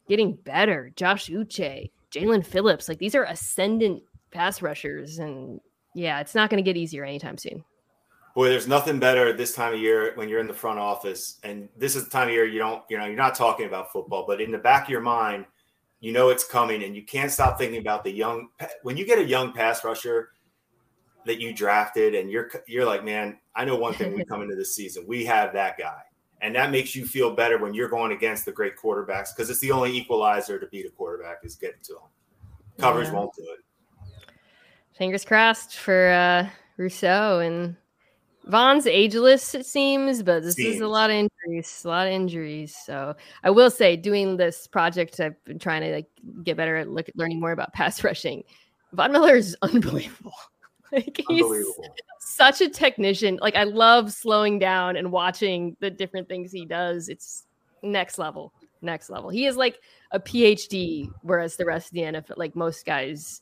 getting 0.07 0.33
better. 0.33 0.91
Josh 0.95 1.29
uche 1.29 1.89
Jaelan 2.15 2.45
Phillips. 2.45 2.87
Like 2.87 2.99
these 2.99 3.15
are 3.15 3.23
ascendant 3.25 4.03
pass 4.31 4.61
rushers, 4.61 5.19
and 5.19 5.59
yeah, 5.93 6.19
it's 6.19 6.35
not 6.35 6.49
going 6.49 6.63
to 6.63 6.67
get 6.67 6.77
easier 6.77 7.03
anytime 7.03 7.37
soon. 7.37 7.63
Boy, 8.33 8.49
there's 8.49 8.67
nothing 8.67 8.99
better 8.99 9.31
this 9.31 9.53
time 9.53 9.73
of 9.73 9.79
year 9.79 10.11
when 10.15 10.27
you're 10.27 10.41
in 10.41 10.47
the 10.47 10.53
front 10.53 10.79
office, 10.79 11.39
and 11.43 11.69
this 11.77 11.95
is 11.95 12.05
the 12.05 12.09
time 12.09 12.27
of 12.27 12.33
year 12.33 12.45
you 12.45 12.59
don't, 12.59 12.83
you 12.89 12.97
know, 12.97 13.05
you're 13.05 13.15
not 13.15 13.35
talking 13.35 13.65
about 13.65 13.91
football, 13.91 14.25
but 14.27 14.41
in 14.41 14.51
the 14.51 14.57
back 14.57 14.83
of 14.83 14.89
your 14.89 15.01
mind, 15.01 15.45
you 16.01 16.11
know 16.11 16.29
it's 16.29 16.43
coming, 16.43 16.83
and 16.83 16.95
you 16.95 17.03
can't 17.03 17.31
stop 17.31 17.57
thinking 17.57 17.79
about 17.79 18.03
the 18.03 18.11
young. 18.11 18.49
When 18.83 18.97
you 18.97 19.05
get 19.05 19.19
a 19.19 19.23
young 19.23 19.53
pass 19.53 19.83
rusher 19.83 20.29
that 21.25 21.39
you 21.39 21.53
drafted, 21.53 22.13
and 22.13 22.29
you're 22.29 22.51
you're 22.67 22.85
like, 22.85 23.03
man, 23.03 23.39
I 23.55 23.65
know 23.65 23.77
one 23.77 23.93
thing. 23.93 24.13
we 24.13 24.25
come 24.25 24.41
into 24.43 24.55
this 24.55 24.75
season, 24.75 25.05
we 25.07 25.25
have 25.25 25.53
that 25.53 25.77
guy 25.77 26.01
and 26.45 26.55
that 26.55 26.69
makes 26.69 26.95
you 26.95 27.05
feel 27.07 27.33
better 27.33 27.57
when 27.57 27.73
you're 27.73 27.89
going 27.89 28.11
against 28.11 28.45
the 28.45 28.51
great 28.51 28.77
quarterbacks 28.77 29.35
because 29.35 29.49
it's 29.49 29.59
the 29.61 29.71
only 29.71 29.91
equalizer 29.97 30.59
to 30.59 30.67
beat 30.67 30.85
a 30.85 30.91
quarterback 30.91 31.39
is 31.43 31.55
getting 31.55 31.81
to 31.81 31.93
them. 31.93 32.03
Coverage 32.77 33.07
yeah. 33.07 33.13
won't 33.15 33.33
do 33.35 33.43
it. 33.43 34.29
Fingers 34.95 35.25
crossed 35.25 35.75
for 35.75 36.09
uh, 36.09 36.47
Rousseau 36.77 37.39
and 37.39 37.75
Von's 38.45 38.85
ageless, 38.85 39.55
it 39.55 39.65
seems, 39.65 40.21
but 40.21 40.43
this 40.43 40.53
seems. 40.53 40.75
is 40.75 40.81
a 40.81 40.87
lot 40.87 41.09
of 41.09 41.15
injuries, 41.15 41.81
a 41.83 41.87
lot 41.87 42.05
of 42.05 42.13
injuries. 42.13 42.77
So 42.85 43.15
I 43.43 43.49
will 43.49 43.71
say, 43.71 43.97
doing 43.97 44.37
this 44.37 44.67
project, 44.67 45.19
I've 45.19 45.43
been 45.45 45.57
trying 45.57 45.81
to 45.81 45.95
like 45.95 46.07
get 46.43 46.57
better 46.57 46.75
at 46.75 46.89
look, 46.89 47.07
learning 47.15 47.39
more 47.39 47.53
about 47.53 47.73
pass 47.73 48.03
rushing. 48.03 48.43
Von 48.93 49.11
Miller 49.11 49.35
is 49.35 49.57
unbelievable. 49.63 50.35
like 50.91 51.21
he's 51.27 51.45
such 52.19 52.61
a 52.61 52.69
technician. 52.69 53.37
Like 53.41 53.55
I 53.55 53.63
love 53.63 54.11
slowing 54.11 54.59
down 54.59 54.95
and 54.95 55.11
watching 55.11 55.75
the 55.79 55.89
different 55.89 56.27
things 56.27 56.51
he 56.51 56.65
does. 56.65 57.09
It's 57.09 57.45
next 57.81 58.17
level, 58.17 58.53
next 58.81 59.09
level. 59.09 59.29
He 59.29 59.45
is 59.45 59.57
like 59.57 59.79
a 60.11 60.19
PhD, 60.19 61.09
whereas 61.21 61.55
the 61.55 61.65
rest 61.65 61.87
of 61.87 61.93
the 61.93 62.01
NFL, 62.01 62.37
like 62.37 62.55
most 62.55 62.85
guys, 62.85 63.41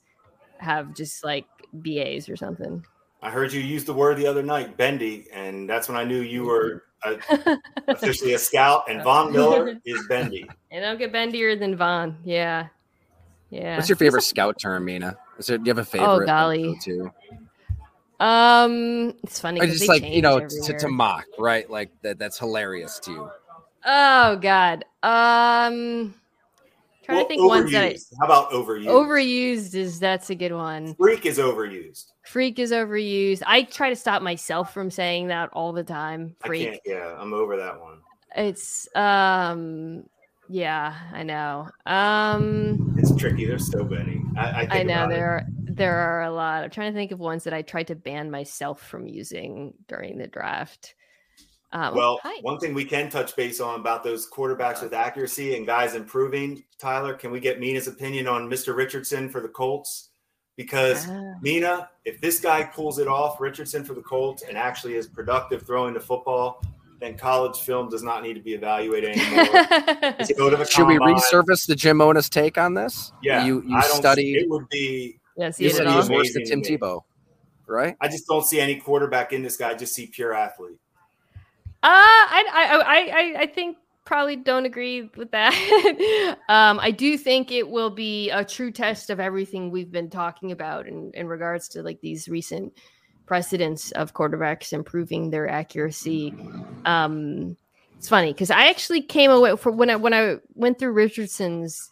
have 0.58 0.96
just 0.96 1.24
like 1.24 1.46
BAs 1.74 2.30
or 2.30 2.36
something. 2.36 2.84
I 3.22 3.30
heard 3.30 3.54
you 3.54 3.62
use 3.62 3.86
the 3.86 3.94
word 3.94 4.18
the 4.18 4.28
other 4.28 4.44
night, 4.44 4.76
bendy, 4.76 5.28
and 5.32 5.70
that's 5.70 5.88
when 5.88 5.98
I 5.98 6.04
knew 6.04 6.20
you 6.20 6.44
were 6.44 6.84
a, 7.04 7.18
officially 7.88 8.34
a 8.34 8.38
scout. 8.38 8.84
And 8.90 9.02
Von 9.02 9.32
Miller 9.32 9.80
is 9.86 10.08
bendy. 10.08 10.50
And 10.72 10.84
I'll 10.84 10.98
get 10.98 11.14
bendier 11.14 11.56
than 11.56 11.76
Von. 11.76 12.18
Yeah, 12.26 12.68
yeah. 13.52 13.76
What's 13.76 13.88
your 13.88 13.96
favorite 13.96 14.24
scout 14.24 14.58
term, 14.60 14.86
Mina? 14.86 15.16
Is 15.38 15.48
there, 15.48 15.58
do 15.58 15.64
you 15.66 15.70
have 15.72 15.78
a 15.78 15.82
oh, 15.82 15.84
favorite? 15.84 16.24
Oh 16.24 16.26
golly, 16.26 16.78
too. 16.82 17.12
Um, 18.20 19.14
it's 19.24 19.40
funny. 19.40 19.60
I 19.60 19.66
just 19.66 19.88
like 19.88 20.04
you 20.04 20.22
know 20.22 20.48
to, 20.48 20.78
to, 20.78 20.88
mock, 20.88 21.26
right? 21.38 21.70
Like 21.70 21.92
that. 22.04 22.20
That's 22.20 22.40
hilarious 22.40 23.00
to 23.00 23.12
you. 23.12 23.32
Oh 23.86 24.38
God. 24.38 24.86
Um, 25.04 26.14
trying 27.04 27.18
well, 27.18 27.26
to 27.26 27.28
think 27.28 27.42
overused. 27.42 27.48
ones 27.48 27.72
that. 27.72 27.84
I, 27.84 27.98
How 28.20 28.26
about 28.26 28.52
overused? 28.52 28.86
Overused 28.86 29.76
is 29.76 30.00
that's 30.00 30.30
a 30.30 30.36
good 30.36 30.54
one. 30.54 30.96
Freak 30.96 31.26
is 31.26 31.38
overused. 31.38 32.06
Freak 32.24 32.60
is 32.60 32.72
overused. 32.72 33.44
I 33.46 33.64
try 33.64 33.90
to 33.90 33.96
stop 33.96 34.22
myself 34.22 34.74
from 34.74 34.90
saying 34.90 35.28
that 35.28 35.50
all 35.52 35.74
the 35.74 35.84
time. 35.84 36.36
Freak. 36.46 36.80
yeah, 36.86 37.16
I'm 37.20 37.34
over 37.34 37.58
that 37.58 37.82
one. 37.82 37.98
It's 38.36 38.88
um 38.96 40.06
yeah, 40.50 40.96
I 41.12 41.24
know. 41.24 41.70
Um 41.86 42.96
It's 42.98 43.16
tricky. 43.16 43.46
There's 43.46 43.72
so 43.72 43.84
many. 43.84 44.22
I, 44.38 44.68
I, 44.72 44.80
I 44.80 44.84
know 44.84 45.08
there 45.08 45.30
are 45.30 45.46
there 45.76 45.96
are 45.96 46.24
a 46.24 46.32
lot. 46.32 46.64
I'm 46.64 46.70
trying 46.70 46.92
to 46.92 46.98
think 46.98 47.12
of 47.12 47.20
ones 47.20 47.44
that 47.46 47.54
I 47.54 47.62
tried 47.62 47.88
to 47.88 47.96
ban 47.96 48.30
myself 48.30 48.82
from 48.82 49.08
using 49.08 49.74
during 49.88 50.18
the 50.18 50.28
draft. 50.28 50.96
Um, 51.74 51.96
well, 51.96 52.20
hi. 52.22 52.40
one 52.42 52.60
thing 52.60 52.76
we 52.76 52.86
can 52.86 53.10
touch 53.10 53.36
base 53.36 53.60
on 53.60 53.80
about 53.80 54.04
those 54.04 54.30
quarterbacks 54.30 54.84
with 54.84 54.94
accuracy 54.94 55.56
and 55.56 55.66
guys 55.66 55.96
improving, 55.96 56.64
Tyler, 56.78 57.16
can 57.16 57.32
we 57.32 57.40
get 57.40 57.60
Mina's 57.60 57.88
opinion 57.88 58.28
on 58.28 58.48
Mr. 58.48 58.76
Richardson 58.76 59.28
for 59.28 59.42
the 59.42 59.48
Colts? 59.48 60.10
Because 60.56 61.10
uh, 61.10 61.34
Mina, 61.42 61.90
if 62.06 62.22
this 62.22 62.40
guy 62.40 62.64
pulls 62.64 63.00
it 63.00 63.08
off, 63.08 63.42
Richardson 63.42 63.84
for 63.84 63.96
the 63.96 64.04
Colts, 64.04 64.44
and 64.48 64.56
actually 64.56 64.94
is 64.94 65.08
productive 65.08 65.64
throwing 65.64 65.96
the 65.96 66.00
football, 66.00 66.64
then 67.04 67.18
college 67.18 67.60
film 67.60 67.90
does 67.90 68.02
not 68.02 68.24
need 68.24 68.36
to 68.36 68.40
be 68.40 68.54
evaluated 68.54 69.10
anymore. 69.18 69.46
Should 70.66 70.88
we 70.88 70.98
resurface 70.98 71.68
the 71.68 71.76
Jim 71.76 71.98
Monos 71.98 72.30
take 72.30 72.58
on 72.58 72.74
this? 72.74 73.12
Yeah, 73.22 73.46
you 73.46 73.62
you 73.68 73.82
study. 73.82 74.36
It 74.36 74.50
would 74.50 74.70
be. 74.70 75.20
Yeah, 75.36 75.52
see 75.52 75.66
it 75.66 75.86
all. 75.86 76.08
worse 76.10 76.34
than 76.34 76.46
Tim 76.46 76.62
Tebow, 76.62 77.02
right? 77.68 77.98
I 78.00 78.08
just 78.08 78.28
don't 78.28 78.46
see 78.46 78.60
any 78.60 78.78
quarterback 78.78 79.34
in 79.34 79.44
this 79.44 79.58
guy. 79.58 79.72
I 79.72 79.74
just 79.74 79.94
see 79.94 80.08
pure 80.08 80.34
athlete. 80.34 80.78
Uh, 81.82 81.90
I 81.90 82.44
I 82.54 83.36
I 83.36 83.42
I 83.42 83.48
think 83.48 83.78
probably 84.06 84.36
don't 84.36 84.66
agree 84.66 85.10
with 85.18 85.32
that. 85.32 85.54
um, 86.50 86.80
I 86.80 86.92
do 86.92 87.18
think 87.18 87.52
it 87.52 87.68
will 87.68 87.90
be 87.90 88.30
a 88.30 88.46
true 88.46 88.72
test 88.72 89.10
of 89.10 89.20
everything 89.20 89.72
we've 89.72 89.92
been 89.92 90.10
talking 90.10 90.52
about 90.52 90.88
in, 90.88 91.12
in 91.14 91.28
regards 91.28 91.68
to 91.70 91.84
like 91.84 92.00
these 92.02 92.28
recent 92.28 92.74
precedents 93.26 93.92
of 93.92 94.14
quarterbacks 94.14 94.74
improving 94.74 95.30
their 95.30 95.50
accuracy. 95.50 96.34
Um, 96.86 97.58
it's 97.98 98.10
funny 98.10 98.34
because 98.34 98.52
I 98.52 98.68
actually 98.68 99.02
came 99.02 99.32
away 99.32 99.56
for 99.56 99.72
when 99.72 99.90
I 99.90 99.96
when 99.96 100.14
I 100.14 100.38
went 100.56 100.78
through 100.80 100.92
Richardson's 100.92 101.92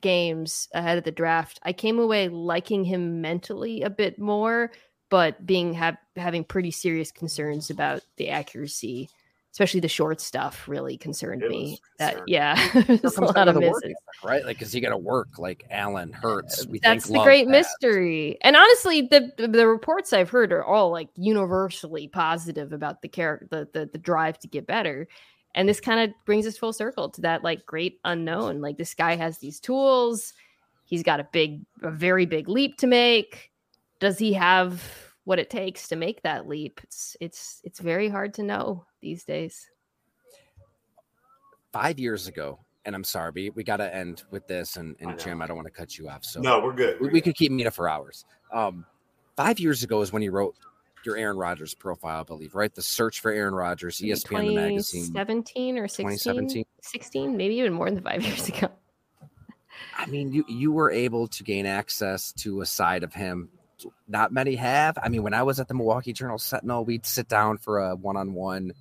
games 0.00 0.68
ahead 0.74 0.98
of 0.98 1.04
the 1.04 1.12
draft, 1.12 1.60
I 1.62 1.72
came 1.72 1.98
away 1.98 2.28
liking 2.28 2.84
him 2.84 3.20
mentally 3.20 3.82
a 3.82 3.90
bit 3.90 4.18
more, 4.18 4.72
but 5.08 5.46
being 5.46 5.74
have 5.74 5.96
having 6.16 6.44
pretty 6.44 6.70
serious 6.70 7.12
concerns 7.12 7.70
about 7.70 8.02
the 8.16 8.30
accuracy 8.30 9.08
especially 9.56 9.80
the 9.80 9.88
short 9.88 10.20
stuff 10.20 10.68
really 10.68 10.98
concerned 10.98 11.42
it 11.42 11.50
me. 11.50 11.80
That 11.98 12.22
yeah, 12.26 12.56
there's 12.86 13.16
a 13.16 13.22
lot 13.22 13.48
of 13.48 13.56
misses, 13.56 13.84
ethic, 13.84 13.96
right? 14.22 14.44
Like, 14.44 14.58
because 14.58 14.74
you 14.74 14.82
got 14.82 14.90
to 14.90 14.98
work 14.98 15.38
like 15.38 15.64
Allen 15.70 16.12
Hurts. 16.12 16.66
We 16.66 16.78
That's 16.78 17.08
the 17.08 17.22
great 17.22 17.48
mystery. 17.48 18.36
And 18.42 18.54
honestly, 18.54 19.08
the 19.10 19.32
the 19.38 19.66
reports 19.66 20.12
I've 20.12 20.28
heard 20.28 20.52
are 20.52 20.62
all 20.62 20.90
like 20.90 21.08
universally 21.16 22.06
positive 22.06 22.74
about 22.74 23.00
the 23.00 23.08
character, 23.08 23.48
the, 23.50 23.68
the 23.72 23.86
the 23.92 23.98
drive 23.98 24.38
to 24.40 24.48
get 24.48 24.66
better. 24.66 25.08
And 25.54 25.66
this 25.66 25.80
kind 25.80 26.00
of 26.00 26.14
brings 26.26 26.46
us 26.46 26.58
full 26.58 26.74
circle 26.74 27.08
to 27.08 27.22
that 27.22 27.42
like 27.42 27.64
great 27.64 27.98
unknown. 28.04 28.60
Like 28.60 28.76
this 28.76 28.92
guy 28.92 29.16
has 29.16 29.38
these 29.38 29.58
tools. 29.58 30.34
He's 30.84 31.02
got 31.02 31.18
a 31.18 31.26
big, 31.32 31.62
a 31.80 31.90
very 31.90 32.26
big 32.26 32.46
leap 32.46 32.76
to 32.78 32.86
make. 32.86 33.50
Does 34.00 34.18
he 34.18 34.34
have 34.34 35.05
what 35.26 35.40
it 35.40 35.50
takes 35.50 35.88
to 35.88 35.96
make 35.96 36.22
that 36.22 36.48
leap. 36.48 36.80
It's 36.84 37.16
it's 37.20 37.60
it's 37.64 37.80
very 37.80 38.08
hard 38.08 38.32
to 38.34 38.42
know 38.42 38.86
these 39.02 39.24
days. 39.24 39.68
Five 41.72 41.98
years 41.98 42.28
ago, 42.28 42.60
and 42.84 42.94
I'm 42.94 43.04
sorry, 43.04 43.32
we, 43.34 43.50
we 43.50 43.64
got 43.64 43.78
to 43.78 43.94
end 43.94 44.22
with 44.30 44.46
this. 44.46 44.76
And, 44.76 44.96
and 45.00 45.10
I 45.10 45.16
Jim, 45.16 45.42
I 45.42 45.46
don't 45.46 45.56
want 45.56 45.66
to 45.66 45.72
cut 45.72 45.98
you 45.98 46.08
off. 46.08 46.24
So 46.24 46.40
no, 46.40 46.60
we're 46.60 46.72
good. 46.72 47.00
We're 47.00 47.06
we, 47.06 47.08
good. 47.08 47.12
we 47.12 47.20
could 47.20 47.34
keep 47.34 47.50
Mina 47.50 47.72
for 47.72 47.88
hours. 47.88 48.24
Um, 48.52 48.86
five 49.36 49.58
years 49.58 49.82
ago 49.82 50.00
is 50.00 50.12
when 50.12 50.22
you 50.22 50.30
wrote 50.30 50.54
your 51.04 51.16
Aaron 51.16 51.36
Rodgers 51.36 51.74
profile, 51.74 52.20
I 52.20 52.22
believe, 52.22 52.54
right? 52.54 52.72
The 52.72 52.82
search 52.82 53.20
for 53.20 53.32
Aaron 53.32 53.54
Rodgers, 53.54 53.98
ESPN 53.98 54.46
the 54.46 54.54
magazine. 54.54 55.12
17 55.12 55.76
or 55.76 55.88
16? 55.88 56.06
2017? 56.06 56.64
16, 56.82 57.36
maybe 57.36 57.56
even 57.56 57.72
more 57.72 57.90
than 57.90 58.02
five 58.02 58.22
years 58.24 58.48
ago. 58.48 58.68
I 59.98 60.06
mean, 60.06 60.32
you 60.32 60.44
you 60.48 60.70
were 60.70 60.90
able 60.90 61.26
to 61.28 61.42
gain 61.42 61.66
access 61.66 62.32
to 62.34 62.60
a 62.60 62.66
side 62.66 63.02
of 63.02 63.12
him 63.12 63.50
not 64.08 64.32
many 64.32 64.56
have. 64.56 64.98
I 65.02 65.08
mean, 65.08 65.22
when 65.22 65.34
I 65.34 65.42
was 65.42 65.60
at 65.60 65.68
the 65.68 65.74
Milwaukee 65.74 66.12
Journal 66.12 66.38
Sentinel, 66.38 66.84
we'd 66.84 67.06
sit 67.06 67.28
down 67.28 67.58
for 67.58 67.80
a 67.80 67.94
one 67.94 68.16
on 68.16 68.34
one, 68.34 68.72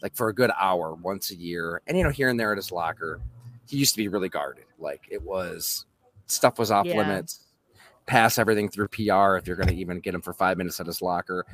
like 0.00 0.14
for 0.14 0.28
a 0.28 0.34
good 0.34 0.50
hour 0.58 0.94
once 0.94 1.30
a 1.30 1.36
year. 1.36 1.80
And, 1.86 1.96
you 1.96 2.04
know, 2.04 2.10
here 2.10 2.28
and 2.28 2.38
there 2.38 2.52
at 2.52 2.58
his 2.58 2.72
locker, 2.72 3.20
he 3.66 3.76
used 3.76 3.94
to 3.94 3.98
be 3.98 4.08
really 4.08 4.28
guarded. 4.28 4.64
Like 4.78 5.02
it 5.10 5.22
was 5.22 5.86
stuff 6.26 6.58
was 6.58 6.70
off 6.70 6.86
yeah. 6.86 6.96
limits, 6.96 7.40
pass 8.06 8.38
everything 8.38 8.68
through 8.68 8.88
PR 8.88 9.36
if 9.36 9.46
you're 9.46 9.56
going 9.56 9.68
to 9.68 9.74
even 9.74 10.00
get 10.00 10.14
him 10.14 10.22
for 10.22 10.32
five 10.32 10.58
minutes 10.58 10.80
at 10.80 10.86
his 10.86 11.02
locker. 11.02 11.46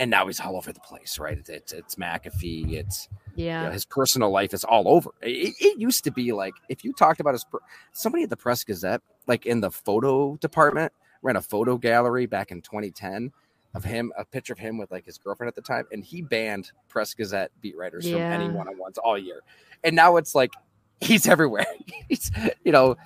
And 0.00 0.12
now 0.12 0.28
he's 0.28 0.38
all 0.38 0.56
over 0.56 0.72
the 0.72 0.78
place, 0.78 1.18
right? 1.18 1.36
It's, 1.36 1.50
it's, 1.50 1.72
it's 1.72 1.94
McAfee, 1.96 2.74
it's 2.74 3.08
Yeah. 3.34 3.62
You 3.62 3.66
know, 3.66 3.72
his 3.72 3.84
personal 3.84 4.30
life 4.30 4.54
is 4.54 4.62
all 4.62 4.86
over. 4.86 5.10
It, 5.22 5.54
it 5.58 5.80
used 5.80 6.04
to 6.04 6.12
be 6.12 6.32
like 6.32 6.54
if 6.68 6.84
you 6.84 6.92
talked 6.92 7.18
about 7.18 7.34
his 7.34 7.44
per- 7.44 7.58
somebody 7.92 8.22
at 8.22 8.30
the 8.30 8.36
Press 8.36 8.62
Gazette, 8.62 9.02
like 9.26 9.44
in 9.44 9.60
the 9.60 9.72
photo 9.72 10.36
department, 10.36 10.92
ran 11.22 11.36
a 11.36 11.42
photo 11.42 11.76
gallery 11.76 12.26
back 12.26 12.50
in 12.50 12.62
2010 12.62 13.32
of 13.74 13.82
mm-hmm. 13.82 13.90
him, 13.90 14.12
a 14.16 14.24
picture 14.24 14.52
of 14.52 14.58
him 14.58 14.78
with 14.78 14.90
like 14.90 15.04
his 15.04 15.18
girlfriend 15.18 15.48
at 15.48 15.54
the 15.54 15.62
time, 15.62 15.86
and 15.92 16.04
he 16.04 16.22
banned 16.22 16.72
Press 16.88 17.14
Gazette 17.14 17.50
beat 17.60 17.76
writers 17.76 18.08
from 18.08 18.20
any 18.20 18.48
one 18.48 18.68
on 18.68 18.78
ones 18.78 18.98
all 18.98 19.18
year. 19.18 19.40
And 19.84 19.94
now 19.94 20.16
it's 20.16 20.34
like 20.34 20.52
he's 21.00 21.28
everywhere. 21.28 21.66
he's, 22.08 22.30
you 22.64 22.72
know, 22.72 22.96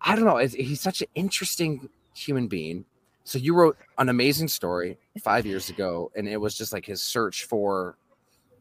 I 0.00 0.14
don't 0.14 0.24
know. 0.24 0.36
He's 0.38 0.80
such 0.80 1.02
an 1.02 1.08
interesting 1.14 1.88
human 2.14 2.48
being. 2.48 2.84
So 3.24 3.38
you 3.38 3.54
wrote 3.54 3.76
an 3.98 4.08
amazing 4.08 4.48
story 4.48 4.96
five 5.22 5.44
years 5.44 5.68
ago, 5.68 6.10
and 6.16 6.26
it 6.26 6.38
was 6.38 6.56
just 6.56 6.72
like 6.72 6.86
his 6.86 7.02
search 7.02 7.44
for 7.44 7.96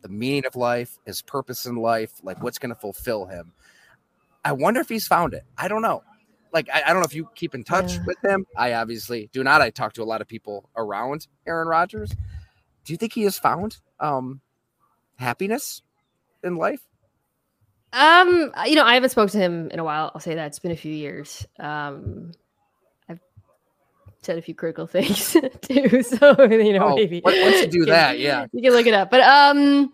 the 0.01 0.09
meaning 0.09 0.45
of 0.45 0.55
life, 0.55 0.99
his 1.05 1.21
purpose 1.21 1.65
in 1.65 1.75
life, 1.75 2.11
like 2.21 2.43
what's 2.43 2.59
going 2.59 2.73
to 2.73 2.79
fulfill 2.79 3.25
him. 3.25 3.53
I 4.43 4.51
wonder 4.51 4.81
if 4.81 4.89
he's 4.89 5.07
found 5.07 5.33
it. 5.33 5.43
I 5.57 5.67
don't 5.67 5.81
know. 5.81 6.03
Like 6.57 6.69
I, 6.73 6.81
I 6.87 6.93
don't 6.93 7.01
know 7.01 7.05
if 7.05 7.13
you 7.13 7.29
keep 7.35 7.53
in 7.53 7.63
touch 7.63 7.93
Yeah. 7.93 8.03
with 8.05 8.17
him. 8.25 8.45
I 8.57 8.73
obviously 8.73 9.29
do 9.31 9.43
not. 9.43 9.61
I 9.61 9.69
talk 9.69 9.93
to 9.93 10.01
a 10.03 10.05
lot 10.11 10.21
of 10.21 10.27
people 10.27 10.69
around 10.75 11.27
Aaron 11.45 11.67
Rodgers. 11.67 12.09
Do 12.83 12.93
you 12.93 12.97
think 12.97 13.13
he 13.13 13.23
has 13.23 13.37
found 13.37 13.77
um 13.99 14.41
happiness 15.17 15.81
in 16.43 16.55
life? 16.55 16.81
Um, 17.93 18.51
you 18.65 18.75
know, 18.75 18.83
I 18.83 18.95
haven't 18.95 19.09
spoke 19.11 19.29
to 19.31 19.37
him 19.37 19.69
in 19.71 19.79
a 19.79 19.83
while. 19.83 20.11
I'll 20.13 20.21
say 20.21 20.35
that 20.35 20.47
it's 20.47 20.59
been 20.59 20.71
a 20.71 20.75
few 20.75 20.91
years. 20.93 21.45
Um, 21.59 22.31
I've 23.07 23.19
said 24.23 24.37
a 24.37 24.41
few 24.41 24.53
critical 24.55 24.87
things 24.95 25.33
too, 25.61 26.01
so 26.03 26.43
you 26.49 26.73
know, 26.73 26.87
Oh, 26.89 26.95
maybe 26.95 27.21
on- 27.23 27.41
once 27.41 27.61
you 27.61 27.67
do 27.67 27.79
can- 27.81 27.89
that, 27.89 28.19
yeah. 28.19 28.45
you 28.51 28.61
can 28.61 28.71
look 28.73 28.87
it 28.87 28.93
up. 28.93 29.09
But 29.11 29.21
um, 29.21 29.93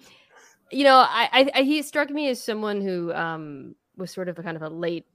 you 0.71 0.83
know, 0.85 0.95
I, 0.97 1.29
I, 1.31 1.49
I 1.55 1.61
he 1.63 1.81
struck 1.83 2.09
me 2.09 2.29
as 2.29 2.41
someone 2.43 2.81
who 2.81 3.13
um 3.13 3.75
was 3.97 4.11
sort 4.11 4.27
of 4.29 4.39
a 4.39 4.43
kind 4.43 4.55
of 4.57 4.63
a 4.63 4.69
late, 4.69 5.05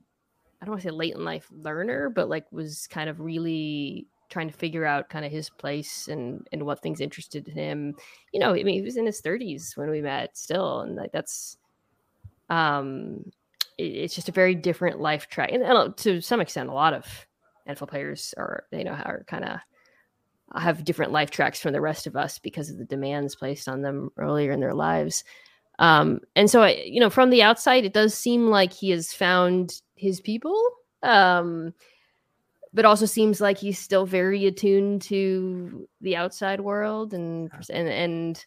I 0.61 0.65
don't 0.65 0.73
want 0.73 0.83
to 0.83 0.89
say 0.89 0.93
late 0.93 1.15
in 1.15 1.25
life 1.25 1.47
learner, 1.53 2.11
but 2.11 2.29
like 2.29 2.51
was 2.51 2.87
kind 2.89 3.09
of 3.09 3.21
really 3.21 4.07
trying 4.29 4.49
to 4.51 4.57
figure 4.57 4.85
out 4.85 5.09
kind 5.09 5.25
of 5.25 5.33
his 5.33 5.49
place 5.51 6.09
and 6.09 6.47
and 6.53 6.65
what 6.65 6.83
things 6.83 7.01
interested 7.01 7.47
him. 7.47 7.95
You 8.33 8.41
know, 8.41 8.51
I 8.51 8.63
mean, 8.63 8.75
he 8.75 8.83
was 8.83 8.97
in 8.97 9.07
his 9.07 9.21
30s 9.21 9.73
when 9.77 9.91
we 9.91 10.03
met 10.03 10.37
still, 10.37 10.81
and 10.81 10.97
like 10.97 11.13
that's 11.13 11.57
um 12.51 13.25
it- 13.77 13.83
it's 13.85 14.15
just 14.15 14.29
a 14.29 14.33
very 14.33 14.55
different 14.55 15.01
life 15.01 15.29
track 15.29 15.51
and, 15.53 15.63
and 15.63 15.97
to 15.97 16.21
some 16.21 16.41
extent 16.41 16.69
a 16.69 16.73
lot 16.73 16.95
of 16.95 17.27
nfl 17.69 17.89
players 17.89 18.35
are 18.39 18.65
you 18.73 18.85
know 18.85 18.93
are 18.93 19.25
kind 19.27 19.45
of 19.45 19.59
have 20.55 20.85
different 20.85 21.13
life 21.13 21.31
tracks 21.31 21.61
from 21.61 21.73
the 21.75 21.81
rest 21.81 22.07
of 22.07 22.17
us 22.17 22.39
because 22.39 22.71
of 22.71 22.79
the 22.79 22.85
demands 22.87 23.37
placed 23.37 23.69
on 23.69 23.83
them 23.83 24.11
earlier 24.17 24.51
in 24.51 24.61
their 24.61 24.75
lives 24.75 25.25
um 25.79 26.21
and 26.35 26.51
so 26.51 26.63
I, 26.63 26.83
you 26.87 27.01
know 27.01 27.11
from 27.11 27.29
the 27.31 27.43
outside 27.43 27.85
it 27.85 27.93
does 27.93 28.15
seem 28.15 28.49
like 28.49 28.73
he 28.73 28.91
has 28.91 29.13
found 29.13 29.83
his 29.99 30.21
people 30.21 30.61
um 31.03 31.73
but 32.73 32.85
also 32.85 33.07
seems 33.07 33.41
like 33.41 33.59
he's 33.59 33.79
still 33.79 34.05
very 34.07 34.47
attuned 34.47 35.03
to 35.03 35.89
the 36.01 36.17
outside 36.17 36.61
world 36.61 37.15
and 37.15 37.51
and 37.71 37.89
and 37.89 38.47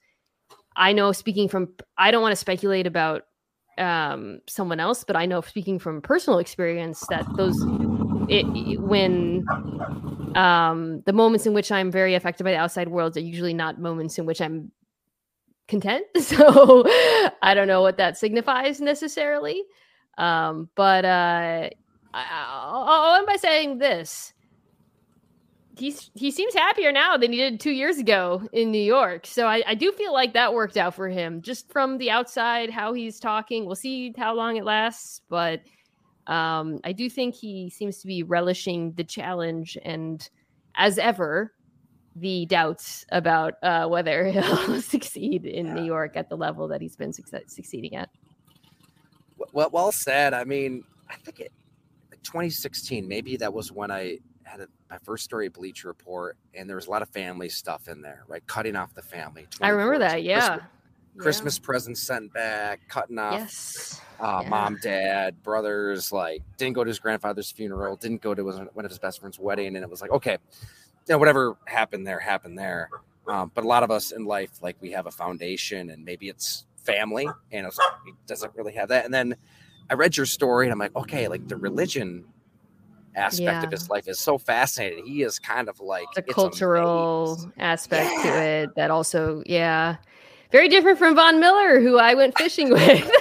I 0.75 0.93
know 0.93 1.11
speaking 1.11 1.49
from 1.49 1.69
I 1.97 2.11
don't 2.11 2.21
want 2.21 2.33
to 2.33 2.37
speculate 2.37 2.87
about 2.87 3.23
um 3.77 4.39
someone 4.47 4.79
else 4.79 5.03
but 5.03 5.15
I 5.15 5.25
know 5.25 5.41
speaking 5.41 5.79
from 5.79 6.01
personal 6.01 6.39
experience 6.39 7.07
that 7.07 7.35
those 7.35 7.67
it, 8.27 8.47
it- 8.53 8.81
when 8.81 9.45
um 10.35 11.01
the 11.05 11.13
moments 11.13 11.45
in 11.45 11.53
which 11.53 11.71
I'm 11.71 11.91
very 11.91 12.15
affected 12.15 12.43
by 12.43 12.51
the 12.51 12.57
outside 12.57 12.87
world 12.89 13.17
are 13.17 13.21
usually 13.21 13.53
not 13.53 13.79
moments 13.79 14.17
in 14.19 14.25
which 14.25 14.41
I'm 14.41 14.71
content. 15.67 16.05
So 16.21 16.83
I 17.41 17.53
don't 17.55 17.67
know 17.67 17.81
what 17.81 17.97
that 17.97 18.17
signifies 18.17 18.79
necessarily 18.81 19.63
um 20.21 20.69
but 20.75 21.03
uh 21.05 21.69
I, 22.13 22.25
I'll, 22.29 23.15
end 23.15 23.27
by 23.27 23.37
saying 23.37 23.77
this 23.77 24.33
he's 25.77 26.11
he 26.13 26.31
seems 26.31 26.53
happier 26.53 26.91
now 26.91 27.17
than 27.17 27.31
he 27.31 27.37
did 27.37 27.59
two 27.59 27.71
years 27.71 27.97
ago 27.97 28.47
in 28.53 28.71
New 28.71 28.81
York. 28.81 29.25
So 29.25 29.47
I, 29.47 29.63
I 29.65 29.75
do 29.75 29.91
feel 29.91 30.13
like 30.13 30.33
that 30.33 30.53
worked 30.53 30.77
out 30.77 30.95
for 30.95 31.09
him. 31.09 31.41
Just 31.41 31.71
from 31.71 31.97
the 31.97 32.11
outside, 32.11 32.69
how 32.69 32.93
he's 32.93 33.19
talking, 33.19 33.65
we'll 33.65 33.75
see 33.75 34.13
how 34.17 34.33
long 34.35 34.57
it 34.57 34.63
lasts. 34.63 35.21
But 35.29 35.61
um, 36.27 36.79
I 36.83 36.91
do 36.93 37.09
think 37.09 37.35
he 37.35 37.69
seems 37.69 37.97
to 38.01 38.07
be 38.07 38.23
relishing 38.23 38.93
the 38.93 39.03
challenge, 39.03 39.77
and 39.83 40.27
as 40.75 40.97
ever, 40.97 41.53
the 42.15 42.45
doubts 42.45 43.05
about 43.11 43.55
uh, 43.63 43.87
whether 43.87 44.25
he'll 44.31 44.81
succeed 44.81 45.45
in 45.45 45.73
New 45.73 45.83
York 45.83 46.15
at 46.15 46.29
the 46.29 46.37
level 46.37 46.67
that 46.69 46.81
he's 46.81 46.95
been 46.95 47.11
succe- 47.11 47.49
succeeding 47.49 47.95
at. 47.95 48.09
Well, 49.51 49.69
well 49.71 49.91
said. 49.91 50.33
I 50.33 50.43
mean, 50.43 50.83
I 51.09 51.15
think 51.15 51.39
it 51.39 51.51
2016, 52.23 53.07
maybe 53.07 53.37
that 53.37 53.53
was 53.53 53.71
when 53.71 53.91
I 53.91 54.19
had 54.43 54.61
a, 54.61 54.67
my 54.89 54.97
first 54.99 55.23
story 55.23 55.49
Bleacher 55.49 55.87
Report, 55.87 56.37
and 56.53 56.67
there 56.69 56.75
was 56.75 56.87
a 56.87 56.91
lot 56.91 57.01
of 57.01 57.09
family 57.09 57.49
stuff 57.49 57.87
in 57.87 58.01
there, 58.01 58.23
right? 58.27 58.45
Cutting 58.47 58.75
off 58.75 58.93
the 58.93 59.01
family. 59.01 59.47
I 59.61 59.69
remember 59.69 59.99
that. 59.99 60.23
Yeah. 60.23 60.39
Christmas, 60.47 60.69
Christmas 61.17 61.59
presents 61.59 62.01
sent 62.01 62.33
back, 62.33 62.79
cutting 62.87 63.19
off 63.19 63.39
Yes. 63.39 64.01
uh, 64.19 64.41
Yeah. 64.43 64.49
mom, 64.49 64.77
dad, 64.81 65.41
brothers, 65.43 66.11
like 66.11 66.41
didn't 66.57 66.73
go 66.73 66.83
to 66.83 66.87
his 66.87 66.99
grandfather's 66.99 67.51
funeral, 67.51 67.95
didn't 67.95 68.21
go 68.21 68.33
to 68.33 68.47
his, 68.47 68.57
one 68.73 68.85
of 68.85 68.91
his 68.91 68.99
best 68.99 69.19
friend's 69.19 69.39
wedding, 69.39 69.75
and 69.75 69.77
it 69.77 69.89
was 69.89 70.01
like, 70.01 70.11
okay, 70.11 70.37
you 71.07 71.13
know, 71.13 71.17
whatever 71.17 71.57
happened 71.65 72.05
there, 72.05 72.19
happened 72.19 72.57
there. 72.57 72.89
Um, 73.27 73.51
but 73.53 73.63
a 73.63 73.67
lot 73.67 73.83
of 73.83 73.91
us 73.91 74.11
in 74.11 74.25
life, 74.25 74.51
like 74.61 74.75
we 74.81 74.91
have 74.91 75.05
a 75.05 75.11
foundation, 75.11 75.89
and 75.89 76.03
maybe 76.03 76.27
it's 76.27 76.65
family, 76.83 77.27
and 77.51 77.67
it's, 77.67 77.79
he 78.05 78.13
doesn't 78.27 78.53
really 78.55 78.73
have 78.73 78.89
that. 78.89 79.05
And 79.05 79.13
then 79.13 79.35
I 79.89 79.93
read 79.95 80.17
your 80.17 80.25
story, 80.25 80.65
and 80.65 80.73
I'm 80.73 80.79
like, 80.79 80.95
okay, 80.95 81.27
like 81.27 81.47
the 81.47 81.57
religion 81.57 82.25
aspect 83.15 83.63
Yeah. 83.63 83.63
of 83.65 83.71
his 83.71 83.89
life 83.89 84.07
is 84.07 84.19
so 84.19 84.37
fascinating. 84.37 85.05
He 85.05 85.21
is 85.23 85.37
kind 85.39 85.67
of 85.69 85.79
like 85.79 86.07
the 86.15 86.21
cultural 86.21 87.33
amazing. 87.33 87.53
aspect 87.57 88.21
to 88.21 88.27
it 88.29 88.69
that 88.75 88.89
also 88.91 89.43
yeah 89.45 89.97
very 90.51 90.67
different 90.69 90.97
from 90.97 91.15
von 91.15 91.39
miller 91.39 91.79
who 91.79 91.97
i 91.97 92.13
went 92.13 92.35
fishing 92.37 92.69
with 92.71 93.11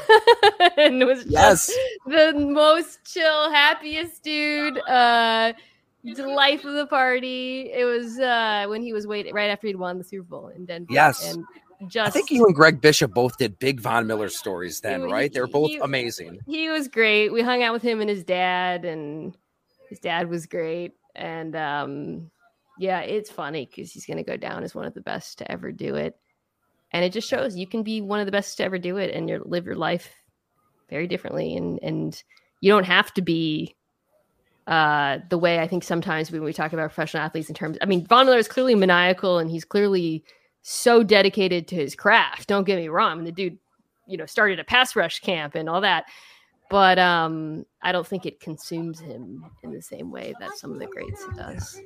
and 0.77 1.05
was 1.07 1.25
Yes. 1.25 1.67
just 1.67 1.79
the 2.07 2.33
most 2.39 2.99
chill 3.05 3.51
happiest 3.51 4.23
dude 4.23 4.79
uh 4.89 5.53
the 6.05 6.27
life 6.27 6.65
of 6.65 6.75
the 6.75 6.87
party 6.87 7.71
it 7.73 7.85
was 7.85 8.19
uh 8.19 8.67
when 8.69 8.83
he 8.83 8.93
was 8.93 9.07
waiting 9.07 9.35
right 9.35 9.51
after 9.51 9.67
he'd 9.67 9.77
won 9.77 9.99
the 9.99 10.05
super 10.05 10.25
bowl 10.25 10.49
in 10.49 10.65
denver 10.67 10.93
Yes. 10.93 11.33
and 11.33 11.45
just 11.89 12.09
I 12.09 12.11
think 12.11 12.31
you 12.31 12.45
and 12.47 12.55
Greg 12.55 12.81
Bishop 12.81 13.13
both 13.15 13.37
did 13.39 13.59
big 13.59 13.81
Von 13.81 14.07
Miller 14.07 14.29
stories 14.29 14.81
then, 14.81 15.07
He- 15.07 15.13
right? 15.13 15.33
They 15.33 15.41
were 15.41 15.47
both 15.47 15.71
he- 15.71 15.79
amazing. 15.79 16.41
he 16.47 16.69
was 16.69 16.89
great. 16.89 17.31
We 17.31 17.43
hung 17.43 17.63
out 17.63 17.73
with 17.73 17.83
him 17.83 18.01
and 18.01 18.11
his 18.11 18.25
dad, 18.25 18.85
and 18.85 19.37
his 19.89 19.99
dad 19.99 20.29
was 20.29 20.47
great. 20.47 20.93
And 21.15 21.57
um, 21.57 22.31
yeah, 22.79 23.01
it's 23.01 23.31
funny 23.31 23.67
because 23.67 23.93
he's 23.93 24.07
going 24.07 24.19
to 24.19 24.23
go 24.23 24.37
down 24.37 24.63
as 24.63 24.75
one 24.75 24.85
of 24.87 24.95
the 24.95 25.01
best 25.01 25.39
to 25.39 25.51
ever 25.51 25.73
do 25.73 25.97
it. 25.97 26.17
And 26.93 27.05
it 27.05 27.13
just 27.13 27.29
shows 27.29 27.57
you 27.57 27.67
can 27.67 27.83
be 27.83 28.01
one 28.01 28.21
of 28.21 28.27
the 28.27 28.33
best 28.33 28.57
to 28.59 28.65
ever 28.65 28.79
do 28.79 28.97
it, 28.97 29.15
and 29.15 29.29
you 29.29 29.43
live 29.45 29.65
your 29.67 29.77
life 29.77 30.13
very 30.89 31.07
differently. 31.07 31.57
And 31.57 31.79
and 31.83 32.23
you 32.61 32.71
don't 32.71 32.85
have 32.85 33.15
to 33.15 33.23
be 33.23 33.75
uh, 34.67 35.19
the 35.31 35.39
way 35.39 35.59
I 35.61 35.67
think 35.67 35.83
sometimes 35.83 36.31
when 36.31 36.43
we 36.45 36.53
talk 36.53 36.73
about 36.73 36.89
professional 36.91 37.23
athletes 37.23 37.49
in 37.49 37.55
terms. 37.55 37.79
I 37.81 37.87
mean, 37.87 38.07
Von 38.07 38.27
Miller 38.27 38.39
is 38.39 38.49
clearly 38.49 38.75
maniacal, 38.75 39.39
and 39.39 39.51
he's 39.51 39.65
clearly 39.65 40.25
so 40.63 41.03
dedicated 41.03 41.67
to 41.69 41.75
his 41.77 41.95
craft. 41.95 42.49
Don't 42.49 42.65
get 42.65 42.77
me 42.77 42.89
wrong. 42.89 43.13
I 43.13 43.15
mean, 43.15 43.25
the 43.25 43.33
dude, 43.33 43.59
you 44.07 44.17
know, 44.17 44.27
started 44.27 44.59
a 44.59 44.65
pass 44.65 44.97
rush 44.97 45.21
camp 45.21 45.55
and 45.55 45.69
all 45.69 45.81
that 45.81 46.07
but 46.69 47.01
um 47.01 47.67
i 47.83 47.91
don't 47.91 48.07
think 48.07 48.25
it 48.25 48.39
consumes 48.39 49.01
him 49.01 49.45
in 49.65 49.73
the 49.73 49.83
same 49.83 50.11
way 50.11 50.33
that 50.39 50.57
some 50.57 50.71
of 50.73 50.79
the 50.79 50.87
greats 50.87 51.27
does 51.37 51.81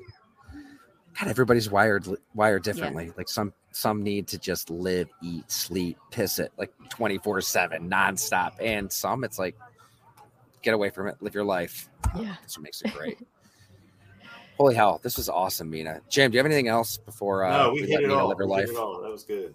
God, 1.19 1.29
everybody's 1.29 1.71
wired 1.71 2.07
wired 2.35 2.65
differently. 2.65 3.13
Like 3.17 3.29
some 3.29 3.53
some 3.71 4.03
need 4.03 4.27
to 4.29 4.39
just 4.39 4.71
live, 4.71 5.09
eat, 5.23 5.51
sleep, 5.51 5.99
piss 6.11 6.39
it 6.39 6.53
like 6.59 6.73
24-7, 6.91 7.89
nonstop. 7.89 8.53
And 8.61 8.91
some 8.91 9.25
it's 9.25 9.39
like 9.39 9.57
get 10.63 10.75
away 10.75 10.91
from 10.91 11.09
it, 11.09 11.17
live 11.21 11.35
your 11.35 11.45
life. 11.45 11.89
yeah 12.17 12.37
That's 12.41 12.59
what 12.59 12.65
makes 12.65 12.83
it 12.83 12.93
great. 12.95 13.19
Holy 14.57 14.75
hell, 14.75 15.01
this 15.03 15.17
was 15.17 15.29
awesome, 15.29 15.69
Mina. 15.71 16.01
Jim, 16.09 16.31
do 16.31 16.37
you 16.37 16.39
have 16.39 16.47
anything 16.47 16.69
else 16.69 16.97
before 16.97 17.45
uh, 17.45 17.65
no, 17.65 17.73
we, 17.73 17.83
we 17.83 17.89
hit 17.89 17.95
let 17.97 18.03
it 18.05 18.09
Mina 18.09 18.19
all. 18.21 18.29
live 18.29 18.39
her 18.39 18.47
We 18.47 18.55
hit 18.55 18.61
life? 18.69 18.71
it 18.71 18.77
all. 18.77 19.01
That 19.03 19.11
was 19.11 19.25
good. 19.25 19.55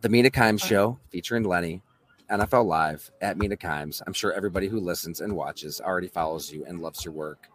The 0.00 0.08
Mina 0.08 0.30
Kimes 0.30 0.64
Show 0.64 0.98
featuring 1.10 1.42
Lenny, 1.44 1.82
NFL 2.30 2.64
Live 2.66 3.10
at 3.20 3.36
Mina 3.36 3.56
Kimes. 3.56 4.02
I'm 4.06 4.12
sure 4.12 4.32
everybody 4.32 4.68
who 4.68 4.80
listens 4.80 5.20
and 5.20 5.34
watches 5.34 5.80
already 5.80 6.08
follows 6.08 6.50
you 6.52 6.64
and 6.64 6.80
loves 6.80 7.04
your 7.04 7.12
work. 7.12 7.48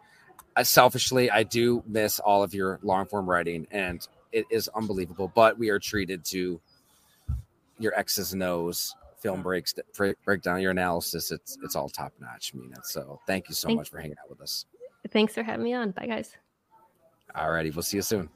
I, 0.54 0.62
selfishly, 0.64 1.30
I 1.30 1.44
do 1.44 1.82
miss 1.86 2.20
all 2.20 2.42
of 2.42 2.52
your 2.54 2.78
long 2.82 3.06
form 3.06 3.28
writing, 3.28 3.66
and 3.70 4.06
it 4.32 4.44
is 4.50 4.68
unbelievable. 4.74 5.32
But 5.34 5.58
we 5.58 5.70
are 5.70 5.78
treated 5.78 6.24
to 6.26 6.60
your 7.78 7.94
X's 7.98 8.34
and 8.34 8.42
O's 8.42 8.94
film 9.18 9.40
breaks 9.42 9.74
break, 9.96 10.16
break 10.24 10.42
down 10.42 10.60
your 10.60 10.72
analysis. 10.72 11.30
It's 11.32 11.56
it's 11.62 11.74
all 11.74 11.88
top 11.88 12.12
notch, 12.20 12.52
Mina. 12.54 12.76
So 12.84 13.18
thank 13.26 13.48
you 13.48 13.54
so 13.54 13.68
Thank- 13.68 13.78
much 13.78 13.88
for 13.90 13.98
hanging 13.98 14.16
out 14.22 14.28
with 14.28 14.40
us. 14.42 14.66
Thanks 15.12 15.34
for 15.34 15.42
having 15.42 15.64
me 15.64 15.74
on 15.74 15.90
bye 15.92 16.06
guys 16.06 16.36
All 17.34 17.50
righty. 17.50 17.70
we'll 17.70 17.82
see 17.82 17.96
you 17.96 18.02
soon. 18.02 18.28